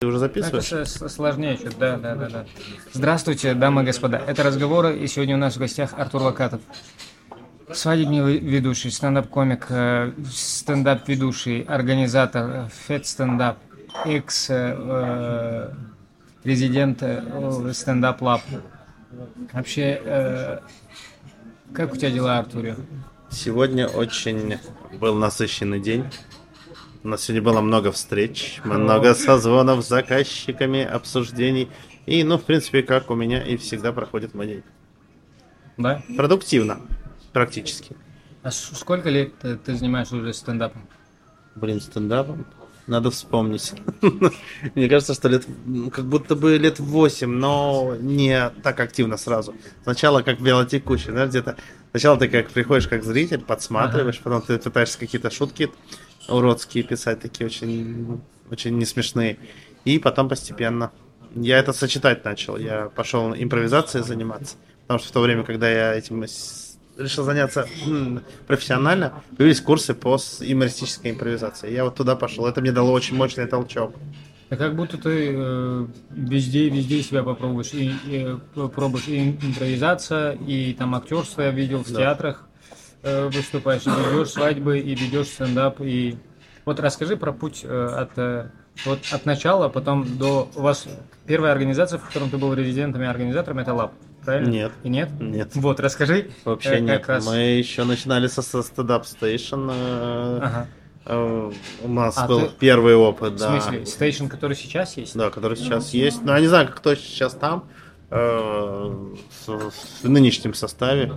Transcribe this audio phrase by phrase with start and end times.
[0.00, 0.72] Ты уже записываешь?
[0.72, 2.46] Это сложнее чуть, да, да, да, да.
[2.92, 4.22] Здравствуйте, дамы и господа.
[4.24, 6.60] Это разговоры, и сегодня у нас в гостях Артур Вакатов.
[7.72, 13.58] Свадебный ведущий, стендап-комик, э, стендап-ведущий, организатор, э, Fat стендап,
[14.04, 17.02] экс-резидент
[17.74, 18.42] стендап Lab.
[19.52, 20.60] Вообще, э,
[21.74, 22.76] как у тебя дела, Артуре?
[23.32, 24.58] Сегодня очень
[25.00, 26.04] был насыщенный день.
[27.04, 31.68] У нас сегодня было много встреч, много созвонов с заказчиками, обсуждений.
[32.06, 34.62] И, ну, в принципе, как у меня и всегда проходит мой день.
[35.76, 36.02] Да?
[36.16, 36.80] Продуктивно,
[37.32, 37.96] практически.
[38.42, 40.88] А сколько лет ты, ты занимаешься уже стендапом?
[41.54, 42.46] Блин, стендапом.
[42.88, 43.74] Надо вспомнить.
[44.74, 45.46] Мне кажется, что лет,
[45.92, 49.54] как будто бы лет 8, но не так активно сразу.
[49.82, 51.56] Сначала как велотекущий, знаешь, где-то...
[51.90, 55.70] Сначала ты как приходишь как зритель, подсматриваешь, потом ты пытаешься какие-то шутки
[56.28, 59.38] уродские писать, такие очень, очень не смешные.
[59.84, 60.92] И потом постепенно.
[61.34, 62.56] Я это сочетать начал.
[62.56, 64.56] Я пошел импровизацией заниматься.
[64.82, 66.24] Потому что в то время, когда я этим
[66.96, 67.66] решил заняться
[68.46, 71.72] профессионально, появились курсы по юмористической импровизации.
[71.72, 72.46] Я вот туда пошел.
[72.46, 73.94] Это мне дало очень мощный толчок.
[74.50, 77.74] Да как будто ты э, везде, везде себя попробуешь.
[77.74, 81.98] И, и, э, пробуешь и импровизация, и там актерство я видел в Да.
[82.00, 82.47] театрах
[83.02, 85.80] э, выступаешь, и ведешь свадьбы, и ведешь стендап.
[85.80, 86.16] И
[86.64, 88.50] вот расскажи про путь э, от, э,
[88.84, 90.48] вот от начала, потом до...
[90.56, 90.86] У вас
[91.26, 93.92] первая организация, в котором ты был резидентом и организатором, это Lab,
[94.24, 94.48] правильно?
[94.50, 94.72] Нет.
[94.82, 95.08] И нет?
[95.20, 95.50] Нет.
[95.54, 96.30] Вот, расскажи.
[96.44, 97.06] Вообще э, нет.
[97.08, 97.26] раз.
[97.26, 99.70] Мы еще начинали со, со Up Station.
[99.72, 100.66] э, Ага.
[101.06, 101.52] э,
[101.84, 103.60] У нас А был ты- первый опыт, В да.
[103.60, 105.16] смысле, Station, который сейчас есть?
[105.16, 106.22] Да, который сейчас есть.
[106.22, 107.64] Но я не знаю, кто сейчас там.
[108.10, 108.16] э,
[109.46, 109.70] в,
[110.02, 111.12] в нынешнем составе.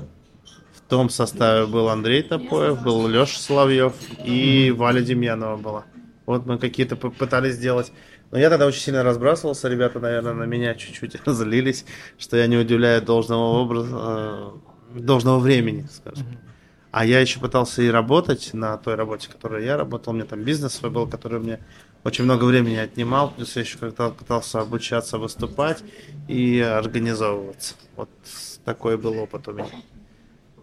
[0.92, 3.94] В том составе был Андрей Топоев, был Леша Соловьев
[4.25, 5.86] и Валя Демьянова была.
[6.25, 7.94] Вот мы какие-то пытались сделать.
[8.30, 11.86] Но я тогда очень сильно разбрасывался, ребята, наверное, на меня чуть-чуть злились,
[12.19, 13.95] что я не удивляю должного образа,
[14.94, 16.28] э, должного времени, скажем.
[16.91, 20.12] А я еще пытался и работать на той работе, которой я работал.
[20.12, 21.59] У меня там бизнес свой был, который мне
[22.03, 23.31] очень много времени отнимал.
[23.31, 25.85] Плюс я еще когда пытался обучаться выступать
[26.28, 27.75] и организовываться.
[27.96, 28.09] Вот
[28.66, 29.69] такой был опыт у меня.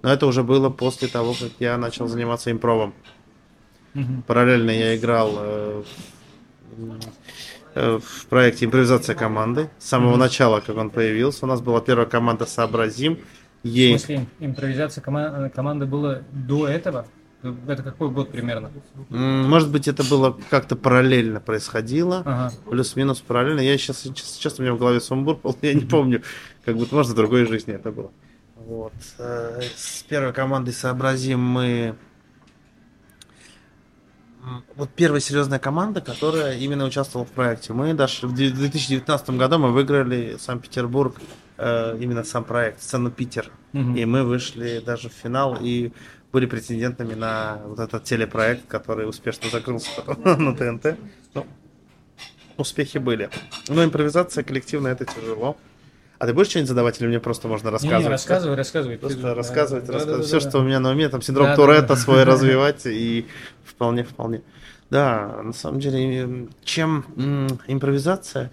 [0.03, 2.95] Но это уже было после того, как я начал заниматься импровом.
[3.95, 4.23] Мгм.
[4.27, 5.83] Параллельно я играл э,
[6.77, 6.99] в-
[7.75, 9.69] э, в проекте импровизация команды.
[9.79, 10.21] С самого Мгм.
[10.21, 13.19] начала, как он появился, у нас была первая команда Сообразим.
[13.65, 17.07] В Ей смысле, импровизация кома- команды была до этого?
[17.69, 18.71] Это какой год примерно?
[19.11, 22.23] Может быть, это было как-то параллельно происходило.
[22.25, 22.53] Ага.
[22.69, 23.61] Плюс-минус параллельно.
[23.61, 26.23] Я сейчас, сейчас у меня в голове сумбур, я не помню,
[26.65, 28.11] как будто, может, в другой жизни это было.
[28.69, 28.93] Вот.
[29.19, 31.95] э, С первой командой сообразим мы...
[34.77, 37.73] Вот первая серьезная команда, которая именно участвовала в проекте.
[37.73, 41.17] Мы даже в две- 2019 году мы выиграли Санкт-Петербург,
[41.57, 43.51] э, именно сам проект, сцену Питер.
[43.73, 43.97] Мгм.
[43.97, 45.93] И мы вышли даже в финал и
[46.31, 49.91] были претендентами на вот этот телепроект, который успешно закрылся
[50.37, 50.99] на ТНТ.
[51.33, 51.47] Ну,
[52.59, 53.31] успехи были.
[53.69, 55.57] Но импровизация коллективная это тяжело.
[56.19, 58.03] А ты будешь что-нибудь задавать или мне просто можно Не, рассказывать?
[58.05, 58.99] не, рассказывай, рассказывай.
[58.99, 60.21] Просто Ты- рассказывать, да, рассказывать.
[60.23, 61.97] да, Все, да, что у меня на уме, там синдром Да, да, Туретта да.
[61.97, 63.27] свой развивать и
[63.65, 64.43] вполне, вполне.
[64.91, 68.51] Да, на самом деле, чем м, импровизация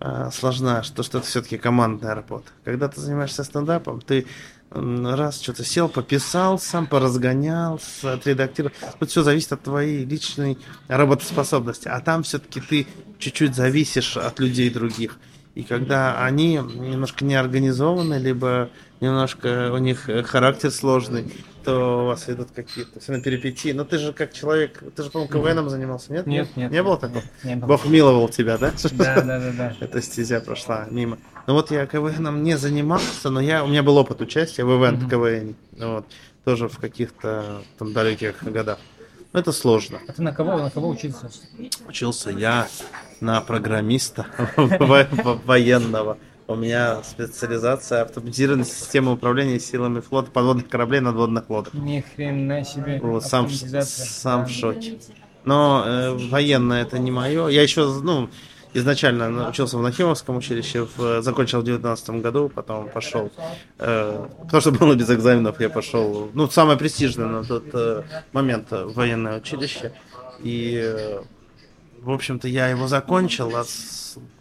[0.00, 2.46] а, сложна, что, что это все-таки командная работа.
[2.64, 4.26] Когда ты занимаешься стендапом, ты
[4.70, 8.76] раз что-то сел, пописал сам, поразгонял, отредактировал.
[9.00, 10.58] Тут все зависит от твоей личной
[10.88, 11.88] работоспособности.
[11.88, 12.86] А там все-таки ты
[13.18, 15.16] чуть-чуть зависишь от людей других.
[15.58, 18.70] И когда они немножко неорганизованы, либо
[19.00, 23.72] немножко у них э, характер сложный, то у вас идут какие-то все на перипетии.
[23.72, 26.28] Но ты же как человек, ты же, по-моему, КВНом занимался, нет?
[26.28, 26.70] Нет, нет.
[26.70, 27.24] Не было такого?
[27.42, 27.66] Не было.
[27.66, 28.72] Бог миловал тебя, да?
[28.92, 29.76] Да, да, да, да.
[29.80, 31.18] Эта стезя прошла мимо.
[31.48, 35.00] Ну вот я КВНом не занимался, но я, у меня был опыт участия в ивент
[35.00, 35.10] Мгм.
[35.10, 35.56] КВН.
[35.76, 36.06] Вот,
[36.44, 38.78] тоже в каких-то там далеких годах.
[39.32, 39.98] Но это сложно.
[40.06, 41.28] А ты на кого, на кого учиться?
[41.88, 42.68] Учился я
[43.20, 46.18] на программиста во- во- военного.
[46.46, 51.74] У меня специализация автоматизированной системы управления силами флота подводных кораблей надводных лодок.
[51.74, 52.98] Ни хрена себе.
[53.02, 54.98] Вот, сам, сам в шоке.
[55.44, 57.48] Но э, военное это не мое.
[57.48, 58.30] Я еще, ну,
[58.72, 63.30] изначально учился в Нахимовском училище, в- закончил в 19 году, потом пошел,
[63.78, 68.68] э, потому что было без экзаменов, я пошел, ну, самое престижное на тот э, момент
[68.70, 69.92] военное училище.
[70.42, 71.20] И, э,
[72.08, 73.64] в общем-то, я его закончил, а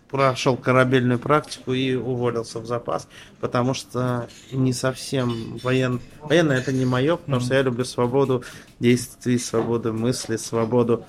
[0.10, 3.10] прошел корабельную практику и уволился в запас,
[3.42, 6.00] потому что не совсем воен...
[6.22, 8.46] военное это не мое, потому что я люблю свободу
[8.80, 11.06] действий, свободу мысли, свободу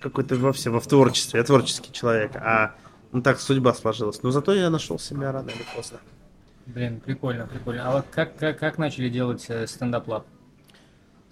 [0.00, 1.40] какой-то вовсе во творчестве.
[1.40, 2.74] Я творческий человек, а
[3.10, 4.22] ну так судьба сложилась.
[4.22, 5.98] Но зато я нашел себя рано или поздно.
[6.66, 7.88] Блин, прикольно, прикольно.
[7.88, 10.26] А вот как, как, как начали делать э, стендап- Lab?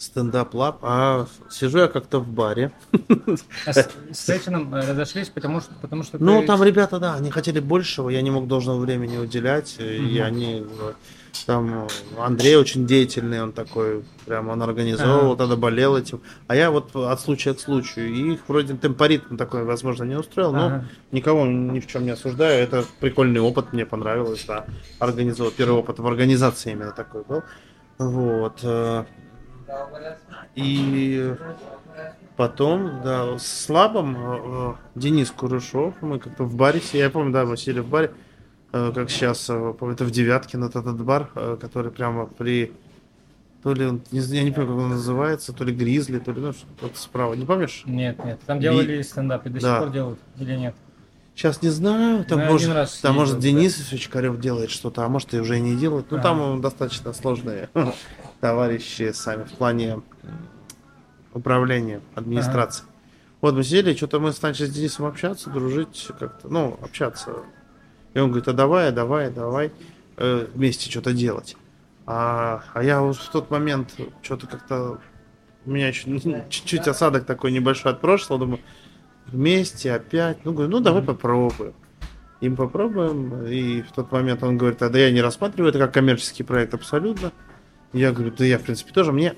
[0.05, 2.71] Стендап- Lab, а сижу я как-то в баре.
[3.67, 7.31] А с, с этим разошлись, потому что, потому что Ну, ты- там ребята, да, они
[7.31, 10.23] хотели большего, я не мог должного времени уделять, и Мгм.
[10.27, 10.93] они, э,
[11.47, 15.39] там, э, Андрей очень деятельный, он такой, прям, он организовывал, Ага.
[15.39, 19.65] тогда болел этим, а я вот от случая к случаю, и их вроде темпоритм такой,
[19.65, 20.85] возможно, не устроил, но Ага.
[21.13, 24.67] никого ни в чем не осуждаю, это прикольный опыт, мне понравилось, да,
[24.99, 27.43] организовал, первый опыт в организации именно такой был,
[27.99, 29.05] вот, э,
[30.55, 31.35] и
[32.37, 37.57] потом, да, с Лабом э, Денис Курышев, мы как-то в баре, я помню, да, мы
[37.57, 38.13] сидели в баре,
[38.73, 41.29] э, как сейчас, э, это в Девятке, на этот бар,
[41.61, 42.73] который прямо при,
[43.63, 46.41] то ли, он, не я не помню, как он называется, то ли Гризли, то ли,
[46.41, 47.83] ну, что-то справа, не помнишь?
[47.87, 48.41] Нет, нет.
[48.47, 49.75] Там делали стендап и до Да.
[49.75, 50.75] сих пор делают или нет?
[51.35, 55.35] Сейчас не знаю, там Мы может, раз там может Денис Фичкарев делает что-то, а может
[55.35, 56.07] и уже и не делает.
[56.11, 56.23] Ну Ага.
[56.23, 57.69] там достаточно сложные
[58.41, 60.01] товарищи сами в плане
[61.33, 62.85] управления, администрации.
[63.41, 67.33] Вот мы сидели, что-то мы начали с Денисом общаться, дружить как-то, ну, общаться.
[68.15, 69.73] И он говорит, а давай, давай, давай
[70.17, 71.57] э, вместе что-то делать.
[72.07, 75.01] А, а я вот в тот момент что-то как-то
[75.67, 78.61] у меня еще чуть-чуть осадок такой небольшой от прошлого, думаю,
[79.27, 80.39] вместе опять.
[80.45, 81.75] Ну, говорю, ну давай попробуем.
[82.41, 83.47] И мы попробуем.
[83.47, 86.75] И в тот момент он говорит, а да я не рассматриваю это как коммерческий проект
[86.75, 87.33] абсолютно.
[87.93, 89.13] Я говорю, да я, в принципе, тоже.
[89.13, 89.35] Мне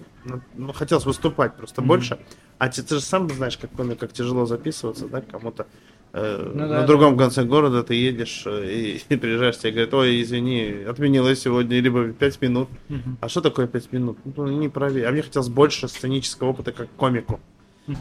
[0.54, 1.88] ну, хотелось выступать просто Мгм.
[1.88, 2.18] больше.
[2.58, 5.66] А ты, ты же сам знаешь, как, как тяжело записываться, да, кому-то.
[6.14, 6.86] э, Ну да, на да.
[6.86, 11.78] другом конце города ты едешь э, и, и приезжаешь, тебе говорят, ой, извини, отменилось сегодня,
[11.80, 12.68] либо 5 минут.
[12.88, 13.18] Мгм.
[13.20, 14.18] А что такое 5 минут?
[14.24, 15.04] Ну, не проверь.
[15.04, 17.40] А мне хотелось больше сценического опыта как комику.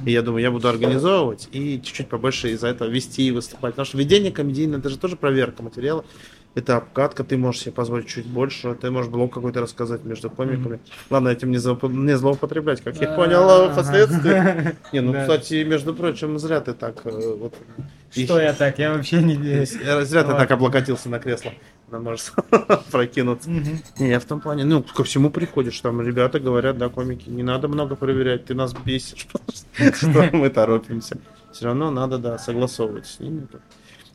[0.06, 3.74] И я думаю, я буду организовывать и чуть-чуть побольше из-за этого вести и выступать.
[3.74, 6.04] Потому что ведение комедийное, это же тоже проверка материала.
[6.56, 10.80] Это обкатка, ты можешь себе позволить чуть больше, ты можешь блог какой-то рассказать между комиками.
[11.10, 13.74] Главное этим не, злоупо- не злоупотреблять, как я понял ага.
[13.74, 14.74] впоследствии.
[14.94, 17.54] Не, ну, кстати, между прочим, зря ты так э, вот...
[18.10, 18.80] Что я так?
[18.80, 19.36] Я вообще не...
[19.36, 19.66] Э,
[20.06, 21.52] Зря ты так облокотился на кресло.
[21.90, 22.34] Она может
[22.92, 23.50] прокинуться.
[23.50, 23.80] Мгм.
[24.00, 27.44] Не, я в том плане, ну, ко всему приходишь, там ребята говорят, да, комики, не
[27.44, 29.28] надо много проверять, ты нас бесишь,
[29.94, 31.18] что мы торопимся.
[31.52, 33.48] Все равно надо, да, согласовывать с ними.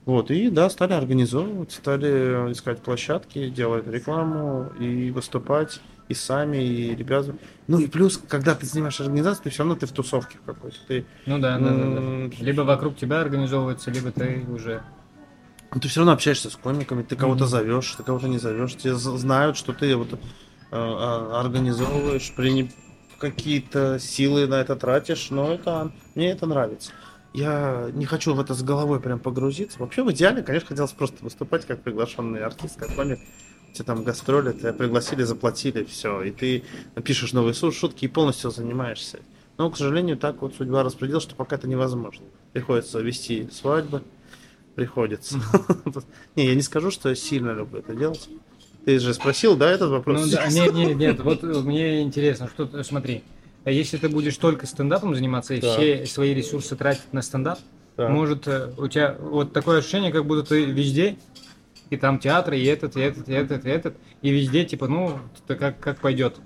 [0.05, 6.95] Вот, и да, стали организовывать, стали искать площадки, делать рекламу и выступать и сами, и
[6.97, 7.37] ребята.
[7.69, 10.77] Ну и плюс, когда ты занимаешь организацию, ты все равно ты в тусовке какой-то.
[10.89, 12.45] Ты, Ну да, да, да, да.
[12.45, 14.83] Либо вокруг тебя организовывается, либо ты уже...
[15.73, 17.51] Ну, ты все равно общаешься с комиками, ты кого-то Мгм.
[17.51, 20.17] зовешь, ты кого-то не зовешь, тебе з- знают, что ты вот э,
[20.73, 22.71] а, организовываешь, при
[23.19, 26.93] какие-то силы на это тратишь, но это мне это нравится.
[27.33, 29.79] Я не хочу в это с головой прям погрузиться.
[29.79, 33.21] Вообще, в идеале, конечно, хотелось просто выступать как приглашенный артист, как комик.
[33.73, 36.23] Тебе там гастроли, тебя пригласили, заплатили, все.
[36.23, 36.65] И ты
[37.05, 39.21] пишешь новые шутки и полностью занимаешься.
[39.59, 42.25] Но, к сожалению, так вот судьба распределила, что пока это невозможно.
[42.53, 44.03] Приходится вести свадьбы,
[44.81, 45.39] приходится.
[46.37, 48.31] Не, я не скажу, что я сильно люблю это делать.
[48.87, 50.23] Ты же спросил, да, этот вопрос?
[50.25, 53.23] Ну да, нет, нет, нет, вот мне интересно, что смотри,
[53.65, 55.75] а если ты будешь только стендапом заниматься и Да.
[55.75, 57.59] все свои ресурсы тратить на стендап,
[57.99, 58.09] Да.
[58.09, 61.19] может э, у тебя вот такое ощущение, как будто ты везде,
[61.91, 65.19] и там театр, и этот, и этот, и этот, и этот, и везде, типа, ну,
[65.47, 66.37] как, как пойдет.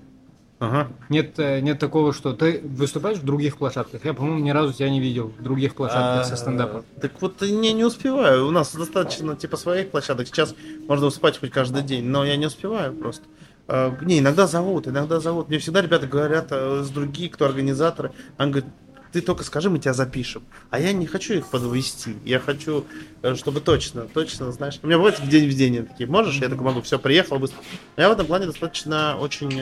[0.59, 0.87] Ага.
[1.09, 4.05] Нет, э, нет такого, что ты выступаешь в других площадках.
[4.05, 6.83] Я, по-моему, ни разу тебя не видел в других площадках со стендапом.
[6.95, 8.47] А, Так вот, не, не успеваю.
[8.47, 10.27] У нас достаточно типа своих площадок.
[10.27, 10.55] Сейчас
[10.87, 13.25] можно выступать хоть каждый день, но я не успеваю просто.
[13.67, 15.49] А, Не, иногда зовут, иногда зовут.
[15.49, 18.11] Мне всегда ребята говорят э, с других, кто организаторы.
[18.37, 18.69] Он говорит,
[19.11, 20.43] ты только скажи, мы тебя запишем.
[20.69, 22.15] А я не хочу их подвести.
[22.23, 22.85] Я хочу,
[23.21, 24.79] э, чтобы точно, точно, знаешь.
[24.83, 26.35] У меня бывает в день в день они такие, можешь?
[26.35, 27.59] Я только могу, все, приехал быстро.
[27.97, 29.57] Я в этом плане достаточно очень,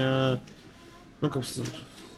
[1.23, 1.43] ну, как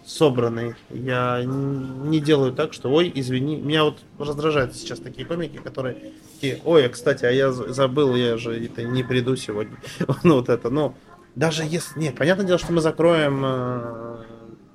[0.03, 0.75] собранный.
[0.89, 3.57] Я не делаю так, что, ой, извини.
[3.57, 8.38] Меня вот раздражают сейчас такие комики, которые такие, ой, а, кстати, а я забыл, я
[8.38, 9.77] же это не приду сегодня.
[10.24, 10.95] ну, вот это, ну,
[11.35, 12.00] даже если...
[12.00, 14.24] Нет, понятное дело, что мы закроем, э,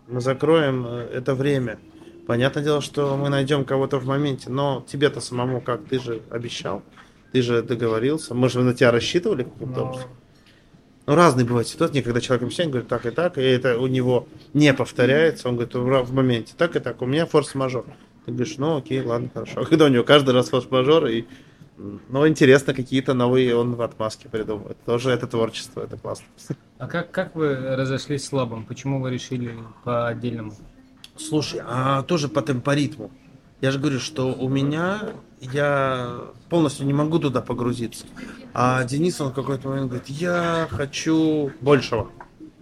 [0.09, 1.79] мы закроем э, это время.
[2.27, 5.85] Понятное дело, что мы найдем кого-то в моменте, но тебе-то самому как?
[5.87, 6.85] Ты же обещал,
[7.33, 8.35] ты же договорился.
[8.35, 10.11] Мы же на тебя рассчитывали каким-то Но- образом.
[11.11, 14.29] Ну, разные бывают ситуации, когда человек объясняет, говорит так и так, и это у него
[14.55, 17.85] не повторяется, он говорит в моменте так и так, у меня форс-мажор.
[18.25, 19.63] Ты говоришь, ну окей, ладно, хорошо.
[19.63, 21.25] А Когда у него каждый раз форс-мажор, и
[21.77, 24.77] ну, интересно, какие-то новые он в отмазке придумывает.
[24.87, 26.27] Тоже это творчество, это классно.
[26.79, 28.65] А как, как вы разошлись с лабом?
[28.65, 29.53] Почему вы решили
[29.83, 30.55] по отдельному?
[31.17, 33.11] Слушай, а тоже по темпоритму.
[33.61, 36.19] Я же говорю, что у меня я
[36.49, 38.07] полностью не могу туда погрузиться.
[38.53, 42.11] А Денис, он в какой-то момент говорит, я хочу большего.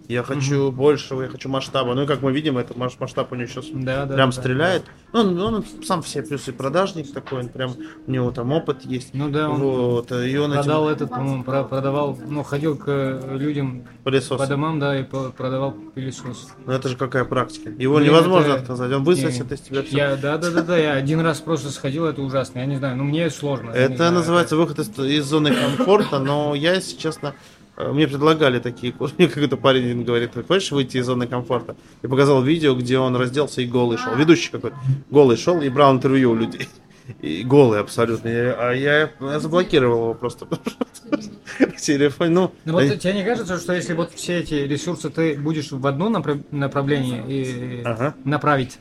[0.09, 1.93] Я хочу большего, я хочу масштаба.
[1.93, 4.35] Ну и как мы видим, этот масштаб у него сейчас Да, да, прям да.
[4.35, 4.81] стреляет.
[5.13, 7.75] Ну, Он, он сам все плюсы продажник такой, он прям
[8.07, 9.11] у него там опыт есть.
[9.13, 12.85] Ну да, он Вот, и он этим продал этот, по-моему, про- продавал, ну, ходил к
[12.87, 14.39] э, людям пылесосом.
[14.39, 16.47] по домам, да, и по- продавал пылесос.
[16.65, 17.69] Ну это же какая практика.
[17.69, 18.91] Его Блин, невозможно это- отказать.
[18.91, 19.95] Он высосет Не, из тебя все.
[19.95, 22.97] Я, да, да, да, да, я один раз просто сходил, это ужасно, я не знаю,
[22.97, 23.69] ну мне сложно.
[23.69, 27.35] Это называется выход из, из зоны комфорта, но я, если честно,
[27.79, 29.15] мне предлагали такие курсы.
[29.17, 31.75] Мне какой-то парень один говорит, ты хочешь выйти из зоны комфорта?
[32.01, 34.15] И показал видео, где он разделся и голый шел.
[34.15, 34.75] Ведущий какой-то
[35.09, 36.67] голый шел и брал интервью у людей.
[37.21, 38.27] И голый абсолютно.
[38.27, 40.45] Я- а я, я заблокировал его просто.
[40.45, 42.29] В телефоне.
[42.29, 45.71] Ну, Ну вот э, тебе не кажется, что если вот все эти ресурсы ты будешь
[45.71, 48.13] в одно напра- направление и Ага.
[48.25, 48.77] направить,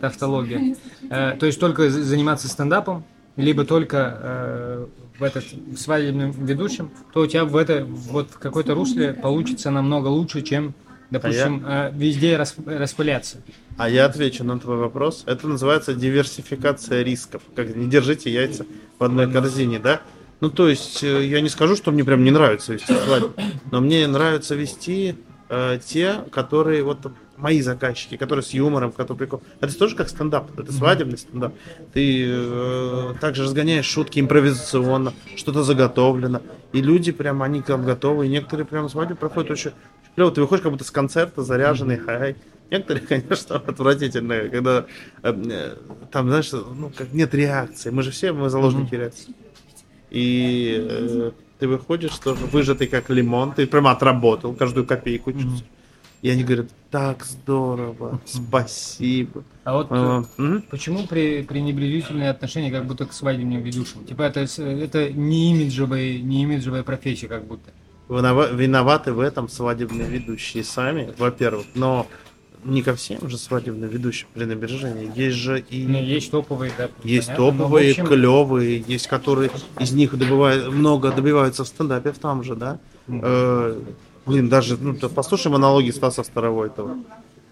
[0.00, 0.76] тавтология,
[1.10, 3.04] э, то есть только заниматься стендапом,
[3.36, 4.86] либо только э,
[5.18, 5.44] в этот
[5.76, 10.74] свадебным ведущим, то у тебя в это вот в какой-то русле получится намного лучше, чем,
[11.10, 13.38] допустим, э, везде рас- распыляться.
[13.76, 15.24] А я отвечу на твой вопрос.
[15.26, 17.42] Это называется диверсификация рисков.
[17.54, 18.64] Как не держите яйца
[18.98, 20.00] в одной корзине, да?
[20.40, 23.32] Ну, то есть, э, я не скажу, что мне прям не нравится вести свадьбу,
[23.72, 25.16] но мне нравится вести
[25.48, 29.42] э, те, которые вот мои заказчики, которые с юмором, которые прикол.
[29.60, 31.54] Это же тоже как стендап, это свадебный стендап.
[31.92, 36.42] Ты э, также разгоняешь шутки импровизационно, что-то заготовлено.
[36.72, 39.70] И люди прям, они там готовы, и некоторые прям свадьбу проходят очень
[40.14, 40.30] клево.
[40.30, 42.36] Ты выходишь как будто с концерта, заряженный, хай.
[42.70, 44.86] Некоторые, конечно, отвратительные, когда
[45.22, 45.76] э, э,
[46.10, 47.90] там, знаешь, ну, как нет реакции.
[47.90, 49.34] Мы же все, мы заложники реакции.
[50.10, 55.32] И э, ты выходишь тоже выжатый как лимон, ты прямо отработал каждую копейку.
[55.32, 55.64] чуть-чуть.
[56.20, 59.44] И они говорят, так здорово, спасибо.
[59.64, 60.24] А вот А.
[60.70, 64.04] Почему при, пренебрежительное отношение как будто к свадебным ведущим?
[64.04, 67.70] Типа это, это не имиджевая, не имиджевая профессия как будто.
[68.08, 72.06] Винова- Виноваты в этом свадебные ведущие сами, во-первых, но
[72.64, 75.12] не ко всем же свадебным ведущим пренебрежение.
[75.14, 76.88] Есть же и Ну, есть топовые, да.
[77.04, 81.68] Есть понятно, но в топовые, общем, клевые, есть которые из них добывают, много добиваются в
[81.68, 82.80] стендапе в том же, да.
[83.06, 83.80] Э,
[84.28, 86.98] блин, даже, ну, ты послушай монологи Стаса Старовойтова.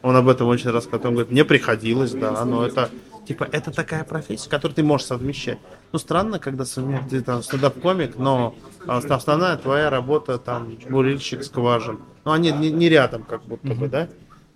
[0.02, 1.06] Он об этом очень рассказывает.
[1.06, 2.90] Он говорит, мне приходилось, да, но это,
[3.26, 5.58] типа, это такая профессия, которую ты можешь совмещать.
[5.92, 8.54] Ну, странно, когда совмещаешь, ты там стендап-комик, но
[8.86, 11.98] а, основная твоя работа, там, бурильщик, скважин.
[12.24, 14.08] Ну, они не, не рядом, как будто бы, да?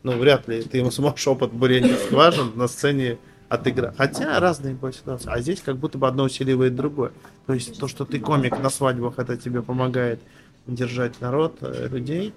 [0.02, 3.96] Ну, вряд ли ты ему сможешь опыт бурения скважин на сцене отыграть.
[3.96, 5.28] Хотя разные бывают ситуации.
[5.30, 7.12] А здесь как будто бы одно усиливает другое.
[7.46, 10.20] То есть то, что ты комик на свадьбах, это тебе помогает
[10.66, 12.34] держать народ, э, людей.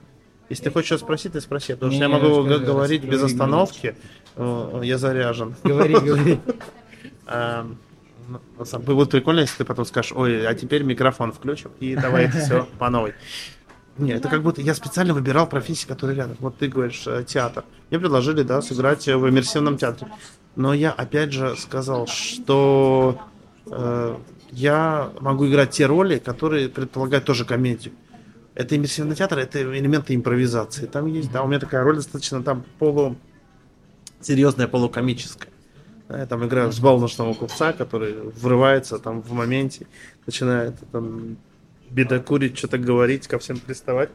[0.50, 1.74] Если ты хочешь что спросить, ты спроси.
[1.74, 3.96] Потому что я могу расскажи, говорить расскажи, без остановки.
[4.36, 5.56] Э, Я заряжен.
[5.64, 6.40] Говори, говори.
[7.26, 7.66] А,
[8.28, 12.68] ну, Будет прикольно, если ты потом скажешь, ой, а теперь микрофон включим, и давай все
[12.80, 13.14] по новой.
[13.98, 16.38] Нет, это как будто я специально выбирал профессии, которые рядом.
[16.40, 17.64] Вот ты говоришь, э, театр.
[17.90, 20.12] Мне предложили, да, сыграть в иммерсивном театре.
[20.56, 23.20] Но я опять же сказал, что
[23.68, 24.16] э,
[24.52, 27.94] я могу играть те роли, которые предполагают тоже комедию.
[28.56, 30.86] Это иммерсивный театр, это элементы импровизации.
[30.86, 33.16] Там есть, да, у меня такая роль достаточно там полу
[34.22, 35.52] серьезная, полукомическая.
[36.08, 39.88] Да, я там играю взбалмошного купца, который врывается там в моменте,
[40.26, 41.38] начинает там
[41.90, 44.10] бедокурить, что-то говорить, ко всем приставать.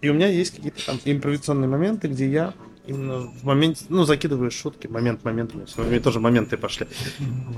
[0.00, 2.54] И у меня есть какие-то там импровизационные моменты, где я
[2.86, 6.86] именно в моменте, ну, закидываю шутки, момент, момент, у меня тоже моменты пошли.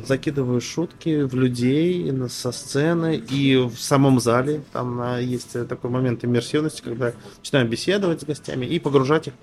[0.06, 4.62] Закидываю шутки в людей со сцены и в самом зале.
[4.72, 9.34] Там есть э, такой момент иммерсивности, когда начинаю беседовать с гостями и погружать их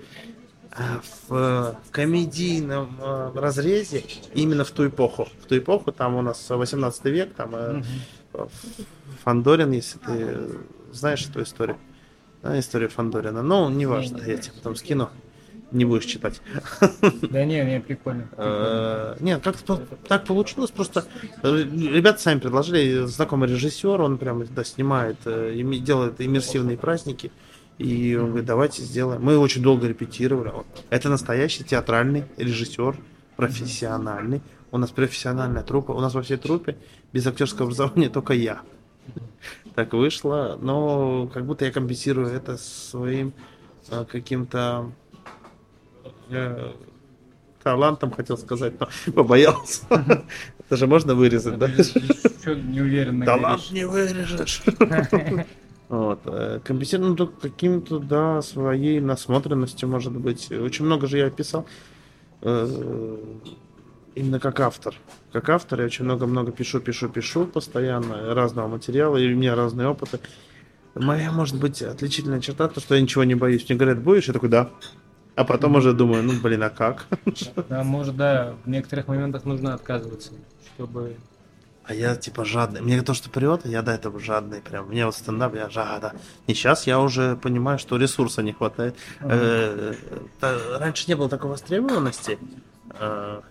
[0.76, 5.28] а, в э, комедийном э, разрезе именно в ту эпоху.
[5.42, 7.82] В ту эпоху, там у нас 18 век, там э,
[9.22, 10.56] Фандорин, если ты э,
[10.92, 11.76] знаешь эту историю.
[12.42, 13.42] Да, историю Фандорина.
[13.42, 15.10] Ну, неважно, я тебе потом скину.
[15.74, 16.40] Не будешь читать.
[17.30, 18.28] Да не, не, прикольно.
[18.36, 21.04] Э, Нет, как-то по- так получилось, просто
[21.42, 27.32] э, ребята сами предложили, знакомый режиссер, он прям да, снимает, э, делает иммерсивные праздники,
[27.78, 29.20] и он говорит, давайте сделаем.
[29.20, 30.52] Мы очень долго репетировали.
[30.90, 32.96] Это настоящий театральный режиссер,
[33.36, 34.42] профессиональный.
[34.70, 36.76] У нас профессиональная труппа, у нас во всей труппе
[37.12, 38.60] без актерского образования только я.
[39.74, 43.32] Так вышло, но как будто я компенсирую это своим
[44.08, 44.92] каким-то
[47.64, 49.84] талантом, хотел сказать, но побоялся.
[50.58, 51.68] Это же можно вырезать, да?
[51.68, 54.62] Что неуверенно Талант не вырежешь.
[55.86, 56.20] Вот.
[56.24, 60.50] э, Компенсирую ну, только каким-то, да, своей насмотренностью, может быть.
[60.50, 61.66] Очень много же я писал.
[62.40, 63.18] Э,
[64.14, 64.94] именно как автор.
[65.30, 69.86] Как автор я очень много-много пишу, пишу, пишу постоянно разного материала, и у меня разные
[69.86, 70.20] опыты.
[70.94, 73.68] Моя, может быть, отличительная черта, то, что я ничего не боюсь.
[73.68, 74.26] Мне говорят, будешь?
[74.26, 74.70] Я такой, да.
[75.36, 77.06] А потом уже думаю, ну, блин, а как?
[77.68, 80.32] Да, может, да, в некоторых моментах нужно отказываться,
[80.74, 81.16] чтобы...
[81.86, 82.80] А я, типа, жадный.
[82.80, 84.88] Мне то, что прет, я до этого жадный прям.
[84.88, 86.14] Мне вот стендап, я жада.
[86.46, 88.96] И сейчас я уже понимаю, что ресурса не хватает.
[89.20, 89.92] Э,
[90.40, 92.38] Раньше не было такой востребованности.
[92.98, 93.42] Э,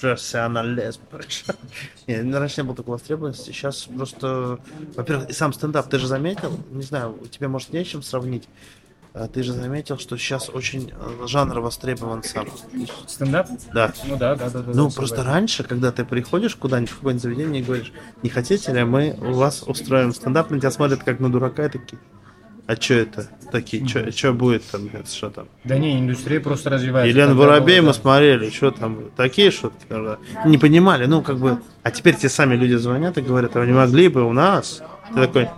[0.00, 1.02] Профессионализм.
[2.06, 3.50] Не, Раньше не было такой востребованности.
[3.50, 4.58] Сейчас просто...
[4.96, 6.58] Во-первых, и сам стендап, ты же заметил?
[6.70, 8.48] Не знаю, тебе, может, не с чем сравнить.
[9.14, 12.46] А Ты же заметил, что сейчас очень э, жанр востребован сам.
[13.06, 13.46] Стендап?
[13.74, 13.92] Да.
[14.06, 14.60] Ну да, да, да.
[14.60, 15.30] да Ну, да, просто согласен.
[15.30, 17.92] раньше, когда ты приходишь куда-нибудь в какое-нибудь заведение и говоришь,
[18.22, 21.68] не хотите ли мы у вас устроим стендап, на тебя смотрят как на дурака и
[21.68, 22.00] такие,
[22.66, 23.28] а что это?
[23.50, 25.48] Такие, что будет там, что там?
[25.64, 27.14] Да не, индустрия просто развивается.
[27.14, 28.00] Елена Воробей было, мы да.
[28.00, 32.54] смотрели, что там, такие шутки, когда не понимали, ну, как бы, а теперь те сами
[32.54, 34.80] люди звонят и говорят, а вы не могли бы у нас?
[35.08, 35.48] Ты такой,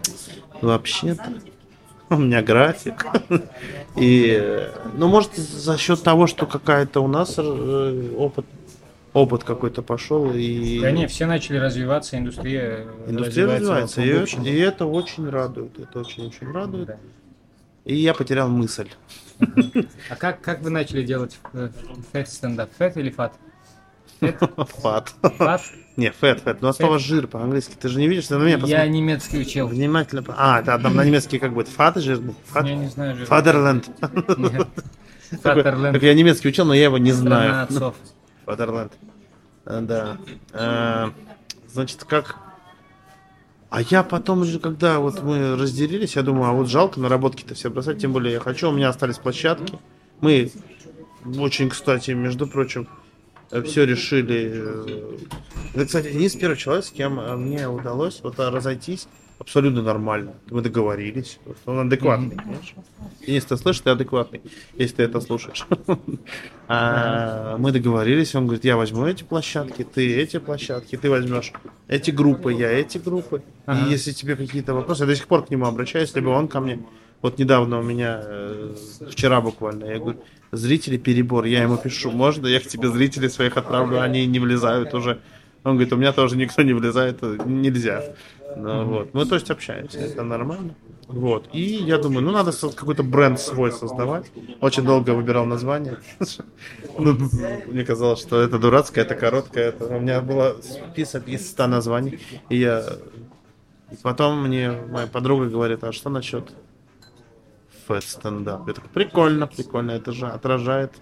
[0.61, 1.35] вообще-то,
[2.15, 3.07] у меня график.
[3.97, 8.45] И, э, ну, может, за счет того, что какая-то у нас э, опыт,
[9.13, 14.59] опыт какой-то пошел, и Да не, все начали развиваться, индустрия, индустрия развивается, в и, и
[14.59, 16.89] это очень радует, это очень-очень радует.
[16.89, 16.97] Да.
[17.85, 18.89] И я потерял мысль.
[20.11, 21.69] А как, как вы начали делать э,
[22.13, 22.71] fat стендап?
[22.79, 23.35] Fat или фат?
[24.21, 25.15] Фат.
[25.39, 25.63] Фат?
[25.97, 26.61] Не, fat, fat.
[26.61, 27.75] Ну, а слово жир по-английски.
[27.81, 28.89] Ты же не видишь, ты на меня Я посмотри.
[28.91, 29.69] немецкий учил.
[29.69, 30.25] Внимательно.
[30.37, 31.69] А, да, там на немецкий как будет?
[31.69, 32.35] Фат жирный?
[32.47, 32.67] Фат?
[32.67, 33.27] Я не знаю же.
[33.27, 33.89] Vaterland.
[35.43, 36.03] Такой, Vaterland.
[36.03, 37.63] Я немецкий учил, но я его не знаю.
[37.63, 37.95] отцов.
[38.45, 38.93] Фадерленд.
[39.65, 40.17] А, Да.
[40.53, 41.13] А,
[41.69, 42.37] Значит, как...
[43.71, 47.71] А я потом уже, когда вот мы разделились, я думаю, а вот жалко наработки-то все
[47.71, 49.77] бросать, тем более я хочу, у меня остались площадки.
[50.21, 50.53] Мы
[51.39, 52.87] очень, кстати, между прочим,
[53.65, 54.51] все решили.
[54.55, 55.19] э,
[55.75, 59.09] Это, кстати, единственный первый человек, с кем э, мне удалось вот разойтись
[59.39, 60.35] абсолютно нормально.
[60.51, 61.39] Мы договорились.
[61.67, 62.83] Он адекватный, конечно.
[63.27, 64.41] Если ты слышишь, ты адекватный,
[64.75, 65.67] если ты это слушаешь.
[66.67, 71.53] А, Мы договорились, он говорит, я возьму эти площадки, ты эти площадки, ты возьмешь
[71.89, 73.43] эти группы, я эти группы.
[73.67, 73.87] Ага.
[73.87, 76.61] И если тебе какие-то вопросы, я до сих пор к нему обращаюсь, либо он ко
[76.61, 76.79] мне.
[77.21, 78.75] Вот недавно у меня, э,
[79.11, 80.21] вчера буквально, я говорю,
[80.57, 84.95] зрители перебор, я ему пишу, можно я к тебе зрителей своих отправлю, они не влезают
[84.95, 85.21] уже.
[85.65, 88.05] Он говорит, у меня тоже никто не влезает, э, нельзя.
[88.57, 89.15] Ну, вот.
[89.15, 90.75] Мы, то есть, общаемся, это нормально.
[91.09, 91.49] Вот.
[91.53, 94.31] И я думаю, ну, надо какой-то бренд свой создавать.
[94.61, 95.99] Очень долго выбирал название.
[96.97, 97.19] Ну,
[97.67, 99.71] Мне казалось, что это дурацкое, это короткое.
[99.71, 99.87] Это...
[99.87, 102.21] У меня было список из 100 названий.
[102.49, 102.85] И я...
[104.03, 106.53] Потом мне моя подруга говорит, а что насчет
[107.87, 108.67] фэт стендап?
[108.69, 110.93] Я такой, прикольно, прикольно, это же отражает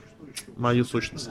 [0.57, 1.31] мою сущность.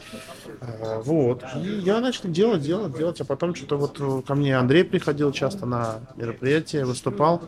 [0.60, 1.44] А, Вот.
[1.64, 5.32] И я начал делать, делать, делать, а потом что-то вот э, ко мне Андрей приходил
[5.32, 7.42] часто на мероприятия, выступал,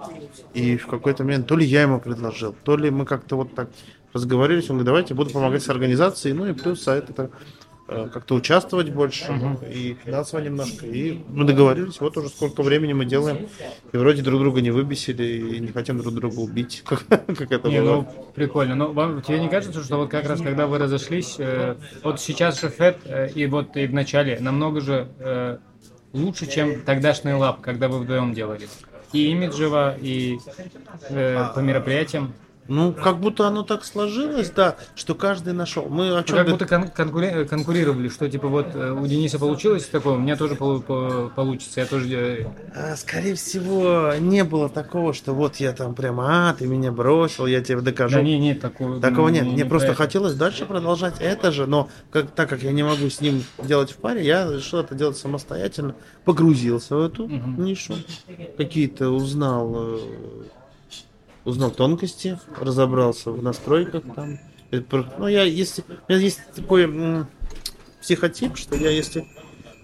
[0.53, 3.69] и в какой-то момент то ли я ему предложил, то ли мы как-то вот так
[4.13, 7.29] разговорились, он говорит, давайте буду помогать с организацией, ну и плюс сайт это э,
[8.13, 9.25] как-то участвовать больше
[9.71, 10.85] и финансово немножко.
[10.85, 13.47] И мы договорились, вот уже сколько времени мы делаем,
[13.91, 17.69] и вроде друг друга не выбесили и не хотим друг друга убить, как, как это
[17.69, 17.95] Не, было.
[17.95, 18.75] ну прикольно.
[18.75, 22.59] Но вам тебе не кажется, что вот как раз когда вы разошлись, э, вот сейчас
[22.61, 25.57] же Фэт э, и вот и в начале намного же э,
[26.13, 28.67] лучше, чем тогдашний лаб, когда вы вдвоем делали.
[29.11, 30.39] И имиджево, и
[31.09, 32.33] э, по мероприятиям.
[32.69, 35.87] Ну, как будто оно так сложилось, да, что каждый нашел.
[35.89, 39.37] Мы о Ну, чем Как будто кон- конкуре- конкурировали, что типа вот э, у Дениса
[39.37, 42.47] получилось такое, у меня тоже полу- по- получится, я тоже...
[42.73, 47.47] А, Скорее всего, не было такого, что вот я там прямо, а, ты меня бросил,
[47.47, 48.15] я тебе докажу.
[48.15, 49.01] Да не, нет, такого...
[49.01, 49.45] Такого не- нет.
[49.47, 49.97] не Мне про просто это.
[49.97, 53.91] хотелось дальше продолжать это же, но как, так как я не могу с ним делать
[53.91, 55.95] в паре, я решил это делать самостоятельно.
[56.23, 57.63] Погрузился в эту Мгм.
[57.65, 57.93] нишу.
[58.57, 59.99] Какие-то узнал, э,
[61.45, 64.39] узнал тонкости, разобрался в настройках там.
[65.17, 65.83] Ну, я если.
[66.07, 67.27] У меня есть такой м,
[68.01, 69.27] психотип, что я если.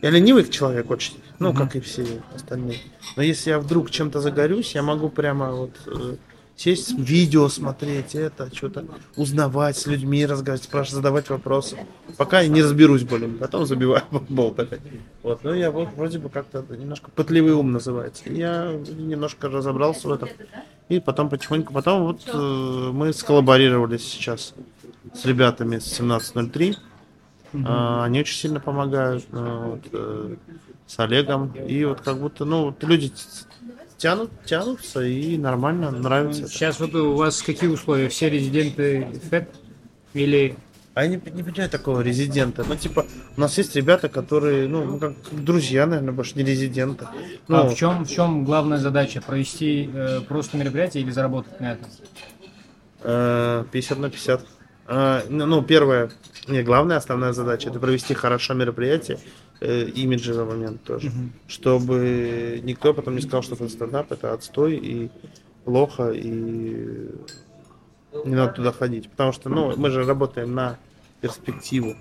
[0.02, 1.58] Я ленивый человек очень, ну, Мгм.
[1.58, 2.80] как и все остальные.
[3.16, 6.16] Но если я вдруг чем-то загорюсь, я могу прямо вот э,
[6.60, 8.84] сесть, видео смотреть, это, что-то
[9.16, 11.78] узнавать, с людьми разговаривать, спрашивать, задавать вопросы.
[12.18, 14.82] Пока я не разберусь более, потом забиваю болт опять.
[15.24, 18.26] Вот, ну я вот вроде бы как-то немножко пытливый ум называется.
[18.26, 20.30] И Я немножко разобрался в этом.
[20.90, 24.54] И потом потихоньку, потом вот э, мы сколлаборировались сейчас
[25.14, 26.76] с ребятами с 1703.
[27.66, 30.36] А, Они очень сильно помогают ну, вот, э,
[30.88, 31.54] с Олегом.
[31.54, 33.12] И вот как будто, ну, вот люди
[34.00, 36.48] тянут, тянутся и нормально, нравится.
[36.48, 38.10] Сейчас вот у вас какие условия?
[38.10, 39.50] Все резиденты ФЭТ
[40.16, 40.56] или
[40.96, 42.66] А я не, не понимаю такого резидента.
[42.68, 43.06] Ну, типа,
[43.38, 47.08] у нас есть ребята, которые, ну, ну, как друзья, наверное, больше не резиденты.
[47.48, 49.22] Ну, а в чем, в чем главная задача?
[49.22, 51.88] Провести э, просто мероприятие или заработать на этом?
[53.02, 54.46] э, 50 на 50.
[54.88, 56.12] А, ну, ну, первое,
[56.48, 59.20] не, главная основная задача это провести хорошо мероприятие,
[59.60, 61.12] э, имиджевый момент тоже,
[61.48, 65.12] чтобы никто потом не сказал, что стендап это отстой и
[65.66, 67.10] плохо и
[68.26, 70.78] не надо туда ходить, потому что, ну, мы же работаем на
[71.22, 71.96] перспективу.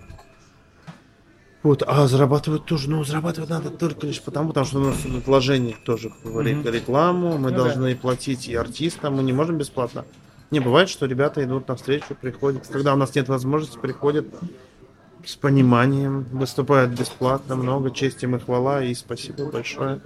[1.62, 5.76] Вот, а зарабатывать тоже, ну, зарабатывать надо только лишь потому, потому что у нас вложения
[5.84, 10.04] тоже в рекламу, мы Ну должны платить и артистам, мы не можем бесплатно.
[10.50, 12.66] Не, бывает, что ребята идут навстречу, приходят.
[12.68, 14.26] Когда у нас нет возможности, приходят
[15.24, 20.00] с пониманием, выступают бесплатно, много чести им и хвала, и спасибо большое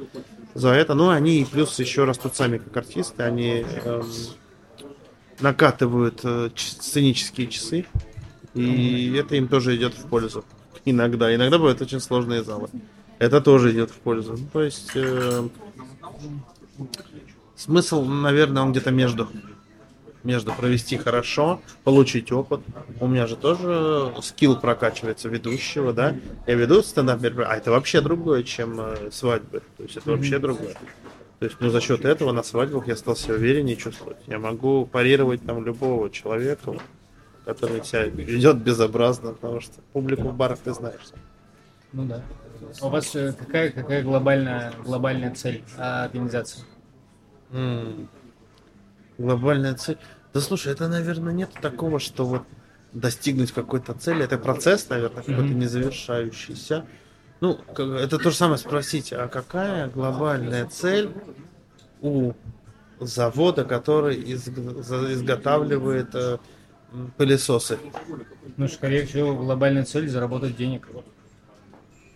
[0.54, 0.94] за это.
[0.94, 4.04] Ну, они плюс еще растут сами как артисты, они эм,
[5.40, 7.86] накатывают э, сценические часы,
[8.54, 10.44] и это им тоже идет в пользу.
[10.84, 11.34] Иногда.
[11.34, 12.68] Иногда бывают очень сложные залы.
[13.18, 14.32] Это тоже идет в пользу.
[14.36, 15.48] Ну, то есть э,
[17.56, 19.28] смысл, наверное, он где-то между.
[20.24, 22.60] Между провести хорошо, получить опыт.
[23.00, 26.14] У меня же тоже скилл прокачивается ведущего, да.
[26.46, 29.62] Я веду стендап мероприятие, а это вообще другое, чем э, свадьбы.
[29.76, 30.74] То есть это вообще другое.
[31.40, 34.18] То есть, ну, за счет этого на свадьбах я стал себя увереннее чувствовать.
[34.28, 36.76] Я могу парировать там любого человека,
[37.44, 41.00] который себя ведет безобразно, потому что публику в барах ты знаешь.
[41.92, 42.22] Ну да.
[42.80, 46.62] А У вас э, какая, какая глобальная, глобальная цель а, организации?
[49.22, 49.98] Глобальная цель.
[50.34, 52.42] Да слушай, это, наверное, нет такого, что вот
[52.92, 54.24] достигнуть какой-то цели.
[54.24, 55.60] Это процесс, наверное, какой-то Мгм.
[55.60, 56.84] незавершающийся.
[57.40, 61.10] Ну, это то же самое спросить, а какая глобальная цель
[62.00, 62.32] у
[62.98, 66.38] завода, который изготавливает э,
[67.16, 67.78] пылесосы?
[68.56, 70.88] Ну, скорее всего, глобальная цель заработать денег.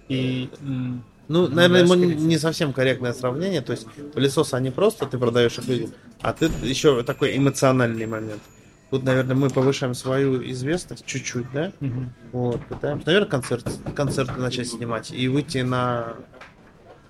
[0.08, 3.60] И Ну, Ну наверное, да, не совсем корректное сравнение.
[3.62, 5.90] То есть пылесосы, они просто ты продаешь их людям,
[6.20, 8.42] а ты еще такой эмоциональный момент.
[8.90, 11.72] Тут, наверное, мы повышаем свою известность чуть-чуть, да?
[11.80, 12.12] мгм.
[12.32, 16.14] Вот, пытаемся, наверное, концерт, концерты начать снимать и выйти на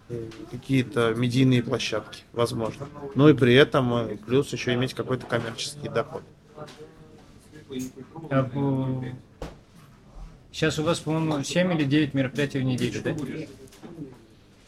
[0.08, 2.88] э, какие-то медийные площадки, возможно.
[3.14, 6.22] Ну и при этом э, плюс еще иметь какой-то коммерческий доход.
[10.50, 13.14] Сейчас у вас, по-моему, 7 или 9 мероприятий в неделю, да?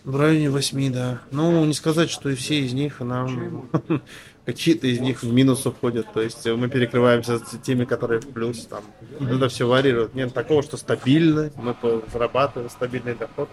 [0.05, 1.21] В районе восьми, да.
[1.31, 3.69] Ну, не сказать, что и все из них нам
[4.47, 6.11] какие-то из них в минус уходят.
[6.15, 8.65] То есть мы перекрываемся с теми, которые в плюс.
[8.65, 8.83] Там.
[9.21, 10.15] Это все варьирует.
[10.15, 11.77] Нет такого, что стабильно, мы
[12.13, 13.51] зарабатываем стабильный доход.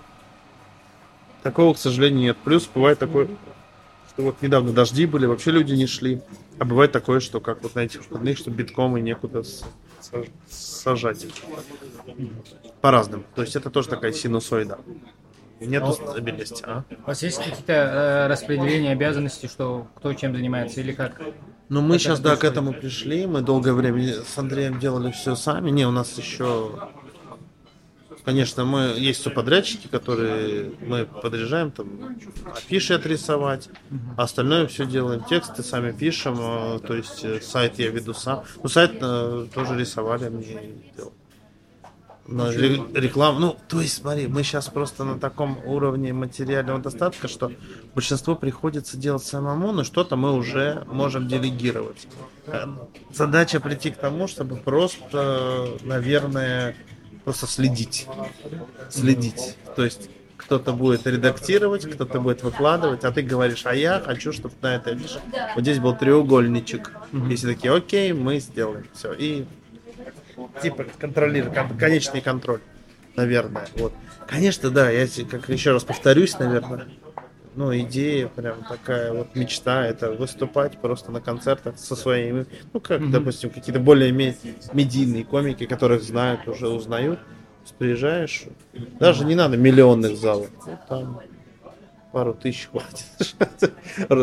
[1.43, 2.37] Такого, к сожалению, нет.
[2.43, 3.27] Плюс бывает такое,
[4.09, 6.21] что вот недавно дожди были, вообще люди не шли.
[6.59, 9.43] А бывает такое, что как вот на этих выходных, что битком и некуда
[10.49, 11.25] сажать.
[12.79, 13.25] По-разному.
[13.35, 14.79] То есть это тоже такая синусоида.
[15.59, 16.83] Нету стабильности, а?
[17.03, 21.21] У вас есть какие-то э, распределения обязанностей, что кто чем занимается или как?
[21.69, 23.25] Ну, мы сейчас, да, к этому пришли.
[23.25, 25.71] Мы долгое время с Андреем делали все сами.
[25.71, 26.89] Не, у нас еще...
[28.23, 32.17] Конечно, мы есть субподрядчики, которые мы подряжаем, там,
[32.55, 33.69] афиши отрисовать,
[34.17, 38.43] а остальное все делаем, тексты сами пишем, э, то есть э, сайт я веду сам.
[38.63, 41.13] Ну, сайт э, тоже рисовали мне делал.
[42.27, 43.39] На ре- рекламу.
[43.39, 47.51] Ну, то есть, смотри, мы сейчас просто на таком уровне материального достатка, что
[47.93, 52.07] большинство приходится делать самому, но что-то мы уже можем делегировать.
[52.47, 52.65] Э,
[53.11, 56.75] Задача прийти к тому, чтобы просто, наверное,
[57.23, 58.07] просто следить.
[58.89, 59.55] Следить.
[59.75, 64.53] То есть кто-то будет редактировать, кто-то будет выкладывать, а ты говоришь, а я хочу, чтобы
[64.61, 65.19] на афише
[65.55, 66.91] вот здесь был треугольничек.
[67.29, 68.85] И все такие, окей, мы сделаем.
[68.93, 69.13] Все.
[69.13, 69.45] И
[70.61, 72.61] типа контролировать, кон- конечный контроль,
[73.15, 73.67] наверное.
[73.75, 73.93] Вот.
[74.27, 76.87] Конечно, да, я как еще раз повторюсь, наверное.
[77.55, 82.99] Ну, идея прям такая вот мечта, это выступать просто на концертах со своими, ну, как,
[82.99, 83.11] Мгм.
[83.11, 84.35] допустим, какие-то более ме-
[84.73, 87.19] медийные комики, которых знают, уже узнают.
[87.77, 88.43] Приезжаешь,
[88.99, 91.21] даже не надо миллионных залов, ну, там
[92.11, 93.05] пару тысяч хватит.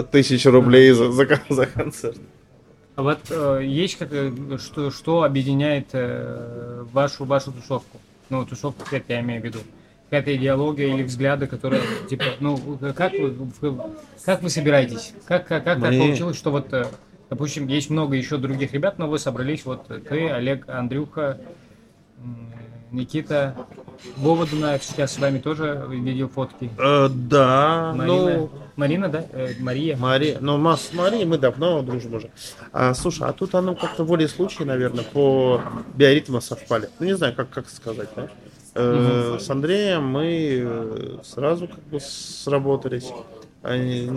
[0.12, 2.18] Тысяч рублей за, за, за концерт.
[2.94, 7.98] А вот э, есть как, э, что, что объединяет э, вашу, вашу тусовку?
[8.28, 9.58] Ну, тусовку, это я имею в виду.
[10.10, 13.34] Какая-то идеология или взгляды, которые, типа, ну, как вы,
[14.26, 15.14] как вы собираетесь?
[15.24, 16.84] Как, как, как так Мы- получилось, что вот, э,
[17.30, 21.40] допустим, есть много еще других ребят, но вы собрались, вот ты, Олег, Андрюха,
[22.90, 23.56] Никита.
[24.16, 26.70] Вова Дунаев сейчас с вами тоже видел фотки.
[26.78, 28.50] Э, да, Марина, ну...
[28.76, 29.24] Марина, да?
[29.32, 29.96] Э, Мария.
[29.96, 32.30] Мария, ну, мы с Марией мы давно дружим уже.
[32.72, 35.60] А, слушай, а тут оно как-то волей случая, наверное, по
[35.94, 36.88] биоритму совпали.
[36.98, 38.28] Ну, не знаю, как, как сказать, да?
[38.74, 43.10] Э, С Андреем мы э, сразу как бы сработались.
[43.62, 44.10] Они,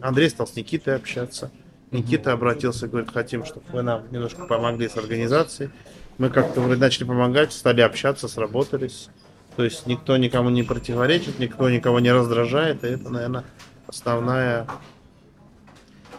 [0.00, 1.50] Андрей стал с Никитой общаться.
[1.90, 5.70] Никита обратился, говорит, хотим, чтобы вы нам немножко помогли с организацией.
[6.18, 9.08] Мы как-то вроде начали помогать, стали общаться, сработались.
[9.56, 13.44] То есть никто никому не противоречит, никто никого не раздражает, и это, наверное,
[13.86, 14.66] основная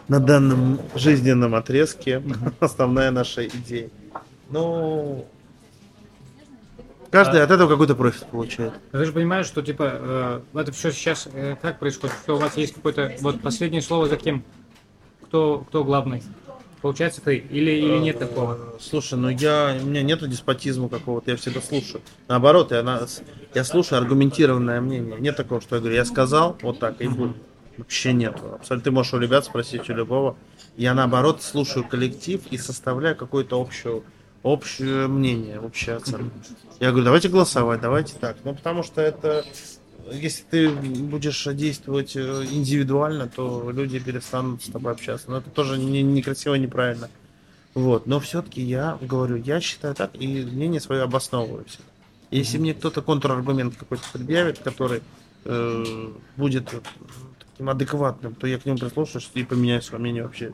[0.08, 2.22] на данном жизненном отрезке
[2.60, 3.90] основная наша идея.
[4.50, 5.26] Ну,
[7.10, 8.74] каждый А- от этого какой-то профит получает.
[8.92, 12.14] Ты же понимаешь, что типа э, это все сейчас э, как происходит?
[12.22, 14.44] Что у вас есть какое-то вот последнее слово за кем?
[15.22, 16.22] Кто кто главный?
[16.84, 18.58] Получается ты или или нет такого?
[18.78, 22.02] Слушай, ну я, у меня нету деспотизма какого-то, я всегда слушаю.
[22.28, 23.06] Наоборот, я, на-
[23.54, 25.18] я слушаю аргументированное мнение.
[25.18, 27.36] Нет такого, что я говорю, я сказал, вот так и будет.
[27.78, 28.36] Вообще нет.
[28.56, 30.36] Абсолютно ты можешь у ребят спросить, у любого.
[30.76, 34.02] Я наоборот слушаю коллектив и составляю какое-то общее,
[34.42, 36.36] общее мнение, общую оценку.
[36.80, 38.36] Я говорю, давайте голосовать, давайте так.
[38.44, 39.42] Ну, потому что это,
[40.12, 45.30] если ты будешь действовать э, индивидуально, то люди перестанут с тобой общаться.
[45.30, 47.10] Но это тоже не- некрасиво, неправильно.
[47.74, 51.84] Вот, но все-таки я говорю, я считаю так, и мнение свое обосновываю всегда.
[52.30, 55.02] Если мне кто-то контраргумент какой-то предъявит, который
[55.44, 56.72] э, будет
[57.38, 60.52] таким адекватным, то я к нему прислушаюсь и поменяю свое мнение вообще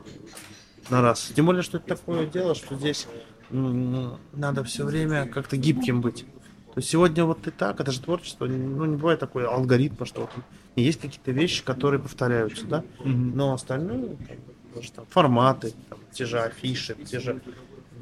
[0.89, 1.31] на раз.
[1.35, 3.07] Тем более, что это такое дело, что здесь
[3.51, 6.25] м, надо все время как-то гибким быть.
[6.73, 10.21] То есть сегодня вот ты так, это же творчество, ну не бывает такой алгоритма, что
[10.21, 10.29] вот
[10.75, 15.99] и есть какие-то вещи, которые повторяются, да, но остальное, как бы, даже там, форматы, там,
[16.13, 17.41] те же афиши, те же,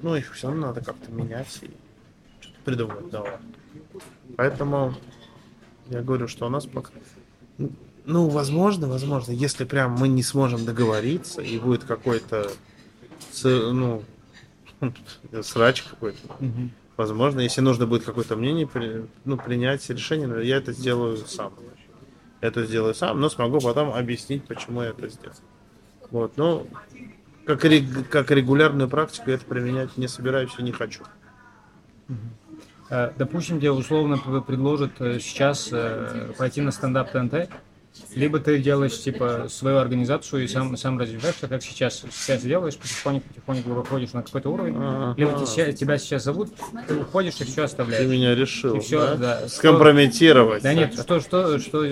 [0.04, 1.72] ну их все равно надо как-то менять и
[2.42, 3.40] что-то придумывать новое.
[4.38, 4.94] Поэтому
[5.88, 6.92] я говорю, что у нас пока,
[8.06, 12.52] ну возможно, возможно, если прям мы не сможем договориться и будет какой-то,
[13.44, 14.04] ну
[15.42, 16.72] срач какой-то, Мгм.
[17.00, 18.68] Возможно, если нужно будет какое-то мнение,
[19.24, 21.54] ну, принять решение, но я это сделаю сам.
[22.42, 25.38] Я это сделаю сам, но смогу потом объяснить, почему я это сделал.
[26.12, 26.68] Вот, ну,
[27.46, 27.62] как,
[28.10, 31.06] как регулярную практику я это применять не собираюсь и не хочу.
[32.90, 37.50] Э, Допустим, тебе условно предложат э, сейчас э, пойти на стендап ТНТ,
[38.16, 43.28] либо ты делаешь типа свою организацию и сам сам развиваешься, как сейчас сейчас делаешь, потихоньку
[43.30, 45.14] потихоньку выходишь на какой-то уровень, Ага.
[45.18, 46.50] либо те- ща- тебя сейчас зовут,
[46.88, 48.08] ты уходишь и все Ты оставляешь.
[48.10, 49.40] меня решил, И всё, да?
[49.42, 49.48] да.
[49.50, 50.64] Скомпрометировать.
[50.64, 51.86] Да нет, что что что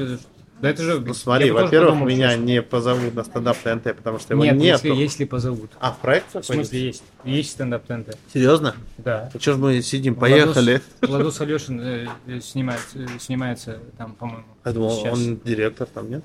[0.61, 4.19] да это же Ну, смотри, во-первых, подумал, меня что- не позовут на стендап ТНТ, потому
[4.19, 4.87] что его нет, нету.
[4.87, 5.71] если если позовут.
[5.79, 8.17] А, в проект В смысле есть есть стендап ТНТ.
[8.33, 8.75] Серьезно?
[8.97, 9.29] Да.
[9.33, 10.81] А что ж мы сидим, поехали?
[11.01, 14.45] Владос, Владос Алешин э, э, снимает, э, снимается там, по-моему.
[14.65, 15.13] Я думал, сейчас.
[15.13, 16.23] он директор там, нет?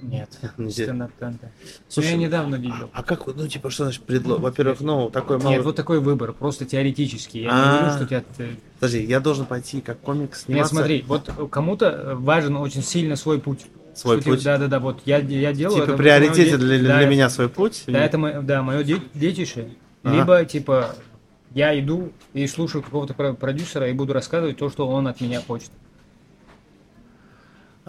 [0.00, 1.40] Нет, Не стендап ТНТ.
[1.88, 2.90] Слушай, я недавно видел.
[2.92, 4.40] А как, ну, типа, что значит предлог?
[4.40, 5.56] Во-первых, ну, такой малый...
[5.56, 7.42] Нет, вот такой выбор, просто теоретический.
[7.42, 7.72] Я А.
[7.72, 8.24] не говорю, что тебя...
[8.36, 10.74] ты- Подожди, я должен пойти как комик Нет, сниматься?
[10.74, 13.66] смотри, вот кому-то важен очень сильно свой путь.
[13.94, 14.38] Свой Что, путь?
[14.40, 15.80] типа, Да-да-да, вот я, я делаю...
[15.80, 17.82] Типа это приоритете для, да, для меня свой путь?
[17.88, 19.70] Да, это мо- да, мое детище.
[20.04, 20.94] Либо, типа,
[21.54, 25.40] я иду и слушаю какого-то про- продюсера и буду рассказывать то, что он от меня
[25.40, 25.70] хочет.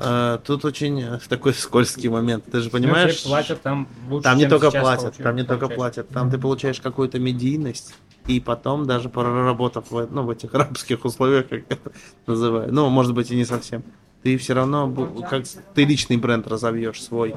[0.02, 2.46] А, тут очень э, такой скользкий момент.
[2.50, 3.18] Ты же Ну, понимаешь?
[3.18, 6.38] тебе платят там лучше, Там не только платят, получаешь- там не только платят, там ты
[6.38, 7.94] получаешь какую-то медийность,
[8.28, 11.92] и потом даже проработав в, ну, в этих рабских условиях, как это
[12.28, 13.84] называю, ну, может быть, и не совсем,
[14.24, 14.90] ты все равно,
[15.30, 15.44] как
[15.76, 17.36] ты личный бренд разовьешь свой.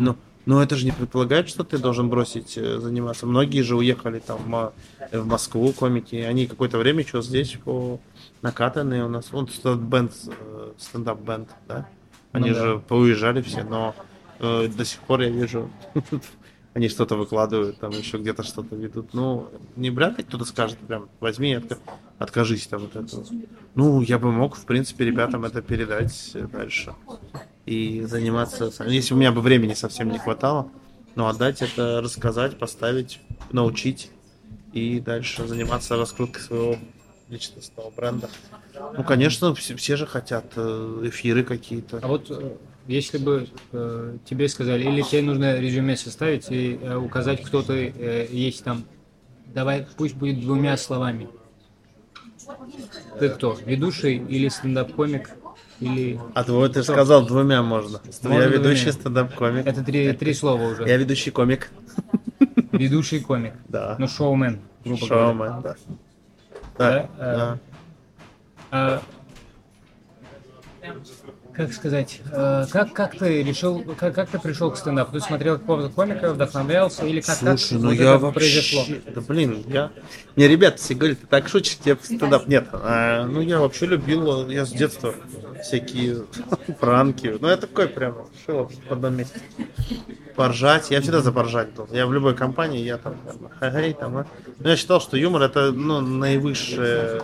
[0.00, 3.26] Но, но это же не предполагает, что ты должен бросить э, заниматься.
[3.26, 4.72] Многие же уехали там в Мо-
[5.12, 8.00] в Москву, комики, они какое-то время что здесь по
[8.42, 11.88] накатанные у нас, он стендап-бенд, э, стендап-бенд, да?
[12.32, 12.60] Они Ну да.
[12.60, 13.94] же поуезжали все, но
[14.40, 15.70] э, до сих пор я вижу,
[16.74, 19.12] они что-то выкладывают, там еще где-то что-то ведут.
[19.12, 21.78] Ну, не вряд ли кто-то скажет прям, возьми и отка-
[22.18, 23.24] откажись там от этого.
[23.74, 26.94] Ну, я бы мог, в принципе, ребятам это передать дальше
[27.66, 30.68] и заниматься, если у меня бы времени совсем не хватало,
[31.14, 33.20] но отдать это, рассказать, поставить,
[33.52, 34.10] научить
[34.72, 36.76] и дальше заниматься раскруткой своего
[37.32, 38.28] личностного бренда.
[38.96, 41.98] Ну, конечно, все, все же хотят э, эфиры какие-то.
[42.02, 46.96] А вот э, если бы э, тебе сказали, или тебе нужно резюме составить и э,
[46.96, 48.84] указать, кто ты э, есть там,
[49.46, 51.28] давай пусть будет двумя словами.
[53.18, 53.58] Ты кто?
[53.64, 55.30] Ведущий или стендап-комик?
[55.80, 56.20] Или...
[56.34, 58.00] А твой ты же сказал двумя можно.
[58.22, 59.66] Можно я ведущий стендап-комик.
[59.66, 60.86] Это три, три слова уже.
[60.86, 61.70] Я ведущий комик.
[62.72, 63.54] Ведущий комик.
[63.68, 63.96] Да.
[63.98, 65.26] Ну, шоумен, грубо говоря.
[65.26, 65.76] Шоумен, да.
[66.82, 67.08] Да?
[67.18, 67.58] Да,
[68.72, 68.98] Э.
[69.00, 69.02] А,
[71.52, 75.12] как сказать, э, как, как ты решил, как, как ты пришел к стендапу?
[75.12, 78.40] Ты смотрел какого-то комика, вдохновлялся или как, Слушай, как ну я вообще...
[78.40, 78.84] произошло?
[79.14, 79.90] Да блин, я...
[80.34, 82.68] Мне ребята все говорят, ты так шутишь, тебе стендап нет.
[82.72, 85.14] А, ну я вообще любил, я с детства
[85.62, 86.24] всякие
[86.80, 87.36] пранки.
[87.38, 88.16] Ну я такой прям
[88.46, 89.38] шил в одном месте.
[90.36, 91.88] Поржать, я всегда за поржать был.
[91.92, 93.16] Я в любой компании, я там,
[93.58, 94.26] хай там.
[94.58, 97.22] Ну, я считал, что юмор это ну, наивысшее,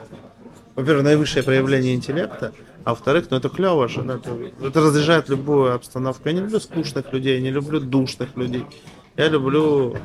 [0.75, 2.53] во-первых, наивысшее проявление интеллекта,
[2.85, 6.29] а во-вторых, ну это клево же, это, это разряжает любую обстановку.
[6.29, 8.65] Я не люблю скучных людей, я не люблю душных людей.
[9.17, 9.97] Я люблю...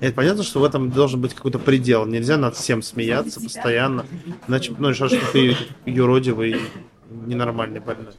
[0.00, 2.04] Это понятно, что в этом должен быть какой-то предел.
[2.06, 4.04] Нельзя над всем смеяться постоянно.
[4.46, 6.60] Иначе, ну, решать, что ты юродивый,
[7.08, 8.12] ненормальный больной.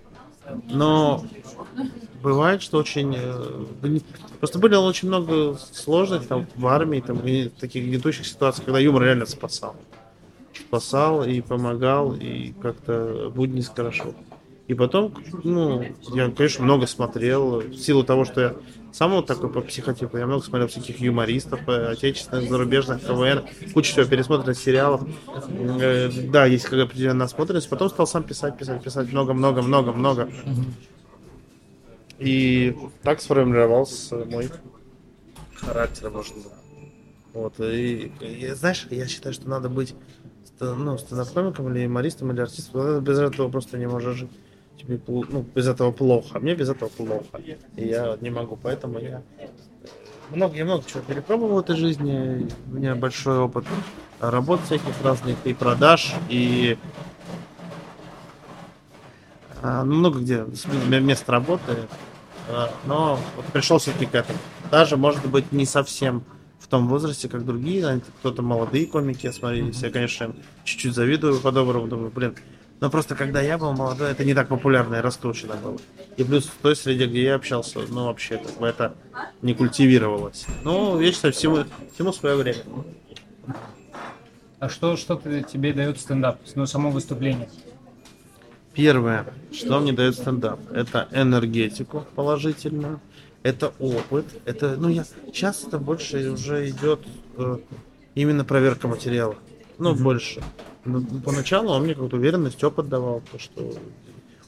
[0.69, 1.23] Но
[2.21, 3.15] бывает, что очень...
[3.17, 3.99] э,
[4.39, 7.19] Просто было очень много сложных там в армии, там,
[7.59, 9.75] таких гнетущих ситуаций, когда юмор реально спасал.
[10.53, 14.13] Спасал и помогал, и как-то будни скрошил.
[14.67, 18.55] И потом, ну, я, конечно, много смотрел, в силу того, что я
[18.91, 23.91] сам вот такой по психотипу, я много смотрел всяких юмористов, э, отечественных, зарубежных, КВН, куча
[23.93, 25.01] всего пересмотренных сериалов.
[25.81, 27.67] Э, Да, есть как определенная насмотренность.
[27.69, 30.29] Потом стал сам писать, писать, писать много-много-много-много.
[32.19, 34.49] И так сформировался мой
[35.55, 36.45] характер, может быть.
[37.33, 39.95] Вот, и, и знаешь, я считаю, что надо быть
[40.59, 44.31] ну, стендап-комиком или юмористом, или артистом, без этого просто не можешь жить.
[44.77, 46.29] Тебе, ну, без этого плохо.
[46.33, 47.41] А Мне без этого плохо.
[47.75, 49.21] И я не могу, поэтому я
[50.31, 52.47] много, я много чего перепробовал в этой жизни.
[52.71, 53.65] У меня большой опыт
[54.19, 56.77] работ всяких разных, и продаж, и
[59.61, 60.45] а, ну, много где
[60.99, 61.87] мест работы.
[62.49, 64.39] А, Но вот пришел все-таки к этому.
[64.71, 66.23] Даже, может быть, не совсем
[66.59, 68.01] в том возрасте, как другие.
[68.19, 72.35] Кто-то молодые комики, я смотрю, я, конечно, чуть-чуть завидую по-доброму, думаю, блин.
[72.79, 75.77] Но просто когда я был молодой, это не так популярно и раскручено было.
[76.15, 78.95] И плюс в той среде, где я общался, ну вообще как бы это
[79.41, 80.45] не культивировалось.
[80.63, 82.63] Ну, я считаю, всему, всему свое время.
[84.59, 86.39] А что, что тебе дает стендап?
[86.55, 87.49] Ну, само выступление.
[88.73, 93.01] Первое, что мне дает стендап, это энергетику положительную,
[93.43, 96.99] это опыт, это, ну, я сейчас это больше уже идет
[97.37, 97.57] э,
[98.15, 99.35] именно проверка материала,
[99.77, 100.43] ну, больше.
[100.85, 103.73] Ну, поначалу он мне какую-то уверенность, опыт давал, то, что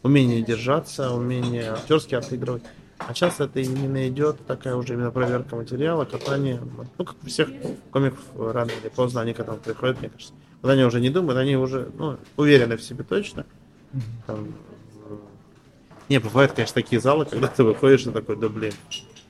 [0.03, 2.63] умение держаться, умение актерски отыгрывать.
[2.97, 6.61] А сейчас это именно идет такая уже именно проверка материала, катание,
[6.97, 7.49] ну, как у всех
[7.89, 10.33] комиков рано или поздно они к этому приходят, мне кажется.
[10.61, 13.45] Вот они уже не думают, они уже, ну, уверены в себе точно,
[14.27, 14.53] там,
[15.09, 15.17] э,
[16.09, 18.73] Не, бывают, конечно, такие залы, когда ты выходишь и такой, да блин,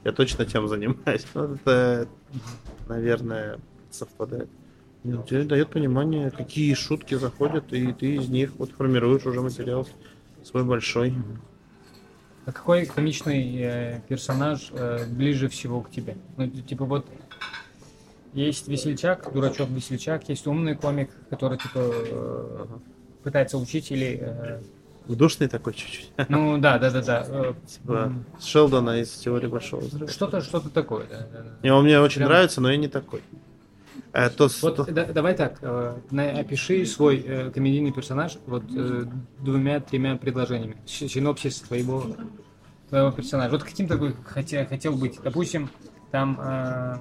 [0.04, 1.26] я точно тем занимаюсь.
[1.34, 2.08] Ну, это,
[2.88, 4.50] наверное, совпадает.
[5.04, 9.88] Тебе дает понимание, какие шутки заходят, и ты из них вот формируешь уже материал
[10.44, 11.16] свой большой.
[12.46, 16.18] А какой комичный э, персонаж э, ближе всего к тебе?
[16.38, 17.08] Ну, типа вот
[18.34, 22.66] есть весельчак, дурачок-весельчак, есть умный комик, который типа э,
[23.24, 24.18] пытается учить или...
[24.22, 24.62] э,
[25.08, 26.12] Душный такой чуть-чуть.
[26.30, 27.54] ну да, да, да, да.
[27.68, 30.10] Типа Шелдона из теории большого взрыва.
[30.10, 31.50] Что-то, что-то такое, да, да, да.
[31.64, 33.22] И он мне очень Прям- нравится, но я не такой.
[34.14, 38.64] Э, то, Вот то- да- давай так, э, на- опиши свой э, комедийный персонаж вот
[38.76, 39.06] э,
[39.40, 40.78] двумя-тремя предложениями.
[40.86, 42.06] Синопсис твоего,
[42.90, 43.52] твоего персонажа.
[43.52, 45.20] Вот каким ты бы хотел, быть?
[45.24, 45.70] Допустим,
[46.12, 46.98] там э,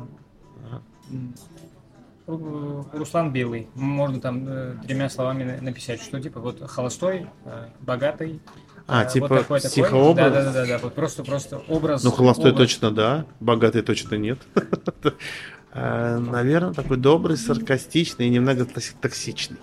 [2.93, 3.69] Руслан Белый.
[3.75, 8.41] Можно там э, тремя словами на- написать, что типа вот холостой, э, богатый.
[8.87, 9.71] А, э, типа вот такой, такой.
[9.71, 10.33] психообраз?
[10.33, 10.79] Да, да, да, да, да.
[10.79, 12.03] Вот просто, просто образ.
[12.05, 12.69] Ну, холостой образ.
[12.69, 14.39] точно да, богатый точно нет.
[15.75, 19.59] Наверное, такой добрый, саркастичный и немного токс- токсичный.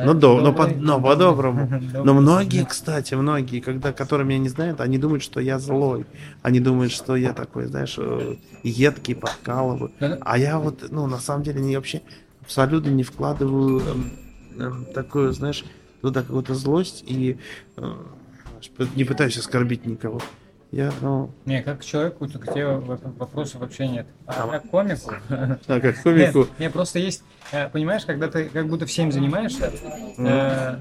[0.00, 1.80] Да, Ну, до, но, по- добрый, но по-доброму.
[2.04, 6.06] Но многие, кстати, многие, когда, которые меня не знают, они думают, что я злой.
[6.42, 9.92] Они думают, что я такой, знаешь, э, едкий, подкалываю.
[10.20, 12.00] А я вот, ну, на самом деле, не вообще
[12.40, 14.12] абсолютно не вкладываю эм,
[14.58, 15.64] эм, такую, знаешь,
[16.00, 17.36] туда какую-то злость и
[17.76, 17.92] э,
[18.94, 20.20] не пытаюсь оскорбить никого.
[20.72, 24.06] Я, ну, Не, как человеку, к тебе воп- вопросов вообще нет.
[24.26, 25.12] А А, как комику?
[25.28, 29.72] а как комику, Нет, не, просто есть, э, понимаешь, когда ты как будто всем занимаешься,
[30.18, 30.76] э,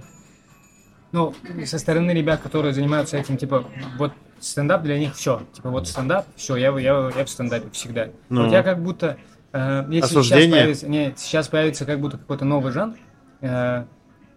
[1.11, 1.33] ну,
[1.65, 3.65] со стороны ребят, которые занимаются этим, типа,
[3.97, 5.41] вот стендап для них все.
[5.53, 8.09] Типа, вот стендап, все, я, я, я в стендапе всегда.
[8.29, 8.43] Ну.
[8.43, 9.17] Вот я как будто,
[9.53, 10.51] э, если сейчас Осуждение?
[10.51, 12.95] появится, не, сейчас появится как будто какой-то новый жанр,
[13.41, 13.85] э,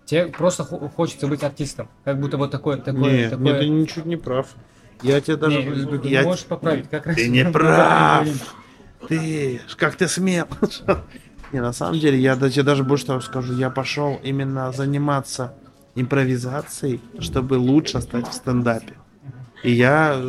[0.06, 1.90] тебе просто хо- хочется быть артистом.
[2.04, 3.44] Как будто вот такой, такой, нет, такой...
[3.44, 4.46] нет, ты ничуть не прав.
[5.02, 5.62] Я тебе даже...
[5.62, 8.26] Не, ты я- можешь поправить, как раз Ты не прав.
[9.08, 10.46] Ты, как ты смел?
[11.52, 13.52] Не, на самом деле, я тебе даже больше того скажу.
[13.54, 15.54] Я пошел именно заниматься
[15.94, 18.94] импровизацией, чтобы лучше стать в стендапе.
[19.62, 20.20] И я,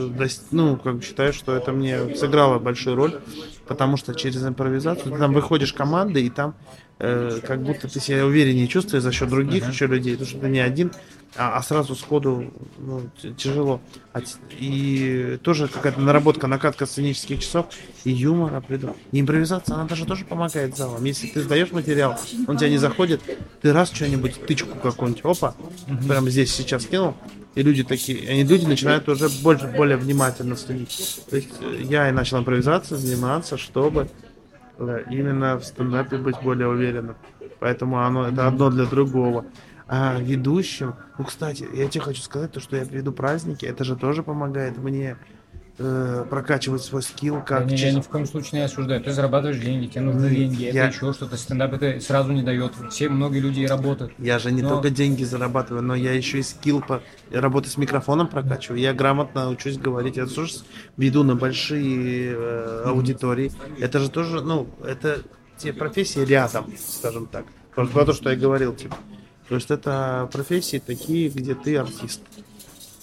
[0.52, 3.20] ну, как бы считаю, что это мне сыграло большую роль,
[3.68, 6.54] потому что через импровизацию ты там выходишь команды, и там
[7.00, 9.72] э, как будто ты себя увереннее чувствуешь за счет других uh-huh.
[9.72, 10.92] еще людей, потому что ты не один,
[11.36, 13.02] а, а сразу сходу ну,
[13.38, 13.82] тяжело.
[14.14, 14.22] А,
[14.52, 17.68] и тоже какая-то наработка, накатка сценических часов
[18.04, 18.96] и юмора, приду.
[19.12, 21.04] И импровизация, она даже тоже помогает залом.
[21.04, 22.18] Если ты сдаешь материал,
[22.48, 23.22] он тебя не заходит,
[23.62, 25.56] ты раз что-нибудь, тычку какую-нибудь, опа,
[26.08, 27.16] прямо здесь сейчас кинул,
[27.56, 31.22] и люди такие, они люди начинают уже больше, более внимательно следить.
[31.30, 34.10] То есть э, я и начал импровизацией заниматься, чтобы
[34.80, 37.16] э, именно в стендапе быть более уверенным.
[37.60, 39.46] Поэтому оно это одно для другого.
[39.88, 43.96] А ведущим, ну, кстати, я тебе хочу сказать, то, что я веду праздники, это же
[43.96, 45.18] тоже помогает мне
[45.78, 47.42] э, прокачивать свой скилл.
[47.42, 49.04] Как я, я ни в коем случае не осуждаю.
[49.04, 50.70] Ты зарабатываешь деньги, тебе нужны деньги, я...
[50.86, 51.36] это еще что-то.
[51.38, 52.74] Стендап это сразу не дает.
[52.90, 54.14] Все, многие люди и работают.
[54.18, 54.70] Я же не но...
[54.70, 58.80] только деньги зарабатываю, но я еще и скилл по работе с микрофоном прокачиваю.
[58.80, 60.18] Я грамотно учусь говорить.
[60.18, 60.54] Я тоже
[60.98, 63.52] веду на большие э, аудитории.
[63.80, 65.20] Это же тоже, ну, это
[65.58, 67.46] те профессии рядом, скажем так.
[67.76, 68.96] Про то, что я говорил, типа.
[69.50, 72.22] То есть это профессии такие, где ты артист.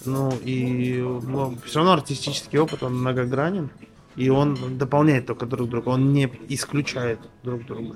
[0.05, 3.69] Ну и ну, все равно артистический опыт, он многогранен,
[4.15, 7.95] и он дополняет только друг друга, он не исключает друг друга.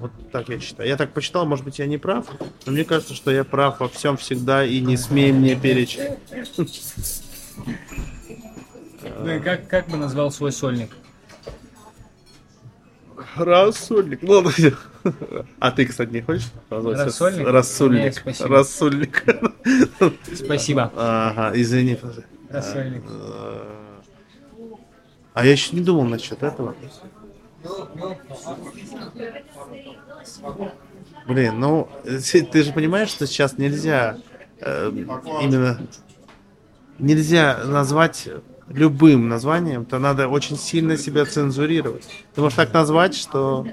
[0.00, 0.88] Вот так я считаю.
[0.88, 2.26] Я так почитал, может быть, я не прав,
[2.64, 6.00] но мне кажется, что я прав во всем всегда, и не смей мне перечить.
[9.20, 10.90] Ну и как, как бы назвал свой сольник?
[13.36, 14.22] Рассольник.
[14.22, 14.44] Ну,
[15.58, 16.50] а ты, кстати, не хочешь?
[16.70, 17.46] Рассольник?
[17.46, 18.02] Рассольник.
[18.02, 18.48] Нет, спасибо.
[18.48, 19.24] Рассольник.
[20.34, 20.92] Спасибо.
[20.96, 21.98] Ага, извини.
[22.50, 23.02] Рассольник.
[25.34, 26.74] А я еще не думал насчет этого.
[31.26, 34.18] Блин, ну, ты же понимаешь, что сейчас нельзя
[34.60, 35.80] э, именно
[36.98, 38.28] нельзя назвать
[38.74, 42.04] любым названием, то надо очень сильно себя цензурировать.
[42.34, 43.66] Ты можешь так назвать, что...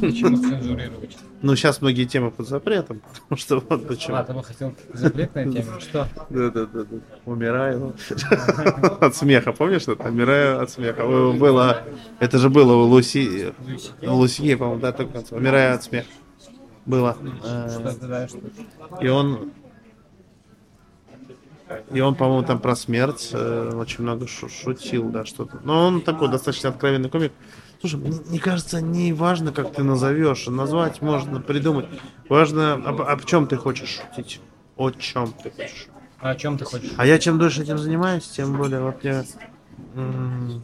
[0.00, 1.16] Почему цензурировать?
[1.42, 4.16] Ну, сейчас многие темы под запретом, потому что вот почему.
[4.24, 5.80] Ты бы хотел запретная тема?
[5.80, 6.08] Что?
[6.30, 6.96] Да, да, да, да.
[7.24, 7.94] Умираю
[9.00, 10.08] от смеха, помнишь это?
[10.08, 11.04] Умираю от смеха.
[11.04, 11.82] Было,
[12.20, 13.52] это же было у Луси,
[14.02, 16.08] Луси, по-моему, да, только умираю от смеха.
[16.86, 17.16] Было.
[19.00, 19.52] И он
[21.92, 25.60] и он, по-моему, там про смерть э, очень много шутил, да, что-то.
[25.64, 27.32] Но он такой достаточно откровенный комик.
[27.80, 30.46] Слушай, мне, мне кажется, не важно, как ты назовешь.
[30.46, 31.86] Назвать можно придумать.
[32.28, 34.40] Важно, об, об чем ты хочешь шутить.
[34.76, 35.88] О чем ты хочешь.
[36.20, 36.92] А о чем ты хочешь?
[36.96, 39.24] А я чем дольше этим занимаюсь, тем более вот я
[39.94, 40.62] м-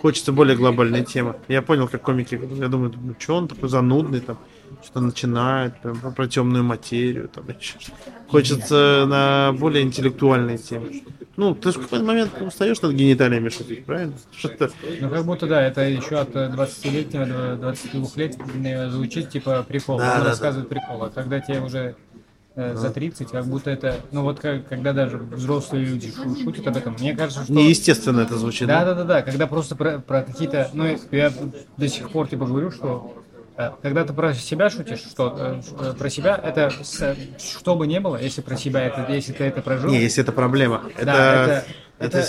[0.00, 1.36] хочется более глобальной темы.
[1.48, 4.38] Я понял, как комики, я думаю, ну что он такой занудный там
[4.84, 7.28] что начинает прям, про, темную материю.
[7.28, 7.74] Там, еще.
[8.28, 11.02] Хочется на более интеллектуальные темы.
[11.36, 14.14] Ну, ты же в какой-то момент устаешь над гениталиями шутить, правильно?
[14.36, 14.70] Что-то...
[15.00, 19.98] Ну, как будто, да, это еще от 20-летнего до 22-летнего звучит, типа, прикол.
[19.98, 20.74] Да, Он да, рассказывает да.
[20.74, 21.04] прикол.
[21.04, 21.94] А когда тебе уже
[22.56, 26.12] э, за 30, как будто это, ну вот как, когда даже взрослые люди
[26.42, 27.52] шутят об этом, мне кажется, что...
[27.52, 28.66] Неестественно это звучит.
[28.66, 31.32] Да, да, да, да, когда просто про, про какие-то, ну я
[31.76, 33.14] до сих пор типа говорю, что
[33.82, 36.70] когда ты про себя шутишь, что э, про себя это
[37.38, 39.90] что бы ни было, если про себя это, если ты это прожил.
[39.90, 40.84] Не, если это проблема.
[40.96, 41.64] Это, да, это,
[41.98, 42.28] это, это,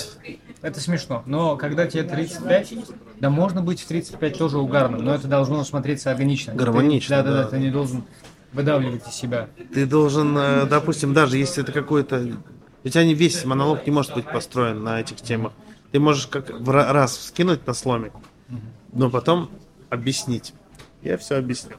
[0.64, 1.22] это смешно.
[1.28, 2.74] Но когда тебе 35,
[3.20, 6.56] да можно быть в 35 тоже угарным, но это должно смотреться органично.
[6.56, 7.18] Гармонично.
[7.18, 8.06] Ты, да, да, да, ты не должен
[8.52, 9.50] выдавливать из себя.
[9.72, 12.38] Ты должен, э, допустим, даже если это какой-то...
[12.84, 15.54] У тебя не весь монолог не может быть построен на этих темах.
[15.92, 18.14] Ты можешь как раз вскинуть на сломик,
[18.94, 19.52] но потом
[19.90, 20.54] объяснить.
[21.02, 21.76] Я все объясню.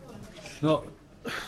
[0.61, 0.85] Но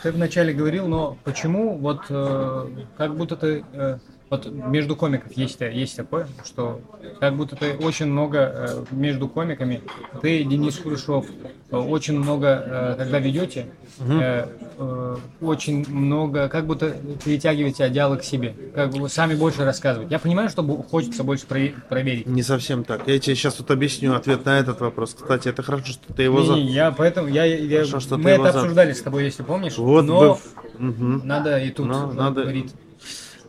[0.01, 2.67] ты вначале говорил, но почему вот э,
[2.97, 3.97] как будто ты э,
[4.33, 6.81] вот между комиков есть, есть такое, что
[7.19, 9.81] как будто ты очень много э, между комиками,
[10.21, 11.27] ты, Денис Кулешов,
[11.69, 13.67] э, очень много, э, когда ведете,
[13.99, 14.47] э,
[14.79, 20.09] э, очень много, как будто перетягиваете одеяло к себе, как бы сами больше рассказывать.
[20.09, 22.25] Я понимаю, что хочется больше проверить.
[22.25, 23.07] Не совсем так.
[23.07, 25.13] Я тебе сейчас тут объясню ответ на этот вопрос.
[25.13, 26.41] Кстати, это хорошо, что ты его...
[26.41, 28.99] Не, не, я поэтому, я, я, хорошо, что мы это обсуждали за...
[28.99, 30.39] с тобой, если помнишь, вот но
[30.79, 30.89] бы...
[30.89, 31.21] угу.
[31.23, 32.41] надо и тут но надо...
[32.41, 32.73] говорить.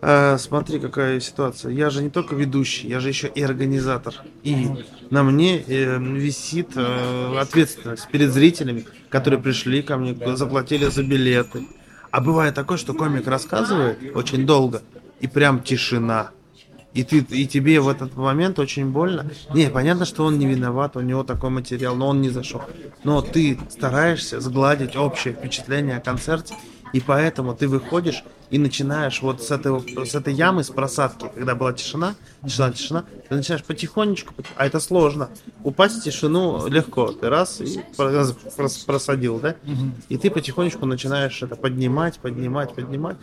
[0.06, 1.72] А, смотри, какая ситуация.
[1.72, 4.14] Я же не только ведущий, я же еще и организатор.
[4.42, 4.68] И
[5.08, 11.66] на мне э, висит э, ответственность перед зрителями, которые пришли ко мне, заплатили за билеты.
[12.10, 14.82] А бывает такое, что комик рассказывает очень долго,
[15.20, 16.32] и прям тишина.
[16.92, 19.30] И, ты, и тебе в этот момент очень больно.
[19.54, 22.60] Не, понятно, что он не виноват, у него такой материал, но он не зашел.
[23.04, 26.54] Но ты стараешься сгладить общее впечатление о концерте
[26.94, 31.56] И поэтому ты выходишь и начинаешь вот с, этого, с этой ямы, с просадки, когда
[31.56, 32.14] была тишина,
[32.46, 35.28] тишина, тишина, ты начинаешь потихонечку, а это сложно.
[35.64, 37.10] Упасть в тишину легко.
[37.10, 37.80] Ты раз и
[38.86, 39.56] просадил, да?
[40.08, 43.16] И ты потихонечку начинаешь это поднимать, поднимать, поднимать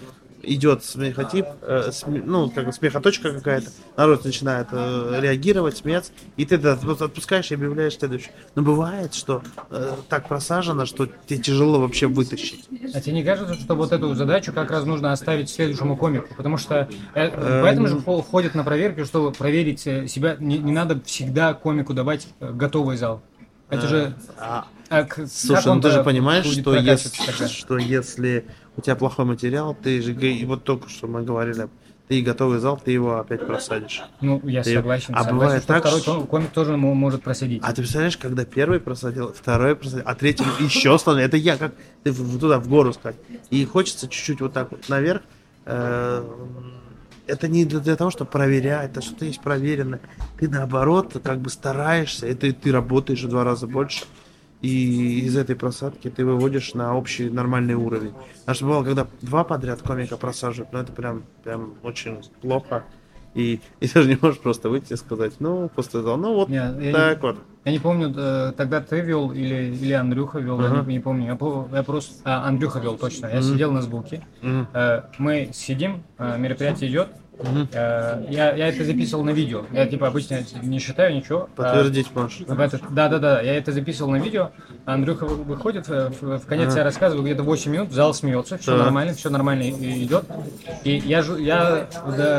[0.43, 6.55] идет смехотип, э, сме, ну, как смехоточка какая-то, народ начинает э, реагировать, смеяться, и ты
[6.55, 8.33] это отпускаешь и объявляешь следующее.
[8.55, 12.67] Но бывает, что э, так просажено, что тебе тяжело вообще вытащить.
[12.93, 16.33] А тебе не кажется, что вот эту задачу как раз нужно оставить следующему комику?
[16.35, 20.71] Потому что э, э, поэтому же ходят на проверки, чтобы проверить э, себя, не, не
[20.71, 23.21] надо всегда комику давать э, готовый зал.
[23.69, 24.13] Это же...
[24.37, 29.73] А, а, слушай, ну ты же понимаешь, что если, что если у тебя плохой материал,
[29.73, 31.69] ты же, и вот только что мы говорили,
[32.09, 34.03] ты готовый зал, ты его опять просадишь.
[34.19, 34.73] Ну, я ты...
[34.73, 35.15] согласен.
[35.15, 36.21] А согласен, бывает так, второй что...
[36.25, 37.61] комик тоже может просадить.
[37.63, 41.27] А ты представляешь, когда первый просадил, второй просадил, а третий еще становится.
[41.29, 41.73] Это я, как
[42.03, 43.15] ты туда, в гору сказать.
[43.49, 45.21] И хочется чуть-чуть вот так вот наверх.
[45.65, 46.21] Э,
[47.27, 50.01] это не для того, чтобы проверять, это что-то есть проверенное.
[50.37, 54.03] Ты наоборот, как бы стараешься, это ты работаешь в два раза больше
[54.61, 58.13] и из этой просадки ты выводишь на общий нормальный уровень.
[58.41, 62.83] Потому что бывало, когда два подряд комика просаживают, но ну, это прям, прям очень плохо.
[63.33, 66.75] И, и даже не можешь просто выйти и сказать, ну, после этого, ну, вот Нет,
[66.91, 67.37] так я вот.
[67.63, 70.79] Я не помню, э, тогда ты вел или, или Андрюха вел, uh-huh.
[70.79, 71.25] я не, не помню.
[71.25, 72.15] Я, я просто...
[72.25, 73.27] А, Андрюха вел, точно.
[73.27, 73.43] Я uh-huh.
[73.43, 74.25] сидел на звуке.
[74.41, 75.05] Uh-huh.
[75.17, 77.09] Мы сидим, э, мероприятие идет,
[77.41, 77.67] Угу.
[77.73, 79.63] Я, я это записывал на видео.
[79.71, 81.49] Я типа обычно не считаю ничего.
[81.55, 82.39] Подтвердить а, можешь.
[82.39, 83.41] В этот, да, да, да.
[83.41, 84.51] Я это записывал на видео.
[84.85, 86.79] Андрюха выходит, в, в конец ага.
[86.79, 88.85] я рассказываю где-то 8 минут, зал смеется, все да.
[88.85, 90.25] нормально, все нормально идет.
[90.83, 91.87] И я, я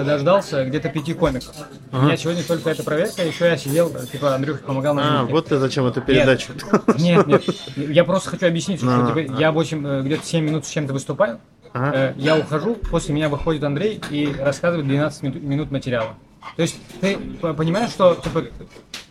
[0.04, 1.54] дождался где-то пяти комиков.
[1.90, 2.02] Ага.
[2.02, 5.48] У меня сегодня только эта проверка, еще я сидел, типа Андрюха помогал на А, вот
[5.48, 6.52] ты зачем эту передачу.
[6.98, 7.42] Нет, нет,
[7.76, 7.88] нет.
[7.88, 11.40] Я просто хочу объяснить, что типа, я 8, э, где-то 7 минут с чем-то выступаю.
[11.72, 11.92] Ага.
[11.94, 16.14] Э, я ухожу, после меня выходит Андрей и рассказывает 12 минут материала.
[16.56, 18.44] То есть ты понимаешь, что типа,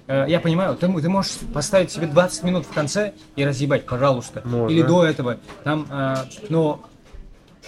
[0.07, 4.41] э, я понимаю, ты, ты можешь поставить себе 20 минут в конце и разъебать, пожалуйста.
[4.45, 4.74] Можно.
[4.74, 5.38] Или до этого.
[5.64, 6.16] Там, э,
[6.49, 6.84] но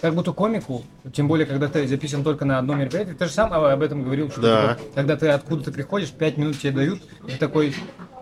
[0.02, 0.84] как будто комику,
[1.14, 4.30] тем более, когда ты записан только на одном мероприятии, ты же сам об этом говорил,
[4.30, 4.76] что да.
[4.76, 7.74] типа, когда ты откуда-то приходишь, 5 минут тебе дают, и ты такой,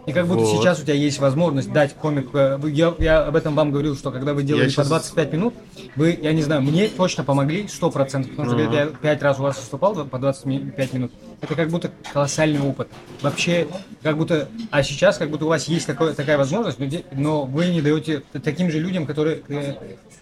[0.05, 0.57] и как будто вот.
[0.57, 2.29] сейчас у тебя есть возможность дать комик.
[2.33, 5.33] Э, я, я об этом вам говорил, что когда вы делали я по 25 сейчас...
[5.33, 5.53] минут,
[5.95, 7.91] вы, я не знаю, мне точно помогли 100%,
[8.29, 8.73] потому что uh-huh.
[8.73, 11.11] я 5 раз у вас выступал по 25 минут.
[11.41, 12.87] Это как будто колоссальный опыт.
[13.21, 13.67] Вообще,
[14.01, 14.49] как будто...
[14.71, 16.79] А сейчас, как будто у вас есть такое, такая возможность,
[17.11, 19.75] но вы не даете таким же людям, которые, э,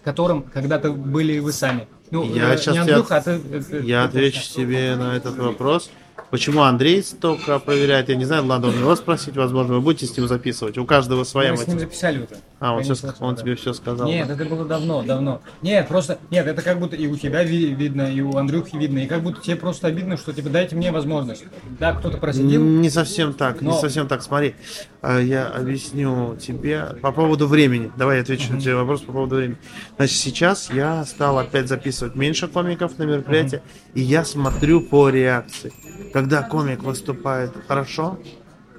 [0.04, 1.88] которым когда-то были вы сами.
[2.10, 3.34] Ну, я э, сейчас Андрюха, тебя...
[3.36, 3.86] а ты...
[3.86, 5.90] Я отвечу тебе на этот вопрос.
[6.30, 10.16] Почему Андрей столько проверяет, я не знаю, надо у него спросить, возможно, вы будете с
[10.16, 10.78] ним записывать.
[10.78, 12.36] У каждого своя Мы с ним записали это.
[12.60, 14.06] А, он, все, он тебе все сказал.
[14.06, 14.34] Нет, да?
[14.34, 15.40] это было давно, давно.
[15.62, 19.06] Нет, просто, нет, это как будто и у тебя видно, и у Андрюхи видно, и
[19.06, 21.44] как будто тебе просто обидно, что типа дайте мне возможность.
[21.78, 22.62] Да, кто-то просидел.
[22.62, 23.72] Не совсем так, но...
[23.72, 24.54] не совсем так, смотри.
[25.00, 27.90] А, я объясню тебе по поводу времени.
[27.96, 29.56] Давай я отвечу на тебе вопрос по поводу времени.
[29.96, 33.62] Значит, сейчас я стал опять записывать меньше комиков на мероприятие,
[33.94, 35.72] и я смотрю по реакции
[36.12, 38.18] когда комик выступает хорошо,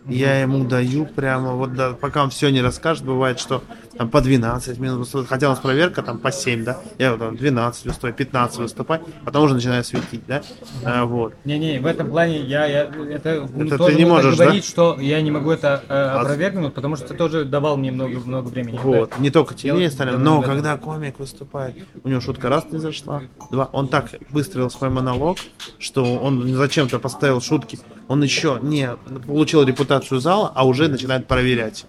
[0.07, 3.63] я ему даю прямо, вот да, пока он все не расскажет, бывает, что
[4.01, 7.19] там по 12 минут выступает, хотя у нас проверка там по 7, да, я вот
[7.19, 10.41] там 12 выступаю, 15 выступаю, потом уже начинаю светить, да,
[10.83, 11.35] а, вот.
[11.45, 14.67] Не-не, в этом плане я, я это, это тоже ты не можешь, говорить, да?
[14.67, 18.19] что я не могу это э, а опровергнуть, потому что ты тоже давал мне много,
[18.21, 18.79] много времени.
[18.81, 19.21] Вот, да?
[19.21, 23.21] не только тебе остальным, но когда комик выступает, у него шутка раз не зашла,
[23.51, 25.37] два, он так выстроил свой монолог,
[25.77, 27.77] что он зачем-то поставил шутки,
[28.07, 28.89] он еще не
[29.27, 31.85] получил репутацию зала, а уже начинает проверять.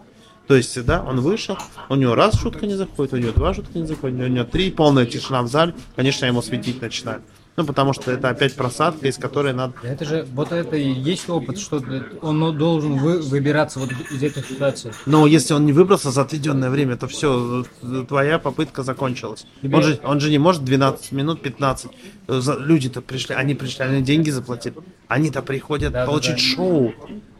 [0.48, 1.56] То есть, да, он вышел,
[1.88, 4.70] у него раз шутка не заходит, у него два шутка не заходит, у него три,
[4.70, 7.22] полная тишина в зале, конечно, ему светить начинает.
[7.54, 9.74] Ну, потому что это опять просадка, из которой надо...
[9.82, 11.82] Это же, вот это и есть опыт, что
[12.22, 14.92] он должен вы, выбираться вот из этих ситуаций.
[15.04, 17.64] Но если он не выбрался за отведенное время, то все,
[18.08, 19.44] твоя попытка закончилась.
[19.60, 19.76] Тебе...
[19.76, 21.90] Он, же, он же не может 12 минут, 15.
[22.28, 24.76] Люди-то пришли, они пришли, они деньги заплатили.
[25.08, 26.56] Они-то приходят да, получить да, да.
[26.56, 26.94] шоу.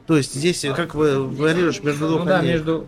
[0.07, 2.87] То есть здесь, как вы говоришь, между двух ну, да, между...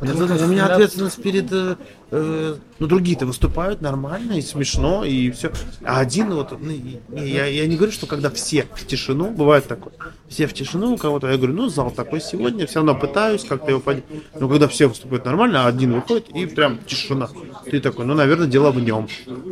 [0.00, 0.44] между...
[0.44, 1.52] У меня ответственность перед...
[1.52, 1.76] Э,
[2.10, 5.52] э, ну, другие-то выступают нормально и смешно, и все.
[5.84, 6.58] А один вот...
[6.58, 6.72] Ну,
[7.14, 9.92] я, я не говорю, что когда все в тишину, бывает такое,
[10.28, 13.70] все в тишину у кого-то, я говорю, ну, зал такой сегодня, все равно пытаюсь как-то
[13.70, 14.04] его поднять.
[14.38, 17.28] Но когда все выступают нормально, а один выходит, и прям тишина.
[17.70, 19.06] Ты такой, ну, наверное, дело в нем.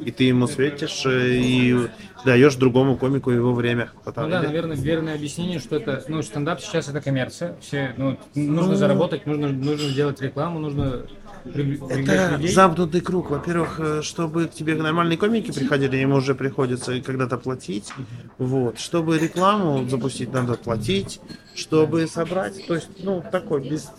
[0.04, 1.88] И ты ему светишь, э, и
[2.24, 3.90] даешь другому комику его время.
[4.04, 7.56] Потому, ну да, наверное, верное объяснение, что это, ну, стендап сейчас это коммерция.
[7.60, 8.76] Все, ну, нужно ну...
[8.76, 11.06] заработать, нужно, нужно сделать рекламу, нужно
[11.44, 12.52] Это людей?
[12.52, 13.30] замкнутый круг.
[13.30, 17.92] Во-первых, э, чтобы к тебе нормальные комики приходили, им уже приходится когда-то платить.
[18.38, 18.78] Вот.
[18.78, 21.20] Чтобы рекламу запустить, надо платить.
[21.54, 23.90] Чтобы собрать, то есть, ну, такой без...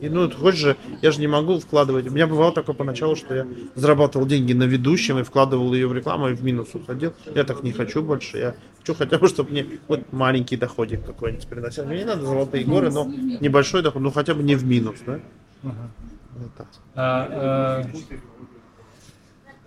[0.00, 2.06] И, ну, хочешь же, я же не могу вкладывать.
[2.06, 5.94] У меня бывало такое поначалу, что я зарабатывал деньги на ведущем и вкладывал ее в
[5.94, 7.14] рекламу и в минус уходил.
[7.34, 8.36] Я так не хочу больше.
[8.38, 11.86] Я хочу хотя бы, чтобы мне вот маленький доходик какой-нибудь приносил.
[11.86, 15.18] Мне не надо золотые горы, но небольшой доход, ну хотя бы не в минус, да?
[15.62, 15.90] Ага.
[16.36, 16.66] Вот так.
[16.94, 17.84] А, э,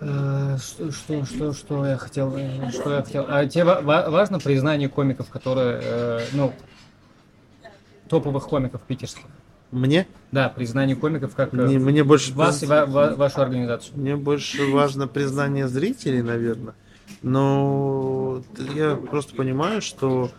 [0.01, 3.25] э, что, что, что, что я хотел, э, что я хотел.
[3.27, 6.53] А тебе ва- ва- важно признание комиков, которые, э, ну,
[8.07, 9.23] топовых комиков питерских?
[9.71, 10.07] Мне?
[10.31, 13.97] Да, признание комиков как э, Мне, мне больше вас и ва- ва- вашу организацию.
[13.97, 16.75] Мне больше важно признание зрителей, наверное.
[17.21, 18.41] Но
[18.75, 20.31] я просто понимаю, что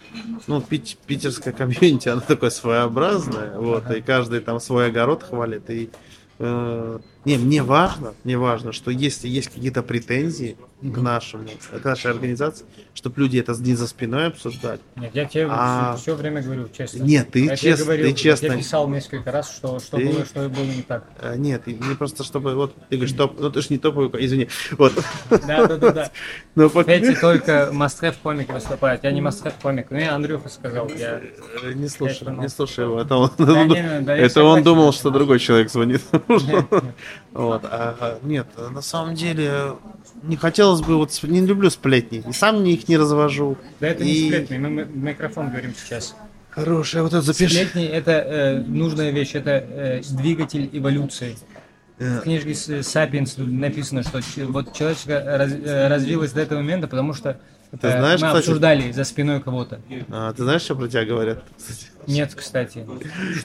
[0.46, 5.68] ну, пит- питерская комьюнити, она такое своеобразная, вот, и каждый там свой огород хвалит.
[5.70, 5.90] И,
[6.38, 11.48] э, не, мне важно, мне важно, что если есть какие-то претензии к нашему,
[11.82, 12.64] к нашей организации,
[12.94, 14.80] чтобы люди это не за спиной обсуждали.
[14.96, 17.02] Нет, я тебе А- все, время говорю честно.
[17.02, 20.24] Нет, ты я честно- говорил, ты честно- Я писал несколько раз, что, что, Ты- было,
[20.24, 21.04] что было не так.
[21.20, 24.48] Э, Нет, не просто чтобы, вот, ты говоришь, топ, ну ты же не топовый, извини,
[24.78, 24.94] вот.
[25.28, 26.10] Да, да, да, да.
[26.54, 29.04] Но пока- Эти только мастхэв комики выступают.
[29.04, 29.88] Я не мастхэв комик.
[29.90, 30.88] Ну, я Андрюха сказал.
[30.96, 31.20] Я...
[31.62, 33.00] Э, Не слушай, не слушай его.
[33.02, 36.00] Это он, это он думал, что другой человек звонит.
[37.32, 39.74] Вот, а, нет, на самом деле
[40.22, 43.56] не хотелось бы вот не люблю сплетни, и сам их не развожу.
[43.80, 46.14] Да это не И сплетни, мы в микрофон говорим сейчас.
[46.50, 47.54] Хорошая, вот это запиши.
[47.54, 51.36] Сплетни это э, нужная вещь, это э, двигатель эволюции.
[51.98, 56.88] Э, В книжке с- Сапиенс написано, что вот человечество раз- э, развилось до этого момента,
[56.88, 57.38] потому что
[57.70, 59.80] Ты э, знаешь, мы кстати- обсуждали за спиной кого-то.
[60.10, 61.44] а, ты знаешь, что про тебя говорят?
[62.06, 62.84] Нет, кстати.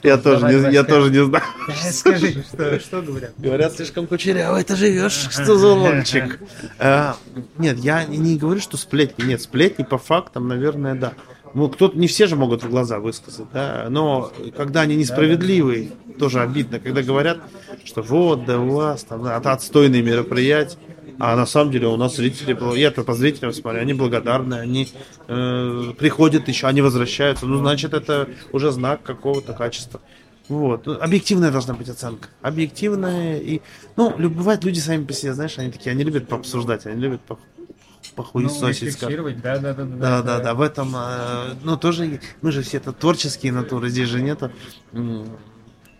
[0.02, 1.44] Я тоже не, я тоже не знаю.
[1.92, 3.32] Скажи, что, что говорят?
[3.38, 6.40] Говорят, слишком кучеряво ты живешь, что за ломчик.
[6.78, 7.16] А,
[7.58, 9.24] нет, я не- говорю, что сплетни.
[9.24, 11.12] Нет, сплетни по фактам, наверное, да.
[11.54, 16.40] Ну, кто-то, не все же могут в глаза высказать, да, но когда они несправедливые, тоже
[16.40, 17.38] обидно, когда говорят,
[17.84, 20.76] что вот, да у вас там да, это отстойные мероприятия,
[21.18, 24.88] а на самом деле у нас зрители, я это по зрителям смотрю, они благодарны, они
[25.28, 30.00] э, приходят еще, они возвращаются, ну, значит, это уже знак какого-то качества.
[30.48, 30.86] Вот.
[30.86, 32.28] Ну, Объективная должна быть оценка.
[32.40, 33.62] Объективная и...
[33.96, 37.34] Ну, бывает, люди сами по себе, знаешь, они такие, они любят пообсуждать, они любят по,
[37.36, 37.68] Ну,
[38.14, 39.08] похуесосить, скажем.
[39.16, 42.76] рефлексировать, да, да, да, Да, да, да, в этом, э, ну, тоже, мы же все
[42.76, 44.52] это творческие натуры, здесь же нету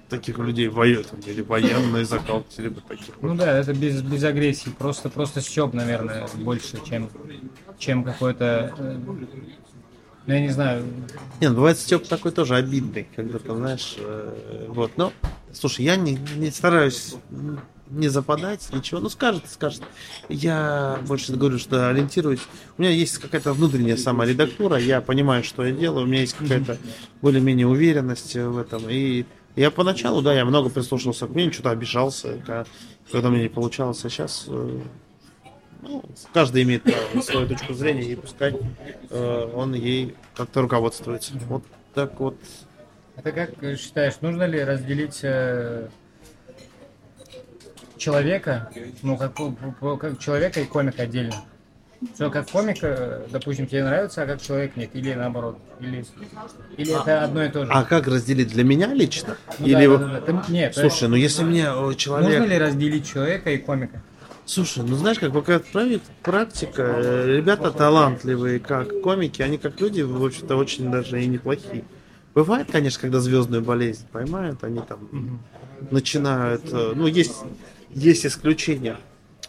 [0.09, 3.15] таких людей, там, или военные закалки, либо таких.
[3.21, 7.11] Ну да, это без, без агрессии, просто, просто счет, наверное, больше, чем,
[7.79, 8.99] чем какой-то, э,
[10.27, 10.85] ну я не знаю,
[11.41, 15.13] Нет, бывает степ такой тоже обидный, когда ты знаешь, э, вот, но,
[15.53, 17.15] слушай, я не, не стараюсь
[17.91, 19.83] не западать, ничего, ну скажет, скажет.
[20.29, 22.41] Я больше говорю, что ориентируюсь,
[22.77, 26.79] у меня есть какая-то внутренняя саморедактура, я понимаю, что я делаю, у меня есть какая-то
[27.23, 29.25] более-менее уверенность в этом, и
[29.57, 32.65] я поначалу, да, я много прислушивался к мнению, что-то обижался,
[33.11, 34.49] когда у меня не получалось, а сейчас
[35.89, 36.03] ну,
[36.33, 38.57] каждый имеет право свою точку зрения, и пускай
[39.11, 41.33] э, он ей как-то руководствуется.
[41.49, 42.37] Вот так вот.
[43.17, 45.89] Это как э, считаешь, нужно ли разделить э,
[47.97, 48.71] человека,
[49.03, 49.35] ну как,
[50.01, 51.45] как человека и комика отдельно?
[52.15, 56.05] Что как комик, э, допустим, тебе нравится, а как человек нет, или наоборот, или,
[56.77, 57.73] или это одно и то же?
[57.73, 59.37] А как разделить для меня лично?
[59.59, 60.43] Ну Или да, да, да, да.
[60.43, 62.29] Ты- нет, Слушай, ну если мне э, человек...
[62.29, 64.03] можно ли разделить человека и комика?
[64.45, 70.03] Слушай, ну знаешь, как пока правит практика, э, ребята талантливые, как комики, они как люди,
[70.03, 71.85] в общем-то, очень даже и неплохие.
[72.35, 75.41] Бывает, конечно, когда звездную болезнь поймают, они там
[75.91, 77.43] начинают, э, ну, есть,
[77.91, 78.99] есть исключения.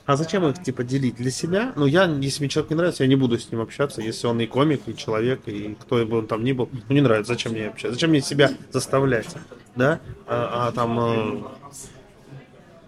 [0.07, 1.73] А зачем их, типа, делить для себя?
[1.75, 4.39] Ну, я, если мне человек не нравится, я не буду с ним общаться, если он
[4.39, 6.69] и комик, и человек, и кто бы он там ни был.
[6.87, 7.93] Ну, не нравится, зачем мне общаться?
[7.93, 9.27] Зачем мне себя заставлять?
[9.75, 9.99] Да?
[10.25, 11.43] А, а там э,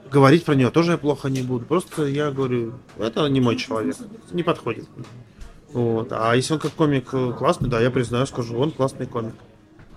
[0.10, 1.66] говорить про нее тоже я плохо не буду.
[1.66, 3.98] Просто я говорю, это не мой человек,
[4.32, 4.88] не подходит.
[5.74, 6.14] Вот.
[6.14, 9.36] А если он как комик э, классный, да, я признаю, скажу, он классный комик.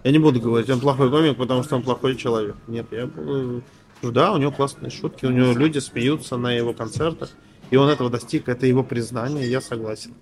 [0.02, 2.56] Я не буду говорить, он плохой комик, потому что он плохой человек.
[2.66, 3.62] Нет, я буду...
[4.10, 7.30] Да, у него классные шутки, у него люди смеются на его концертах,
[7.70, 10.14] и он этого достиг, это его признание, я согласен.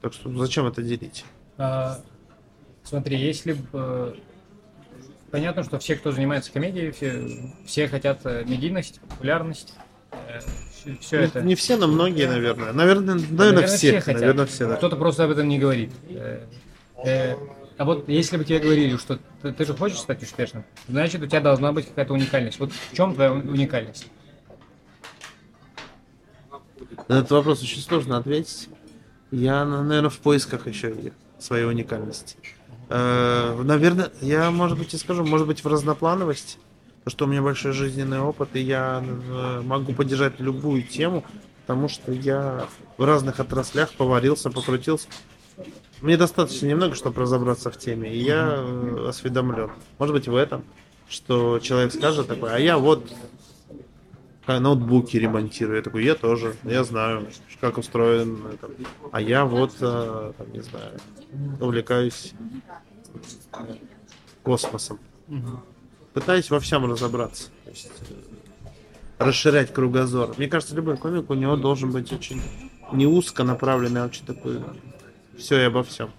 [0.00, 1.24] Так что зачем это делить?
[1.58, 2.00] А,
[2.84, 3.68] смотри, если бы...
[3.72, 4.14] э,
[5.30, 9.74] Понятно, что все, кто занимается комедией, все, все хотят э, медийность, популярность.
[11.00, 11.40] все Не- это.
[11.40, 12.72] Не все, но многие, наверное.
[12.72, 14.00] Наверное, наверное, Наверное, все.
[14.00, 14.20] хотят.
[14.20, 14.76] Наверное, все, да.
[14.76, 15.90] Кто-то просто об этом не говорит.
[16.10, 16.44] Э,
[17.04, 17.34] э,
[17.78, 21.26] А вот если бы тебе говорили, что ты, ты же хочешь стать успешным, значит у
[21.26, 22.58] тебя должна быть какая-то уникальность.
[22.58, 24.06] Вот в чем твоя уникальность?
[27.08, 28.68] Этот вопрос очень сложно ответить.
[29.30, 32.36] Я, наверное, в поисках еще своей уникальности.
[32.88, 36.58] Э, наверное, я, может быть, и скажу, может быть, в разноплановости.
[37.02, 41.24] Потому что у меня большой жизненный опыт, и я э, могу поддержать любую тему,
[41.62, 42.66] потому что я
[42.96, 45.08] в разных отраслях поварился, покрутился.
[46.02, 49.70] Мне достаточно немного, чтобы разобраться в теме, и я э, осведомлен.
[49.98, 50.64] Может быть, в этом,
[51.08, 53.08] что человек скажет такой, а я вот
[54.48, 55.76] ноутбуки ремонтирую.
[55.76, 57.28] Я такой, я тоже, я знаю,
[57.60, 58.44] как устроен.
[58.52, 58.68] Это.
[59.12, 60.98] А я вот, э, там, не знаю,
[61.60, 62.32] увлекаюсь
[64.42, 64.98] космосом.
[66.14, 67.50] Пытаюсь во всем разобраться.
[67.64, 67.70] э,
[69.18, 70.34] расширять кругозор.
[70.36, 72.42] Мне кажется, любой комик у него должен быть очень
[72.92, 74.60] не узко направленный, а очень такой
[75.38, 76.10] все и обо всем.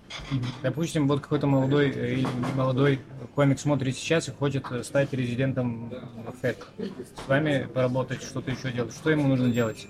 [0.61, 2.99] Допустим, вот какой-то молодой или молодой
[3.35, 5.93] комик смотрит сейчас и хочет стать резидентом
[6.41, 6.67] ФЭК.
[6.77, 8.93] С вами поработать, что-то еще делать.
[8.93, 9.87] Что ему нужно делать?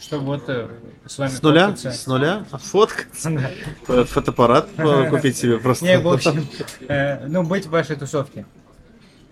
[0.00, 0.68] Чтобы вот э,
[1.06, 1.76] с вами С нуля?
[1.76, 2.44] С нуля?
[2.50, 3.50] Фоткаться?
[3.86, 4.68] Фотоаппарат
[5.08, 5.84] купить себе просто.
[5.84, 6.46] Не, в общем,
[6.88, 8.44] э, ну, быть в вашей тусовке.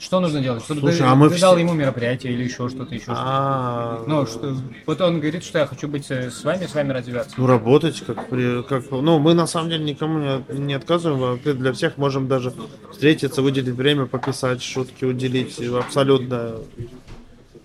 [0.00, 0.64] Что нужно делать?
[0.64, 3.20] Чтобы Слушай, ты, а мы ты все- дал ему мероприятие или еще что-то, еще что-то.
[3.22, 6.92] А, Ну, что, вот он говорит, что я хочу быть э, с вами, с вами
[6.92, 7.34] развиваться.
[7.36, 8.90] Ну, работать как, при, как...
[8.90, 11.38] Ну, мы на самом деле никому не, не отказываем.
[11.44, 12.50] а Для всех можем даже
[12.90, 15.60] встретиться, выделить время, пописать, шутки уделить.
[15.60, 16.54] Абсолютно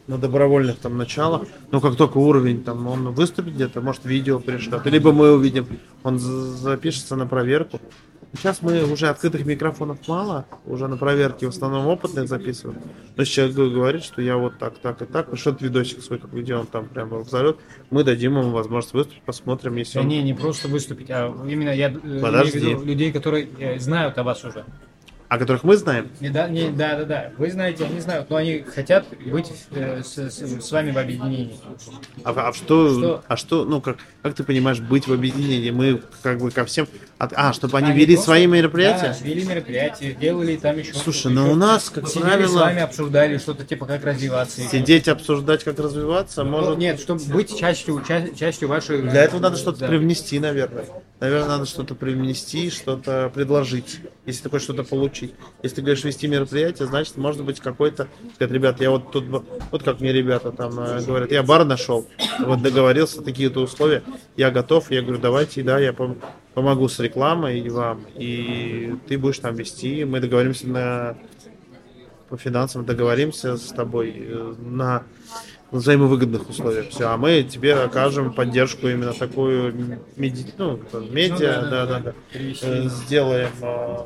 [0.08, 1.44] на добровольных там началах.
[1.72, 4.86] Но как только уровень там, он выступит где-то, может видео пришлет.
[4.86, 5.68] Либо мы увидим,
[6.04, 7.80] он за- запишется на проверку.
[8.38, 12.80] Сейчас мы уже открытых микрофонов мало, уже на проверке в основном опытных записываем.
[13.16, 16.34] Но если человек говорит, что я вот так, так и так, пришлет видосик свой, как
[16.34, 17.58] где он там прямо взорвет,
[17.92, 20.08] мы дадим ему возможность выступить, посмотрим, если Да он...
[20.08, 22.60] не, не просто выступить, а именно я э, в Подожди.
[22.60, 24.66] людей, которые э, знают о вас уже.
[25.36, 26.10] О которых мы знаем.
[26.22, 27.32] Не, да, не, да, да, да.
[27.38, 31.58] Вы знаете, они знают, но они хотят быть э, с, с- с вами в объединении.
[32.24, 33.24] А, а что, Что?
[33.28, 35.72] а что, ну как, как ты понимаешь, быть в объединении?
[35.72, 39.14] Мы как бы ко всем, от- а, чтобы они, Они вели просто- свои мероприятия?
[39.20, 40.94] Да, вели мероприятия, делали там еще.
[40.94, 41.52] Слушай, что-то, ну еще.
[41.52, 44.62] у нас, как Сидели правило, с вами, обсуждали что-то типа как развиваться.
[44.62, 46.78] сидеть, обсуждать, как развиваться, Ну, может.
[46.78, 49.02] Нет, чтобы быть частью, ча- частью вашей...
[49.02, 49.88] Для этого надо что-то Да.
[49.90, 50.86] привнести, наверное.
[51.20, 55.34] Наверное, надо что-то привнести, что-то предложить, если такое что-то получить.
[55.62, 59.26] Если ты говоришь вести мероприятие, значит, может быть какой-то, сказать, ребят, я вот тут,
[59.72, 62.08] вот как мне ребята там э, говорят, я бар нашел,
[62.40, 64.04] вот договорился, такие-то условия,
[64.36, 66.18] я готов, я говорю, давайте, да, я пом-
[66.54, 71.18] помогу с рекламой и вам, и ты будешь там вести, мы договоримся на
[72.30, 74.56] по финансам договоримся с тобой э,
[75.72, 76.90] на взаимовыгодных условиях.
[76.90, 80.46] Все, а мы тебе окажем поддержку именно такую меди...
[80.58, 82.14] ну, там, медиа, Ну да, да, да, да.
[82.34, 83.98] Э, Сделаем, э,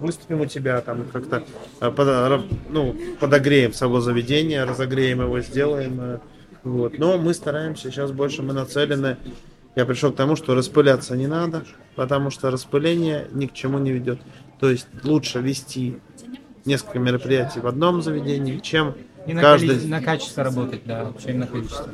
[0.00, 1.44] выступим у тебя там как-то,
[1.80, 6.00] э, подо- ну, подогреем само заведение, разогреем его, сделаем.
[6.00, 6.18] э,
[6.64, 6.98] Вот.
[6.98, 9.16] Но мы стараемся сейчас больше, мы нацелены.
[9.76, 13.92] Я пришел к тому, что распыляться не надо, потому что распыление ни к чему не
[13.92, 14.18] ведет.
[14.58, 15.98] То есть лучше вести
[16.64, 18.94] несколько мероприятий в одном заведении, чем
[19.26, 19.78] И на, каждый...
[19.78, 21.88] коли- на качество работать, да, чем на количество.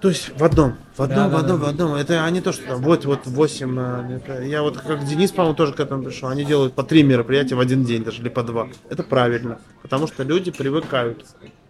[0.00, 1.64] То есть в одном, в одном, Да, в да, одном, да.
[1.64, 1.94] в одном.
[1.94, 3.80] Это а не то, что там вот вот 8.
[4.16, 6.28] Это, я вот как Денис, по-моему, тоже к этому пришел.
[6.28, 8.68] Они делают по три мероприятия в один день, даже или по два.
[8.90, 11.24] Это правильно, потому что люди привыкают.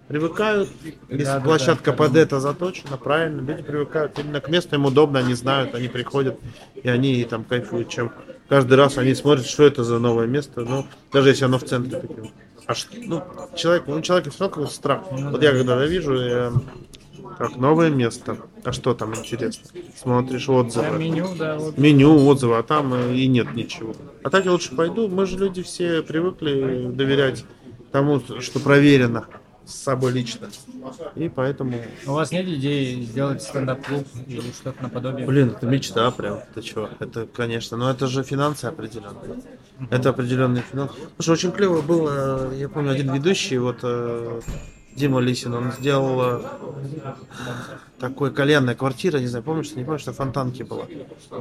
[0.09, 0.69] Привыкают,
[1.09, 1.97] если Да, да, площадка да.
[1.97, 4.19] под это заточена, правильно, люди привыкают.
[4.19, 6.39] Именно к месту им удобно, они знают, они приходят,
[6.75, 8.13] и они там кайфуют, чем
[8.49, 12.01] каждый раз они смотрят, что это за новое место, ну, даже если оно в центре
[12.01, 12.31] такое.
[12.67, 13.23] А что, ну,
[13.57, 15.03] человек, ну, человек все равно страх.
[15.11, 16.53] Вот я когда вижу, я,
[17.39, 19.69] как новое место, а что там интересно?
[19.97, 21.77] Смотришь Да, отзывы, меню, да, вот.
[21.77, 23.95] меню, отзывы, а там э, и нет ничего.
[24.23, 27.45] А так я лучше пойду, мы же люди все привыкли доверять
[27.93, 29.27] тому, что проверено
[29.67, 30.49] с собой лично.
[31.15, 35.27] И поэтому, У вас нет идеи сделать стендап-клуб или что-то наподобие?
[35.27, 36.89] блин, это мечта прям, ты чего?
[36.99, 39.43] Это, конечно, но это же финансы определенные.
[39.91, 40.95] Это определенные финансы.
[41.19, 44.41] Слушай, очень клево было, я помню, один ведущий, вот э,
[44.95, 46.43] Дима Лисин, он сделал э,
[47.99, 50.87] такой кальянная квартира, не знаю, помнишь, не помнишь, что в Фонтанке было.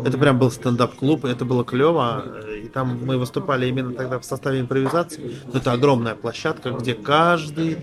[0.06, 4.26] Это прям был стендап-клуб, и это было клево, и там мы выступали именно тогда в
[4.26, 5.36] составе импровизации.
[5.52, 7.78] Но это огромная площадка, где каждый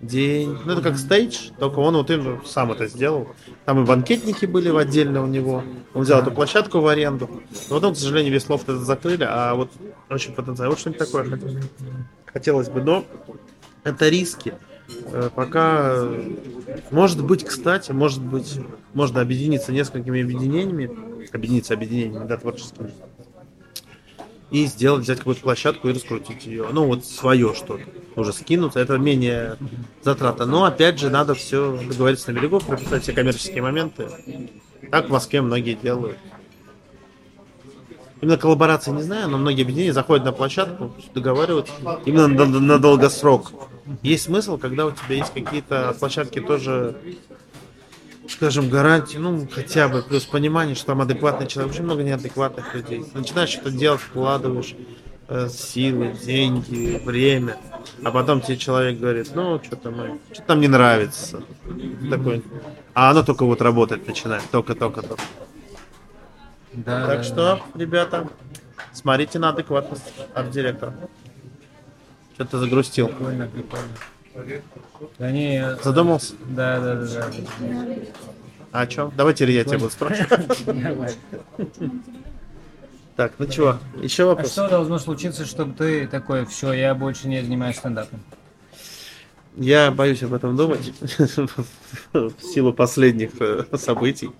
[0.00, 3.28] день, ну это как стейдж, только он вот им сам это сделал.
[3.64, 5.62] Там и банкетники были в отдельно у него.
[5.94, 7.28] Он взял эту площадку в аренду.
[7.68, 9.70] Но потом, к сожалению, весь лофт это закрыли, а вот
[10.08, 10.70] очень потенциально.
[10.70, 11.64] Вот что-нибудь такое хотелось,
[12.26, 13.04] хотелось бы, но
[13.84, 14.54] это риски.
[15.12, 16.36] Э, Пока, э,
[16.90, 18.58] может быть, кстати, может быть,
[18.94, 20.90] можно объединиться несколькими объединениями,
[21.32, 22.90] объединиться объединениями, да, творческими.
[24.50, 26.66] И сделать, взять какую-то площадку и раскрутить ее.
[26.72, 27.84] Ну, вот свое что-то.
[28.16, 29.56] Уже скинуться, это менее
[30.02, 30.44] затрата.
[30.46, 34.08] Но, опять же, надо все договориться на берегу, прописать все коммерческие моменты.
[34.90, 36.16] Так в Москве многие делают.
[38.20, 41.72] Именно коллаборации не знаю, но многие объединения заходят на площадку, договариваются
[42.04, 43.52] именно на, на долгосрок.
[44.02, 46.96] Есть смысл, когда у тебя есть какие-то площадки тоже,
[48.30, 51.72] скажем, гарантии, ну, хотя бы, плюс понимание, что там адекватный человек.
[51.72, 53.04] Очень много неадекватных людей.
[53.14, 54.74] Начинаешь что-то делать, вкладываешь
[55.28, 57.56] э, силы, деньги, время,
[58.04, 61.42] а потом тебе человек говорит, ну, что-то мы, что-то нам не нравится.
[62.08, 62.42] Такой.
[62.94, 65.22] А оно только вот работать начинает, только-только-только.
[66.72, 67.06] Да.
[67.06, 68.28] Так что, ребята,
[68.92, 70.94] смотрите на адекватность арт-директора.
[72.34, 73.08] Что-то загрустил.
[73.08, 73.88] Прикольно, прикольно.
[75.18, 76.34] Да не, Задумался?
[76.48, 77.96] Да, да, да, да.
[78.72, 79.12] А о чем?
[79.16, 80.58] Давайте я тебя буду спрашивать.
[83.16, 84.46] Так, ну чего, еще вопрос?
[84.46, 88.20] А что должно случиться, чтобы ты такой, все, я больше не занимаюсь стендапом?
[89.56, 90.92] Я боюсь об этом думать
[92.12, 94.30] в силу последних э, событий.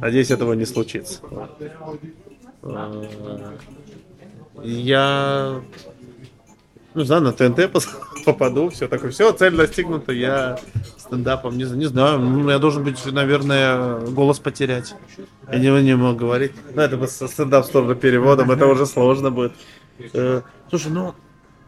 [0.00, 1.20] Надеюсь, этого не случится.
[2.62, 3.04] А,
[4.62, 5.60] я
[6.94, 7.70] ну, знаю, на ТНТ
[8.24, 10.58] попаду, все такое, все, цель достигнута, я
[10.96, 14.94] стендапом, не, не знаю, я должен быть, наверное, голос потерять.
[15.50, 16.52] Я не, не могу говорить.
[16.74, 19.52] Ну, это бы стендап с переводом, это уже сложно будет.
[20.12, 21.14] Э, слушай, ну,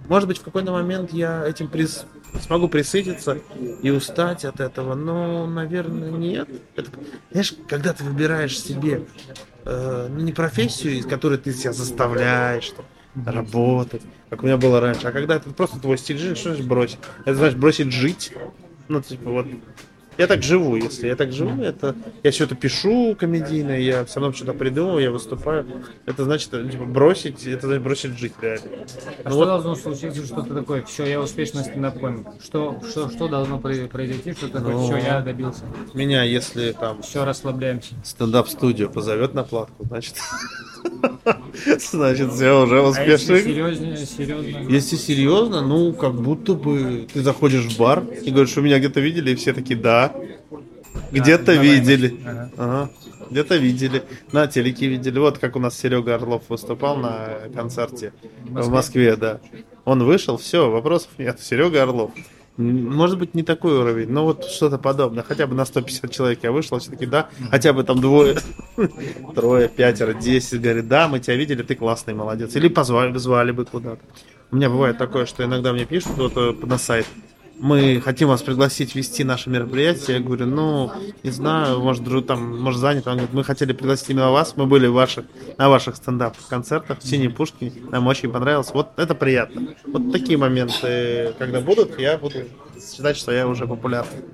[0.08, 2.04] может быть, в какой-то момент я этим прис...
[2.40, 3.38] смогу присытиться
[3.82, 6.48] и устать от этого, но, наверное, нет.
[6.76, 6.90] Это,
[7.30, 9.06] знаешь, когда ты выбираешь себе
[9.64, 12.84] э, ну, не профессию, из которой ты себя заставляешь там,
[13.24, 16.66] работать, как у меня было раньше, а когда это просто твой стиль жизни, что значит
[16.66, 16.98] бросить?
[17.24, 18.32] Это значит бросить жить.
[18.88, 19.46] Ну, типа, вот
[20.18, 24.20] я так живу, если я так живу, это я все это пишу комедийно, я все
[24.20, 25.66] равно что-то придумываю, я выступаю.
[26.06, 28.66] Это значит типа, бросить, это значит бросить жить реально.
[29.24, 29.44] А ну, что вот...
[29.46, 32.26] должно случиться, что ты такой, все, я успешно стендап-комик?
[32.42, 35.64] Что, что, что должно произойти, что ты такой, ну, все, я добился?
[35.94, 37.02] Меня, если там...
[37.02, 37.94] Все, расслабляемся.
[38.04, 40.16] Стендап-студию позовет на платку, значит...
[41.92, 43.34] Значит, все уже успешный.
[43.34, 44.70] А если серьезно, серьезно?
[44.70, 49.00] Если серьезно, ну, как будто бы ты заходишь в бар и говоришь, что меня где-то
[49.00, 50.09] видели, и все такие, да.
[51.12, 52.20] Где-то видели.
[52.24, 52.50] Ага.
[52.56, 52.90] Ага.
[53.30, 54.02] Где-то видели.
[54.32, 55.18] На телеке видели.
[55.18, 59.40] Вот как у нас Серега Орлов выступал на концерте в Москве, в Москве да.
[59.84, 61.40] Он вышел, все, вопросов нет.
[61.40, 62.10] Серега Орлов.
[62.56, 65.22] Может быть, не такой уровень, но вот что-то подобное.
[65.22, 68.36] Хотя бы на 150 человек я вышел, все-таки, да, хотя бы там двое,
[69.34, 72.54] трое, пятеро, десять, говорит, да, мы тебя видели, ты классный, молодец.
[72.56, 74.02] Или позвали, звали бы куда-то.
[74.50, 77.06] У меня бывает такое, что иногда мне пишут вот, э, на сайт,
[77.60, 80.16] мы хотим вас пригласить вести наше мероприятие.
[80.16, 80.90] Я говорю, ну,
[81.22, 83.06] не знаю, может, друг там, может, занят.
[83.06, 84.54] Он говорит, мы хотели пригласить именно вас.
[84.56, 85.26] Мы были в ваших,
[85.58, 87.72] на ваших стендап-концертах в Синей Пушке.
[87.90, 88.70] Нам очень понравилось.
[88.72, 89.74] Вот это приятно.
[89.86, 92.38] Вот такие моменты, когда будут, я буду
[92.80, 94.24] считать, что я уже популярный.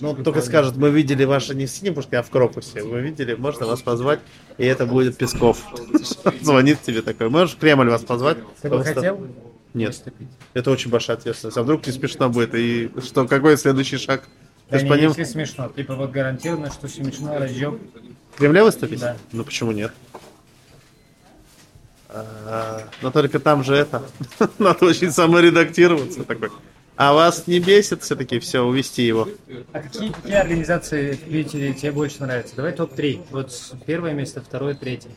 [0.00, 2.82] Ну, только скажут, мы видели ваше не в Синей Пушке, а в Крокусе.
[2.82, 4.20] Вы видели, можно вас позвать,
[4.58, 5.64] и это будет Песков.
[6.42, 8.36] Звонит тебе такой, можешь в Кремль вас позвать?
[8.60, 9.26] Ты бы хотел?
[9.76, 9.88] Нет.
[9.88, 10.28] Выступить.
[10.54, 11.58] Это очень большая ответственность.
[11.58, 12.54] А вдруг не смешно будет?
[12.54, 14.24] И что, какой следующий шаг?
[14.70, 15.10] Да не, ним...
[15.10, 15.68] если смешно.
[15.68, 17.78] Типа вот гарантированно, что смешно разъем.
[18.34, 19.00] В Кремле выступить?
[19.00, 19.18] Да.
[19.32, 19.92] Ну почему нет?
[22.08, 24.02] А, но только там же это.
[24.58, 26.48] Надо очень саморедактироваться такой.
[26.96, 29.28] А вас не бесит все-таки все увести его?
[29.74, 32.56] А какие, какие организации в Питере тебе больше нравятся?
[32.56, 33.26] Давай топ-3.
[33.30, 35.10] Вот первое место, второе, третье.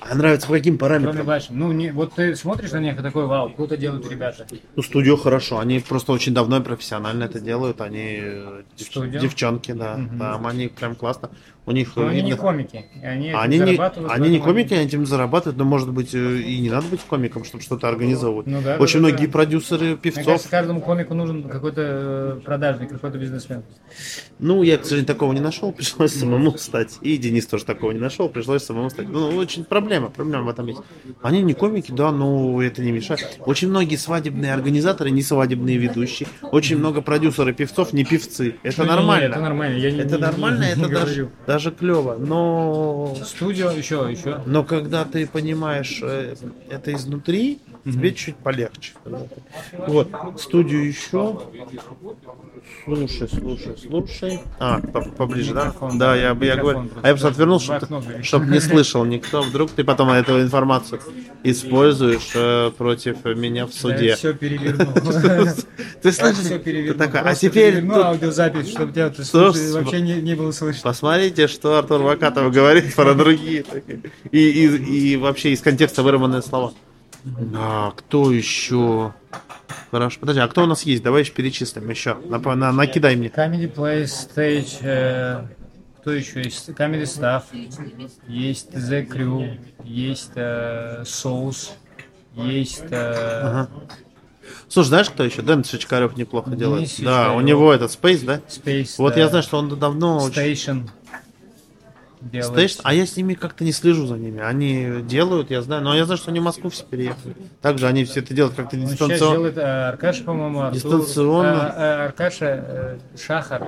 [0.00, 1.14] А нравится по каким параметрам?
[1.14, 1.58] Кроме вашим.
[1.58, 4.46] Ну, не, вот ты смотришь на них и такой, вау, круто делают ребята.
[4.74, 5.58] Ну, студию хорошо.
[5.58, 7.80] Они просто очень давно и профессионально это делают.
[7.80, 9.10] Они э, дев...
[9.22, 9.94] девчонки, да.
[9.94, 10.18] Угу.
[10.18, 11.30] Там они прям классно.
[11.66, 12.18] У них но видно...
[12.18, 12.84] они не комики.
[13.02, 13.76] Они, они, не,
[14.08, 17.42] они не комики, они этим зарабатывают, но может быть э, и не надо быть комиком,
[17.42, 18.46] чтобы что-то организовывать.
[18.46, 19.32] Ну, да, Очень да, многие да.
[19.32, 20.24] продюсеры, певцов.
[20.24, 23.64] Мне кажется, каждому комику нужен какой-то э, продажник, какой-то бизнесмен.
[24.38, 26.98] Ну, я, к сожалению, такого не нашел, пришлось самому стать.
[27.00, 29.08] И Денис тоже такого не нашел, пришлось самому стать.
[29.08, 30.80] Ну, очень проблема, проблема в этом есть.
[31.22, 33.38] Они не комики, да, но это не мешает.
[33.44, 36.28] Очень многие свадебные организаторы, не свадебные ведущие.
[36.42, 38.56] Очень много продюсеров, певцов, не певцы.
[38.62, 39.26] Это ну, нормально.
[39.26, 39.76] Не, это нормально.
[39.76, 42.16] Я это не, нормально, не, это не даже, даже клево.
[42.18, 43.16] Но...
[43.24, 44.42] Студио еще, еще.
[44.46, 46.34] Но когда ты понимаешь э,
[46.68, 47.60] это изнутри,
[47.92, 48.92] тебе чуть полегче.
[49.86, 50.08] Вот,
[50.38, 51.40] студию еще.
[52.84, 54.40] Слушай, слушай, слушай.
[54.58, 55.72] А, по- поближе, да?
[55.94, 56.88] Да, я, бы- я говорю.
[57.02, 59.42] А я просто отвернулся, В чтобы, чтобы не слышал никто.
[59.42, 61.00] Вдруг ты потом эту информацию
[61.44, 64.16] используешь э, против меня в суде.
[64.16, 64.92] все перевернул.
[66.02, 66.52] Ты Я слышишь?
[67.14, 69.12] а теперь тут аудиозапись, чтобы тебя
[69.72, 70.82] вообще не, было слышно.
[70.82, 73.64] Посмотрите, что Артур Вакатов говорит про другие.
[74.32, 76.72] и вообще из контекста вырванные слова.
[77.54, 79.12] А, кто еще?
[79.90, 80.20] Хорошо.
[80.20, 81.02] Подожди, а кто у нас есть?
[81.02, 82.14] Давай еще перечислим еще.
[82.26, 83.28] На, на- накидай мне.
[83.28, 85.46] Comedy Play Stage, э,
[86.00, 86.68] кто еще есть?
[86.70, 87.44] Comedy Stuff,
[88.28, 91.70] есть The Crew, есть э, Souls,
[92.34, 93.68] есть э, Ага.
[94.68, 95.42] Слушай, знаешь, кто еще?
[95.42, 96.88] Дэн Шичкарев неплохо делает.
[96.88, 98.40] Денис Да, у него этот Space, да?
[98.48, 98.94] Space.
[98.98, 100.88] Вот да, я знаю, что он давно очень...
[102.30, 102.70] Делает.
[102.70, 104.40] Station, а я с ними как-то не слежу за ними.
[104.40, 107.34] Они делают, я знаю, но я знаю, что они в Москву все переехали.
[107.62, 109.32] Также они все это делают как-то сейчас дистанционно.
[109.34, 110.74] делает э, Аркаша, по-моему, Артур.
[110.74, 111.74] Дистанционно.
[111.76, 113.66] э, э, Аркаша, Шахар.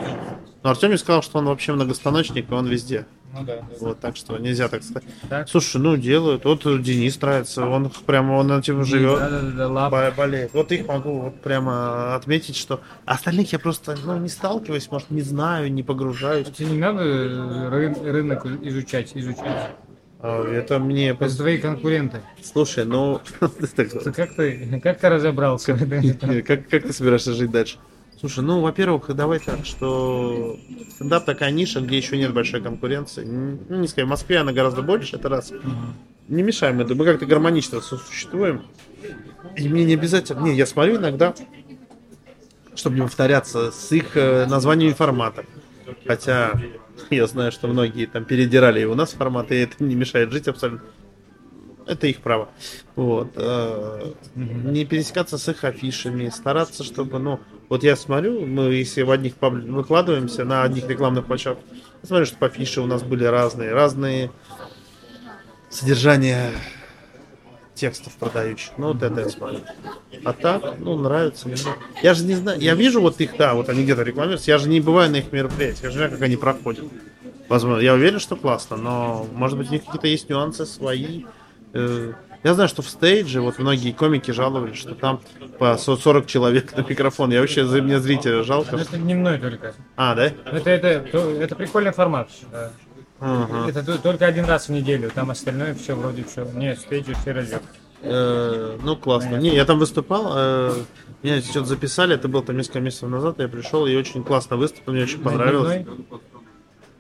[0.69, 3.07] Но Артем мне сказал, что он вообще многостаночник, и он везде.
[3.33, 3.65] Ну да.
[3.81, 5.05] Вот, так что нельзя так сказать.
[5.31, 5.49] Так.
[5.49, 6.45] Слушай, ну делают.
[6.45, 9.19] Вот Денис нравится, он прямо он этим живет.
[9.19, 9.91] Да, да, да, лап.
[9.91, 10.53] бо- болеет.
[10.53, 15.23] Вот их могу вот прямо отметить, что остальных я просто ну, не сталкиваюсь, может, не
[15.23, 16.49] знаю, не погружаюсь.
[16.49, 19.71] Тебе не надо ры- рынок изучать, изучать.
[20.21, 21.13] А, Это мне...
[21.13, 22.21] Это твои конкуренты.
[22.43, 23.23] Слушай, ну...
[23.41, 25.75] Ты Как ты, как ты разобрался?
[26.47, 27.79] Как, как ты собираешься жить дальше?
[28.19, 30.59] Слушай, ну, во-первых, давай так, что
[30.95, 33.25] стендап такая ниша, где еще нет большой конкуренции.
[33.25, 35.53] Ну, не сказать, в Москве она гораздо больше, это раз.
[36.27, 38.63] Не мешаем это, мы как-то гармонично существуем.
[39.57, 40.41] И мне не обязательно...
[40.41, 41.33] Не, я смотрю иногда,
[42.75, 45.45] чтобы не повторяться, с их э, названием формата.
[46.07, 46.53] Хотя
[47.11, 50.49] я знаю, что многие там передирали и у нас форматы, и это не мешает жить
[50.49, 50.89] абсолютно.
[51.87, 52.51] Это их право.
[52.97, 53.31] Вот.
[53.37, 59.11] э, Не пересекаться с их афишами, стараться, чтобы, ну, вот я смотрю, мы если в
[59.11, 61.65] одних пабли- выкладываемся на одних рекламных площадках,
[62.03, 64.31] смотрю, что афиши у нас были разные, разные
[65.71, 66.51] содержания
[67.75, 68.73] текстов продающих.
[68.77, 69.61] Ну, вот это я смотрю.
[70.25, 71.57] А так, ну, нравится мне.
[72.03, 74.69] Я же не знаю, я вижу вот их, да, вот они где-то рекламируются, я же
[74.69, 76.85] не бываю на их мероприятиях, я же знаю, как они проходят.
[77.49, 81.25] Возможно, я уверен, что классно, но, может быть, у них какие-то есть нюансы свои.
[81.73, 82.13] Э,
[82.45, 85.21] Я знаю, что в стейдже, вот многие комики жаловались, что там
[85.59, 87.31] по 40 человек на микрофон.
[87.33, 88.77] Я вообще, за мне зрителя жалко.
[88.77, 89.75] Это дневной только.
[89.97, 90.27] А, да?
[90.27, 92.31] Это, это, то- это прикольный формат.
[92.53, 92.71] да.
[93.21, 93.69] Ага.
[93.69, 96.45] Это то- только один раз в неделю, там остальное все вроде все.
[96.55, 97.61] Нет, стейджи все разъем.
[98.03, 99.37] Э, Ну, классно.
[99.37, 100.75] Не, я там выступал, э,
[101.25, 104.93] меня что-то записали, это было там несколько месяцев назад, я пришел и очень классно выступил,
[104.93, 105.85] мне очень понравилось.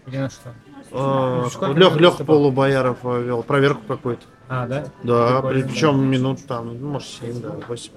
[0.08, 1.72] Или на что?
[1.76, 2.16] Лех, Лех?
[2.26, 4.24] Полубояров вел проверку какую-то.
[4.48, 4.86] А, да?
[5.02, 7.92] Да, Прикольно, причем минут там, ну, может, 7, да, 8.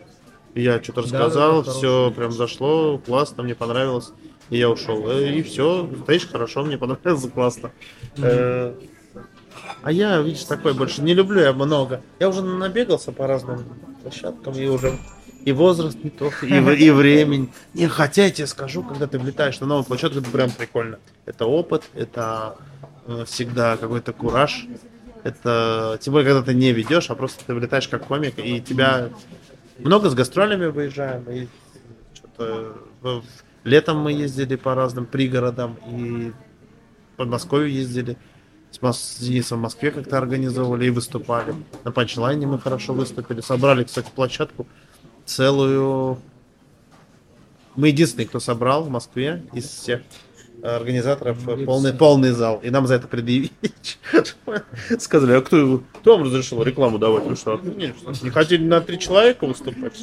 [0.54, 4.12] И Я что-то Да, рассказал, да, да, все прям зашло, классно, мне понравилось.
[4.49, 5.10] И я ушел.
[5.10, 7.72] Э, И все, стоишь хорошо, мне понравилось, классно.
[8.18, 8.74] Э,
[9.82, 12.02] А я, видишь, такой больше не люблю я много.
[12.20, 13.64] Я уже набегался по разным
[14.02, 14.97] площадкам, и уже
[15.45, 17.52] и возраст не тот, и, и времени.
[17.74, 20.99] Не, хотя я тебе скажу, когда ты влетаешь на новую площадку, это прям прикольно.
[21.26, 22.58] Это опыт, это
[23.08, 24.68] э, всегда какой-то кураж.
[25.24, 29.09] Это, тем более, когда ты не ведешь, а просто ты влетаешь как комик, и тебя
[29.78, 31.47] много с гастролями выезжаем, и
[32.38, 33.24] в-
[33.63, 36.32] летом мы ездили по разным пригородам, и
[37.13, 38.17] в Подмосковье ездили.
[38.72, 41.53] С Денисом в Москве как-то организовывали и выступали.
[41.84, 43.41] На панчлайне мы хорошо выступили.
[43.41, 44.65] Собрали, кстати, площадку
[45.26, 46.19] целую.
[47.76, 50.01] Мы единственные, кто собрал в Москве из всех
[50.64, 51.66] организаторов Молодцы.
[51.66, 52.59] полный, полный зал.
[52.64, 53.51] И нам за это предъявили.
[54.99, 57.26] Сказали, а кто, его- кто вам разрешил рекламу давать?
[57.26, 59.99] Вы что, не хотели на три человека выступать?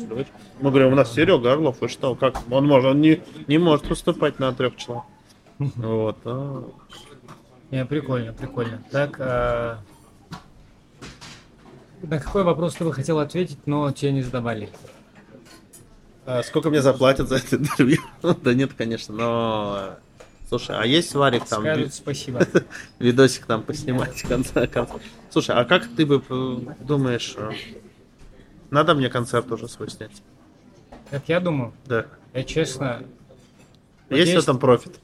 [0.61, 2.37] Мы говорим, у нас Серега Орлов, вы что, как?
[2.51, 5.05] Он может, он не, не может выступать на трех человек.
[5.59, 6.19] Вот.
[6.25, 6.69] а.
[7.71, 8.83] Не, прикольно, прикольно.
[8.91, 9.79] Так, а,
[12.03, 14.71] на какой вопрос ты бы хотел ответить, но тебе не задавали?
[16.25, 17.99] А сколько мне заплатят за это интервью?
[18.23, 19.99] да нет, конечно, но...
[20.49, 22.41] Слушай, а есть Варик там Скажут спасибо.
[22.99, 25.01] видосик там поснимать в конце концов?
[25.31, 27.51] Слушай, а как ты бы э, думаешь, э,
[28.71, 30.23] надо мне концерт уже свой снять?
[31.11, 32.07] Как я думаю, Да.
[32.33, 33.03] я честно,
[34.09, 34.99] есть, в есть- этом профит?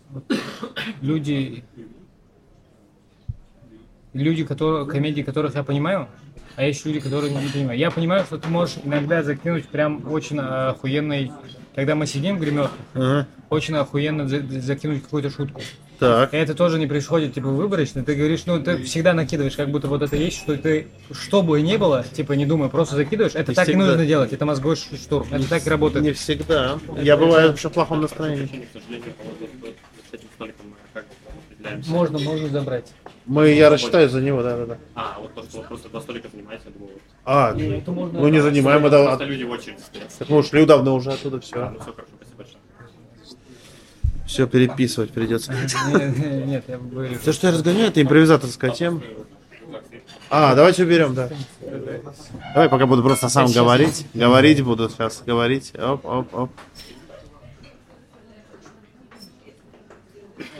[1.02, 1.62] люди,
[4.14, 6.08] люди, которые, комедии, которых я понимаю,
[6.56, 7.78] а есть люди, которые не понимаю.
[7.78, 11.32] Я понимаю, что ты можешь иногда закинуть прям очень охуенный,
[11.74, 13.26] когда мы сидим в гримерке, Ага.
[13.50, 15.60] очень охуенно за- закинуть какую-то шутку.
[15.98, 16.34] Так.
[16.34, 18.02] И это тоже не происходит, типа, выборочно.
[18.04, 21.62] Ты говоришь, ну, ты всегда накидываешь, как будто вот это есть, что ты, что бы
[21.62, 23.34] ни было, типа, не думай, просто закидываешь.
[23.36, 23.86] Это Не так и всегда.
[23.86, 24.32] нужно делать.
[24.32, 25.26] Это мозговой штурм.
[25.30, 26.04] Это так и работает.
[26.04, 26.78] Не всегда.
[27.00, 28.46] Я бываю вообще в плохом настроении.
[28.46, 29.12] К сожалению,
[29.62, 29.74] вот
[30.10, 31.04] с этим столиком мы как
[31.48, 31.90] определяемся.
[31.90, 32.92] Можно, можно забрать.
[33.26, 34.78] Мы, я рассчитаю за него, да, да, да.
[34.96, 37.02] А, вот то, что вы просто два столика занимаете, я думал, вот.
[37.26, 40.08] А, Это можно- ну не занимаем, мы Просто люди в очереди стоят.
[40.18, 41.56] Так мы ушли давно уже оттуда, А, все.
[41.70, 42.58] ну все, хорошо, спасибо большое.
[44.26, 45.52] Все переписывать придется.
[45.88, 47.18] Нет, нет, я говорю.
[47.18, 49.00] Все, что я разгоняю, это импровизаторская тема.
[50.28, 51.30] А, давайте уберем, да.
[52.54, 54.06] Давай пока буду просто сам говорить.
[54.12, 55.72] Говорить буду сейчас, говорить.
[55.78, 56.50] Оп, оп, оп.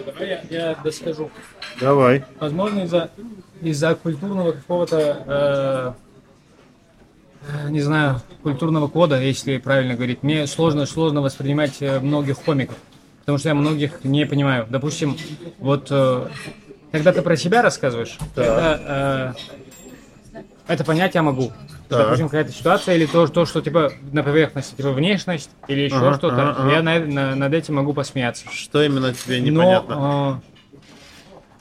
[0.06, 1.30] Давай я, я доскажу.
[1.80, 2.24] Давай.
[2.38, 3.10] Возможно, из-за
[3.60, 6.03] из-за культурного какого-то, э,
[7.68, 12.76] не знаю, культурного кода, если правильно говорить, мне сложно, сложно воспринимать э, многих комиков,
[13.20, 14.66] потому что я многих не понимаю.
[14.68, 15.16] Допустим,
[15.58, 16.28] вот э,
[16.92, 19.34] когда ты про себя рассказываешь, это,
[20.68, 21.52] э, это понять я могу.
[21.88, 21.98] Так.
[22.04, 26.14] Допустим, какая-то ситуация или то, то, что типа на поверхности, типа внешность или еще Ага,
[26.14, 28.46] что-то, ага, я на- на- над этим могу посмеяться.
[28.50, 29.94] Что именно тебе непонятно?
[29.94, 30.54] Но, э,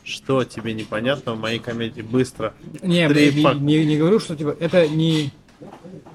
[0.05, 2.01] Что тебе непонятно в моей комедии?
[2.01, 2.53] Быстро.
[2.81, 5.31] Не, Три не, не, не говорю, что типа это не.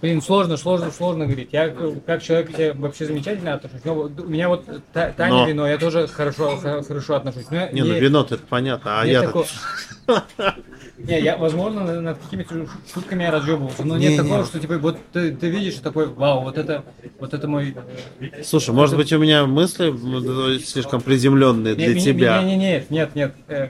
[0.01, 1.49] Блин, сложно, сложно, сложно говорить.
[1.53, 1.75] Я
[2.07, 3.81] как человек тебе вообще замечательно отношусь.
[3.85, 5.49] Но у меня вот Та- Таня Но.
[5.49, 7.47] вино, я тоже хорошо, хо- хорошо отношусь.
[7.51, 9.47] Но Не, ну вино-то это понятно, а нет я такого-
[10.99, 14.99] Не, я, возможно, на- над какими-то шутками я разъебывался, но нет такого, что типа вот
[15.13, 16.85] ты, ты видишь такой, вау, вот это,
[17.21, 17.75] вот это мой.
[18.45, 22.43] Слушай, может быть у меня мысли м, слишком приземленные для Не- тебя.
[22.43, 23.35] Не, не, не, нет, нет.
[23.49, 23.69] э,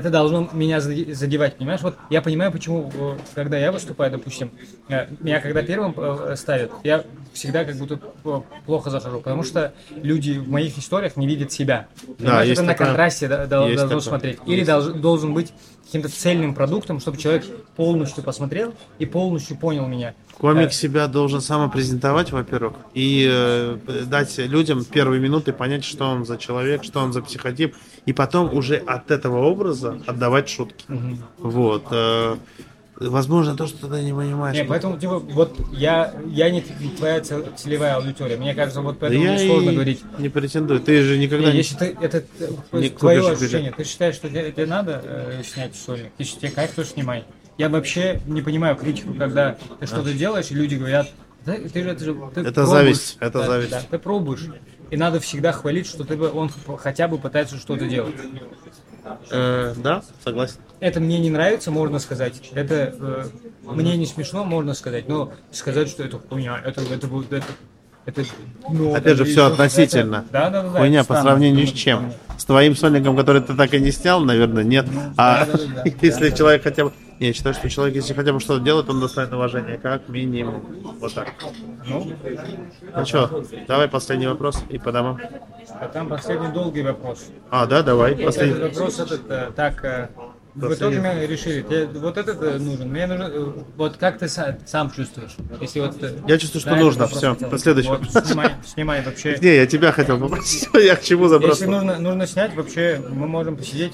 [0.00, 1.82] Это должно меня заде- задевать, понимаешь?
[1.82, 4.50] Вот я понимаю, почему, э, когда я выступаю, допустим,
[4.88, 7.98] э, меня когда первым э, ставят, я всегда как будто
[8.64, 11.86] плохо захожу, потому что люди в моих историях не видят себя.
[12.18, 12.86] Понимаешь, есть это на такое.
[12.86, 14.00] контрасте да- да- Есть должно такое.
[14.00, 14.38] смотреть.
[14.46, 15.52] Или долж- должен быть
[15.90, 20.14] каким-то цельным продуктом, чтобы человек полностью посмотрел и полностью понял меня.
[20.38, 23.76] Комик себя должен самопрезентовать, во-первых, и э,
[24.06, 27.74] дать людям первые минуты понять, что он за человек, что он за психотип,
[28.06, 30.84] и потом уже от этого образа отдавать шутки.
[31.38, 31.86] Вот.
[31.90, 32.36] э,
[33.08, 34.56] возможно, то, что ты не понимаешь.
[34.56, 38.36] Не, поэтому, типа, вот я, я не твоя цел- целевая аудитория.
[38.36, 40.02] Мне кажется, вот Да поэтому я мне сложно говорить.
[40.18, 40.80] не претендую.
[40.80, 41.58] Ты же никогда Не, не...
[41.58, 42.24] Если ты, это
[42.72, 46.72] не твое ощущение, ты считаешь, что тебе, тебе надо э, снять сольник, если тебе кайф,
[46.72, 47.24] то снимай.
[47.58, 51.08] Я вообще не понимаю критику, когда ты что-то делаешь, и люди говорят,
[51.44, 52.68] да, ты же, это же ты Это пробуешь».
[52.68, 53.70] зависть, это Да, зависть.
[53.70, 54.46] да, ты пробуешь.
[54.90, 58.14] И надо всегда хвалить, что ты бы, он хотя бы пытается что-то делать.
[59.30, 60.56] Э, да, согласен.
[60.80, 62.40] Это мне не нравится, можно сказать.
[62.54, 63.24] Это э,
[63.64, 65.08] мне не смешно, можно сказать.
[65.08, 67.46] Но сказать, что это хуйня, это это будет это,
[68.06, 68.24] это
[68.70, 70.24] ну, Опять же, это- все это- относительно.
[70.32, 70.78] Да, да, да.
[70.78, 72.12] Хуйня это по сравнению с чем?
[72.38, 74.86] С твоим сольником, который ты так и не снял, наверное, нет.
[75.16, 76.92] А да, да, если человек хотя бы...
[77.20, 80.64] Не, Я считаю, что человек, если хотя бы что-то делает, он достоин уважения, как минимум.
[81.00, 81.34] Вот так.
[81.86, 82.10] Ну,
[82.96, 85.20] Ну что, давай последний вопрос и по домам.
[85.80, 87.26] а там последний долгий вопрос.
[87.50, 88.62] А, да, давай, Этот последний.
[88.62, 90.08] вопрос этот, э, так, э,
[90.54, 90.96] вы Последний.
[90.96, 91.62] тоже меня решили.
[91.62, 92.88] Тебе вот этот э, нужен.
[92.88, 93.64] Мне нужен.
[93.76, 95.36] Вот как ты са- сам чувствуешь?
[95.60, 95.94] Если вот.
[96.26, 97.06] Я чувствую, что нужно.
[97.06, 97.50] Все, хотел.
[97.50, 99.38] последующий Вот, снимай, снимай вообще.
[99.40, 100.68] Не, я тебя хотел попросить.
[100.74, 101.70] Я к чему Если забросил?
[101.70, 103.92] нужно, нужно снять, вообще мы можем посидеть,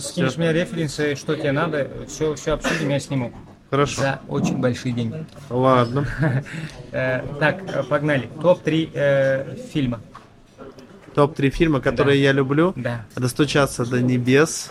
[0.00, 3.32] скинешь мне референсы, что тебе надо, все, все обсудим, я сниму.
[3.70, 4.00] Хорошо.
[4.00, 5.26] За очень большие деньги.
[5.50, 6.06] Ладно.
[6.90, 8.30] Э, так, э, погнали.
[8.40, 10.00] Топ-3 э, фильма.
[11.14, 12.72] Топ-3 фильма, которые я люблю.
[12.76, 13.04] Да.
[13.14, 14.70] Достучаться до небес.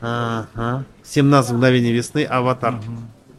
[0.00, 0.84] Ага.
[1.04, 2.24] 17 мгновений весны.
[2.24, 2.80] Аватар.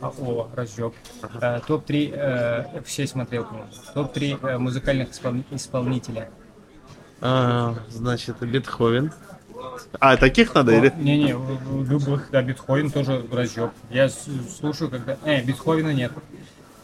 [0.02, 0.94] А, О, разъеб.
[1.42, 3.70] Э, топ-3, э, все смотрел, по-моему.
[3.96, 6.30] Топ-3 э, музыкальных испол- исполнителя.
[7.22, 9.12] А, значит, Бетховен.
[10.00, 10.94] А, таких надо или?
[10.98, 11.36] Не-не,
[11.90, 13.72] любых, да, Бетховен тоже разъеб.
[13.90, 15.18] Я слушаю, когда...
[15.26, 16.12] Э, Бетховена нет.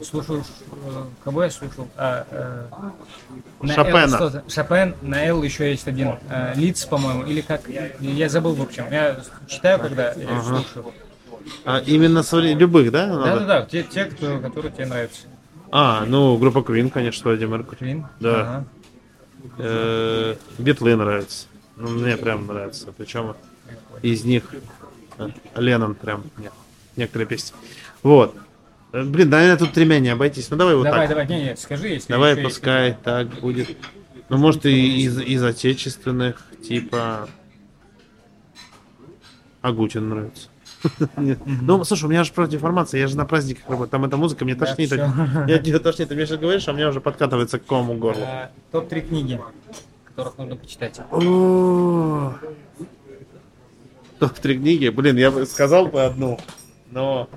[0.02, 1.88] Слушаю, э, кого я слушал?
[1.98, 2.66] А, э,
[3.62, 4.44] на Шопена.
[4.48, 6.16] Шопен, на Л еще есть один.
[6.30, 7.62] Э, Лиц, по-моему, или как?
[8.00, 8.86] Я забыл, в общем.
[8.90, 10.94] Я читаю, когда я их слушаю.
[11.66, 13.08] А, именно совре- любых, да?
[13.08, 15.28] Да-да-да, те, те кто, которые тебе нравятся.
[15.72, 17.76] А, ну, группа Queen, конечно, Меркьюри.
[17.78, 18.08] Квин?
[18.20, 18.42] Да.
[18.42, 18.66] Ага.
[19.58, 21.48] Э, Битлы нравятся.
[21.80, 22.94] Ну, мне прям нравится.
[22.96, 23.36] Причем
[24.02, 24.44] из них
[25.18, 26.52] э, Леннон прям, нет,
[26.98, 27.56] некоторые песни.
[28.04, 28.36] Вот.
[28.92, 30.50] Э, Блин, наверное, тут тремя не обойтись.
[30.50, 31.10] Ну, давай вот Давай, так.
[31.10, 32.56] давай, не, не, скажи, если Давай, еще есть.
[32.56, 33.78] пускай так будет.
[34.28, 37.30] Ну, может, и из, из отечественных, типа...
[39.62, 40.50] Агутин нравится.
[41.18, 44.46] Ну, слушай, у меня же против информации, я же на праздниках работаю, там эта музыка,
[44.46, 44.92] мне тошнит.
[45.48, 48.24] Я тебя тошнит, ты мне сейчас говоришь, а у меня уже подкатывается к кому горлу.
[48.26, 49.42] А, Топ-3 книги,
[50.20, 51.00] которых нужно почитать.
[51.12, 52.34] О,
[54.20, 54.90] Топ-3 книги.
[54.90, 56.40] Блин, я бы сказал бы одну,
[56.92, 57.30] но...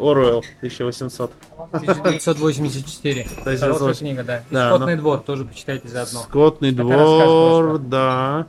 [0.00, 1.30] Оруэлл, 1800.
[1.70, 3.26] 1984.
[3.44, 4.42] То есть Хорошая книга, да.
[4.50, 6.20] Да, Скотный но- двор тоже почитайте заодно.
[6.22, 8.46] Скотный Это двор, да.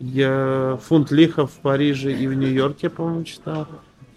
[0.00, 3.68] Я фунт лиха в Париже и в Нью-Йорке, по-моему, читал.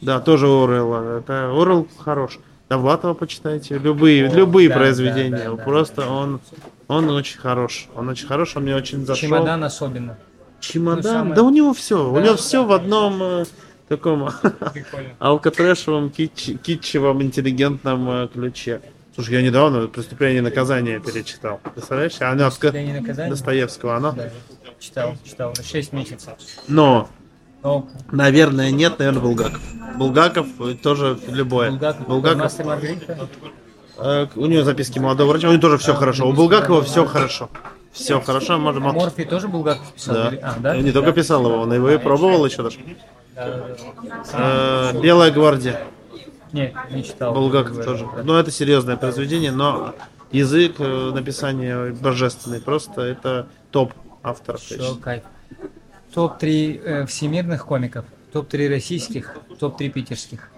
[0.02, 1.20] Да, тоже Орелла.
[1.20, 2.40] Это Орел хорош.
[2.68, 3.78] Довлатова почитайте.
[3.78, 5.30] Любые, О, любые да, произведения.
[5.38, 5.64] да, да, да.
[5.64, 6.40] Просто он,
[6.88, 7.88] он очень хорош.
[7.96, 9.30] Он очень хорош, он мне очень зашел.
[9.30, 10.18] Чемодан особенно.
[10.60, 10.98] Чемодан?
[11.04, 12.10] Ну, самое- Да у него все.
[12.10, 13.46] у Да, него да, все в одном э,
[13.90, 14.30] таком
[15.20, 18.82] алкотрэшевом, китч- китчевом, интеллигентном э, ключе.
[19.16, 21.60] Слушай, я недавно «Преступление и наказание» перечитал.
[21.76, 22.20] Представляешь?
[22.20, 23.30] Оно от «Преступление и наказание»?
[23.30, 23.96] Достоевского.
[23.98, 24.12] Оно.
[24.14, 24.30] Да,
[24.80, 25.54] читал, читал.
[25.56, 26.34] На 6 месяцев.
[26.68, 27.10] Но,
[27.62, 29.62] Но наверное, нет, наверное, Булгаков.
[29.98, 30.48] Булгаков
[30.82, 31.70] тоже любое.
[31.70, 32.52] Булгаков, Булгаков,
[33.98, 36.28] у него записки молодого врача, у него тоже все хорошо.
[36.28, 37.50] У Булгакова все хорошо.
[37.92, 40.16] Все хорошо, А мол- Морфий тоже Булгаков писал?
[40.16, 40.32] Да.
[40.42, 40.78] А, да?
[40.78, 42.80] Не только писал его, он его и пробовал еще даже.
[43.36, 43.68] Да, да,
[44.32, 44.92] да.
[44.94, 45.80] Э, Белая гвардия.
[46.52, 47.34] Нет, не читал.
[47.36, 48.08] Булгаков тоже.
[48.24, 49.94] Ну, это серьезное произведение, но
[50.32, 52.62] язык э, написания божественный.
[52.62, 53.94] Просто это топ
[54.24, 54.62] авторов.
[54.62, 54.96] я Всё, считаю.
[54.98, 55.24] кайф.
[56.16, 60.50] Топ-3 э, всемирных комиков, топ-3 российских, топ-3 питерских.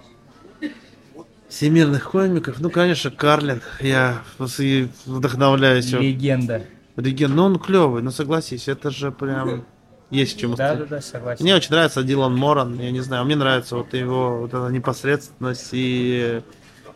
[1.55, 3.61] Всемирных комиков, ну, конечно, Карлин.
[3.79, 5.89] Я вдохновляюсь.
[5.93, 6.63] Легенда.
[6.97, 9.63] Реген, ну он клевый, ну согласись, это же прям
[10.09, 10.89] есть чему Да, сказать.
[10.89, 11.43] да, да, согласен.
[11.43, 15.69] Мне очень нравится Дилан Моран, я не знаю, мне нравится вот его вот эта непосредственность
[15.71, 16.41] и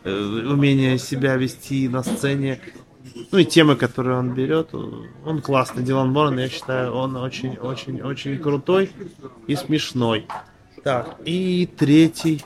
[0.04, 2.60] э, умение себя вести на сцене.
[3.32, 5.82] Ну и темы, которые он берет, он классный.
[5.82, 8.90] Дилан Моран, я считаю, он очень-очень-очень крутой
[9.46, 10.26] и смешной.
[10.84, 12.42] Так, и третий,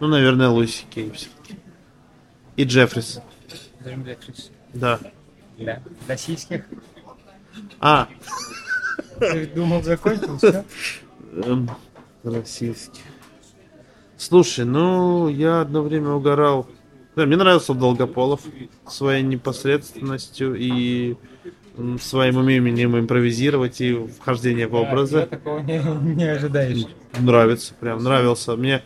[0.00, 1.56] ну, наверное, Луиси Кей все-таки.
[2.56, 3.20] И Джеффрис,
[4.74, 4.98] да.
[5.58, 5.80] Да.
[6.06, 6.64] Российских.
[7.80, 8.08] А,
[9.18, 10.64] Ты думал, закончился?
[11.32, 11.70] Эм,
[12.22, 13.00] Российский.
[14.16, 16.68] Слушай, ну, я одно время угорал.
[17.16, 18.42] Да, мне нравился Долгополов
[18.86, 21.16] своей непосредственностью и
[22.00, 25.26] своим умением импровизировать и вхождение в образы.
[25.26, 25.78] такого не,
[26.14, 26.84] не ожидаешь.
[27.18, 28.56] Нравится, прям нравился.
[28.56, 28.82] Мне,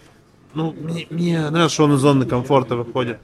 [0.54, 3.18] ну, мне, мне нравится, что он из зоны комфорта выходит.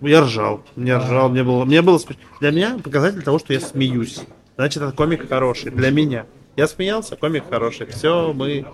[0.00, 3.60] Я ржал, мне ржал, мне было, мне было смеш- Для меня показатель того, что я
[3.60, 4.20] смеюсь.
[4.56, 5.70] Значит, это комик хороший.
[5.70, 6.26] Для меня.
[6.56, 7.86] Я смеялся, комик хороший.
[7.86, 8.66] Все, мы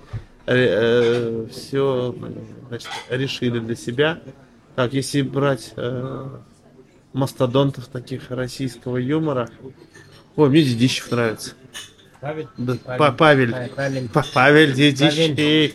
[0.46, 2.14] все
[2.68, 4.20] значит, решили для себя.
[4.74, 6.28] Так, если брать э,
[7.12, 9.48] мастодонтов таких российского юмора.
[10.36, 11.54] Ой, мне Дедищев нравится.
[12.20, 12.48] Павел?
[12.56, 12.98] Да, Павел.
[12.98, 13.52] Па- Павель.
[13.52, 13.70] Павел.
[13.74, 14.08] Павел.
[14.12, 15.38] Па- Павел Дедищев.
[15.38, 15.70] Э.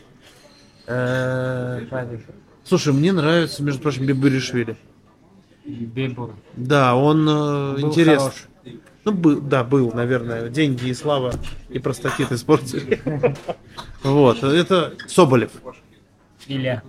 [2.64, 4.78] Слушай, мне нравится, между прочим, Бибуришвили.
[5.66, 6.34] Бебур.
[6.56, 8.32] Да, он э, интересный.
[9.04, 10.50] Ну, был, да, был, наверное.
[10.50, 11.34] Деньги и слава
[11.70, 13.02] и простатит испортили.
[14.04, 15.52] Вот, это Соболев.
[16.48, 16.82] Илья.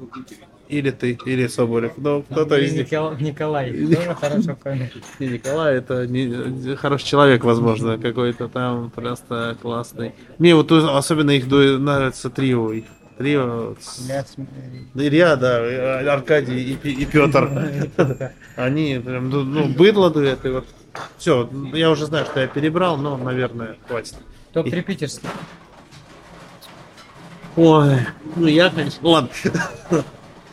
[0.69, 1.93] Или ты, или Соболев.
[1.99, 2.91] Ну, кто-то из них.
[2.91, 3.71] Никол- Николай.
[3.71, 3.97] Не,
[5.19, 10.15] Николай, это не, хороший человек, возможно, какой-то там просто классный.
[10.39, 12.73] Мне вот особенно их нравится трио.
[12.73, 12.85] их.
[13.19, 13.75] Трио.
[13.81, 14.09] с-
[14.95, 17.51] Илья да, Аркадий и, и Петр.
[18.57, 20.67] Они прям, ну, ну, быдло дуэт, и вот.
[21.17, 24.17] Все, я уже знаю, что я перебрал, но, наверное, хватит.
[24.53, 25.31] Топ-3 питерских.
[27.57, 27.97] Ой,
[28.37, 29.29] ну я, конечно, ну ладно.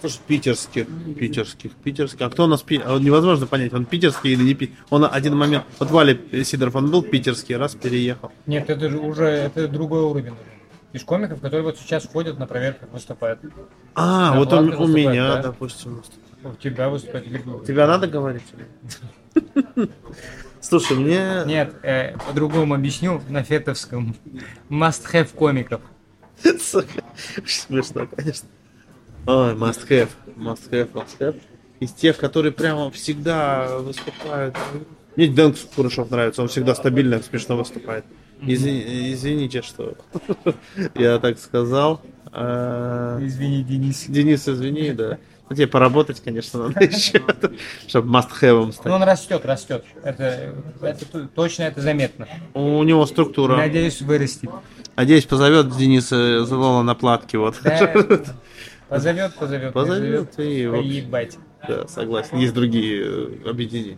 [0.02, 0.88] Слушай, питерских,
[1.18, 2.22] питерских, питерских.
[2.22, 4.84] А кто у нас пи- а Невозможно понять, он питерский или не питерский.
[4.90, 5.66] Он один момент.
[5.78, 8.32] Вот Валя Сидоров, он был питерский, раз переехал.
[8.46, 10.36] Нет, это же уже это другой уровень.
[10.92, 13.40] Из комиков, которые вот сейчас ходят на проверках, выступают.
[13.94, 15.42] А, Да, вот он у выступает, меня, да?
[15.44, 16.02] допустим.
[16.44, 17.28] У тебя выступают.
[17.28, 18.44] или- Тебя надо говорить?
[20.62, 21.44] Слушай, мне...
[21.46, 24.16] Нет, э, по-другому объясню, на фетовском.
[24.70, 25.82] Must have комиков.
[26.42, 28.50] Смешно, конечно.
[29.28, 31.40] Ой, must have, must have, must have.
[31.80, 34.56] Из тех, которые прямо всегда выступают.
[35.16, 38.06] Мне Дэн Курышев нравится, он всегда стабильно смешно выступает.
[38.42, 39.96] Извини- извините, что
[40.96, 42.02] я так сказал.
[42.32, 44.06] А, Извини, Денис.
[44.08, 45.18] Денис, извини, да.
[45.50, 47.24] Ну, тебе поработать, конечно, надо еще,
[47.88, 48.92] чтобы must have Ну, стать.
[48.94, 49.84] он растет, растет.
[50.04, 52.28] Это, это точно это заметно.
[52.54, 53.58] У него структура.
[53.58, 54.50] Надеюсь, вырастет.
[54.96, 57.56] Надеюсь, позовет Дениса Злова на платке, вот.
[57.64, 57.88] Да,
[58.90, 59.74] позовет, позовет.
[59.74, 60.82] Позовет и вот.
[60.82, 61.38] Поебать.
[61.68, 62.38] Да, согласен.
[62.38, 63.04] Есть другие
[63.44, 63.98] э, объединения.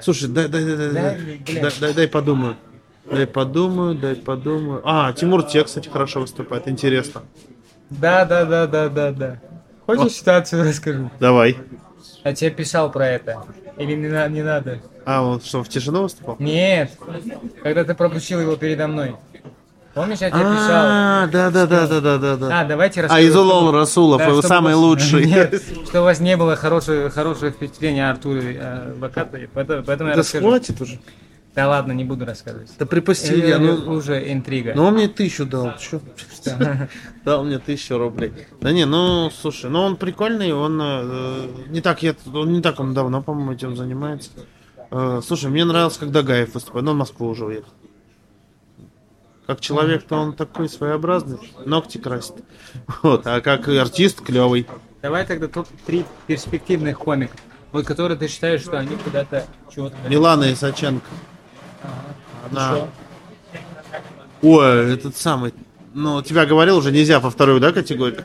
[0.00, 2.56] Слушай, дай, дай, дай, дай, Да, дай, дай, дай, дай подумаю.
[3.10, 4.82] Дай подумаю, дай подумаю.
[4.84, 6.68] А, Тимур Тек, кстати, хорошо выступает.
[6.68, 7.22] Интересно.
[7.90, 9.38] Да, да, да, да, да, да.
[9.86, 11.10] Хочешь ситуацию расскажу?
[11.18, 11.56] Давай.
[12.24, 13.42] Я тебе писал про это.
[13.78, 14.78] Или не, на- не надо?
[15.04, 16.36] А, он что, в тишину выступал?
[16.38, 16.92] Нет.
[17.62, 19.16] Когда ты пропустил его передо мной.
[19.94, 20.70] Помнишь, я тебе писал?
[20.70, 22.60] А, да, да, да, да, да, да, да.
[22.60, 25.24] А, давайте А расскажу, Изулол чтобы- Расулов, Да, самый лучший.
[25.24, 30.10] Нет, что у вас не было хорошего, хорошего впечатления о Артуре э, Бакатове, поэтому, поэтому
[30.10, 30.46] я Да расскажу.
[30.46, 31.00] хватит уже.
[31.54, 32.70] Да ладно, не буду рассказывать.
[32.78, 34.72] Да припусти, Э, я, ну, уже интрига.
[34.76, 36.00] ну он мне тысячу дал, чё?
[37.24, 38.32] Дал мне тысячу рублей.
[38.60, 42.78] Да не, ну, слушай, ну он прикольный, он э, не так, я, он не так
[42.78, 44.30] он давно, по-моему, этим занимается.
[44.92, 47.68] Э, слушай, мне нравилось, когда Гаев выступает, но он в Москву уже уехал.
[49.46, 52.36] Как человек-то он такой своеобразный, ногти красит.
[53.02, 54.68] Вот, а как артист клевый.
[55.02, 57.40] Давай тогда топ-3 перспективных комиков,
[57.72, 59.96] вот которые ты считаешь, что они куда-то чего-то...
[60.08, 61.06] Милана Исаченко.
[62.50, 62.70] Она...
[62.72, 62.86] Еще?
[64.42, 65.54] Ой, этот самый.
[65.94, 68.22] Ну, тебя говорил уже нельзя по вторую, да, категорию?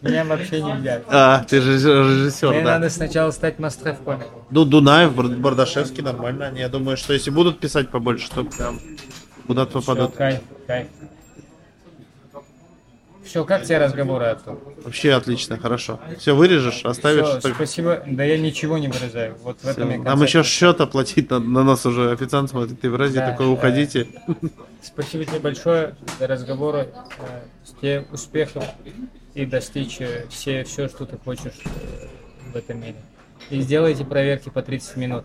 [0.00, 1.02] Меня вообще нельзя.
[1.08, 2.74] А, ты же режиссер, Мне да.
[2.74, 4.28] надо сначала стать мастер комиком.
[4.50, 6.52] Ну, Дунаев, Бар- Бардашевский нормально.
[6.54, 8.78] Я думаю, что если будут писать побольше, то прям
[9.48, 10.14] куда-то Все, попадут.
[10.14, 10.86] кайф, кайф.
[13.28, 14.58] Все, как тебе разговоры, Артур?
[14.84, 16.00] Вообще отлично, хорошо.
[16.18, 17.26] Все вырежешь, оставишь.
[17.26, 18.02] Всё, так- спасибо.
[18.06, 19.36] Да я ничего не вырезаю.
[19.42, 22.88] Вот в этом и Нам еще счет оплатить надо, на нас уже официант смотрит, ты
[22.90, 23.52] в разе Да, такой, да.
[23.52, 24.08] уходите.
[24.82, 26.88] Спасибо тебе большое за разговоры.
[27.18, 27.42] Э,
[27.80, 28.64] Тебе успехов
[29.34, 32.06] и достичь э, все, все, что ты хочешь э,
[32.52, 32.96] в этом мире.
[33.50, 35.24] И сделайте проверки по 30 минут.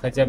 [0.00, 0.24] Хотя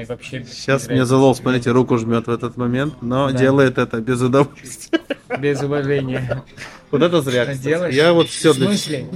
[0.00, 1.04] и вообще Сейчас мне.
[1.04, 3.38] Зелол, смотрите, руку жмет в этот момент, но Да.
[3.38, 5.00] делает это без удовольствия.
[5.38, 6.42] Без уважения.
[6.90, 7.58] Вот это зря, кстати.
[7.58, 7.94] Сделаешь?
[7.94, 9.06] Я вот все В смысле?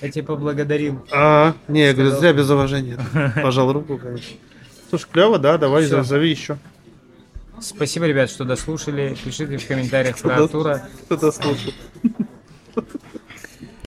[0.00, 1.04] Я тебя поблагодарил.
[1.12, 2.98] А, не, я говорю, зря без уважения.
[3.42, 4.36] Пожал руку, конечно.
[4.90, 6.02] Слушай, клево, да, давай, Всё.
[6.02, 6.56] зови еще.
[7.60, 9.16] Спасибо, ребят, что дослушали.
[9.24, 10.88] Пишите в комментариях про Кто- Артура.
[11.06, 11.72] Кто-то слушал.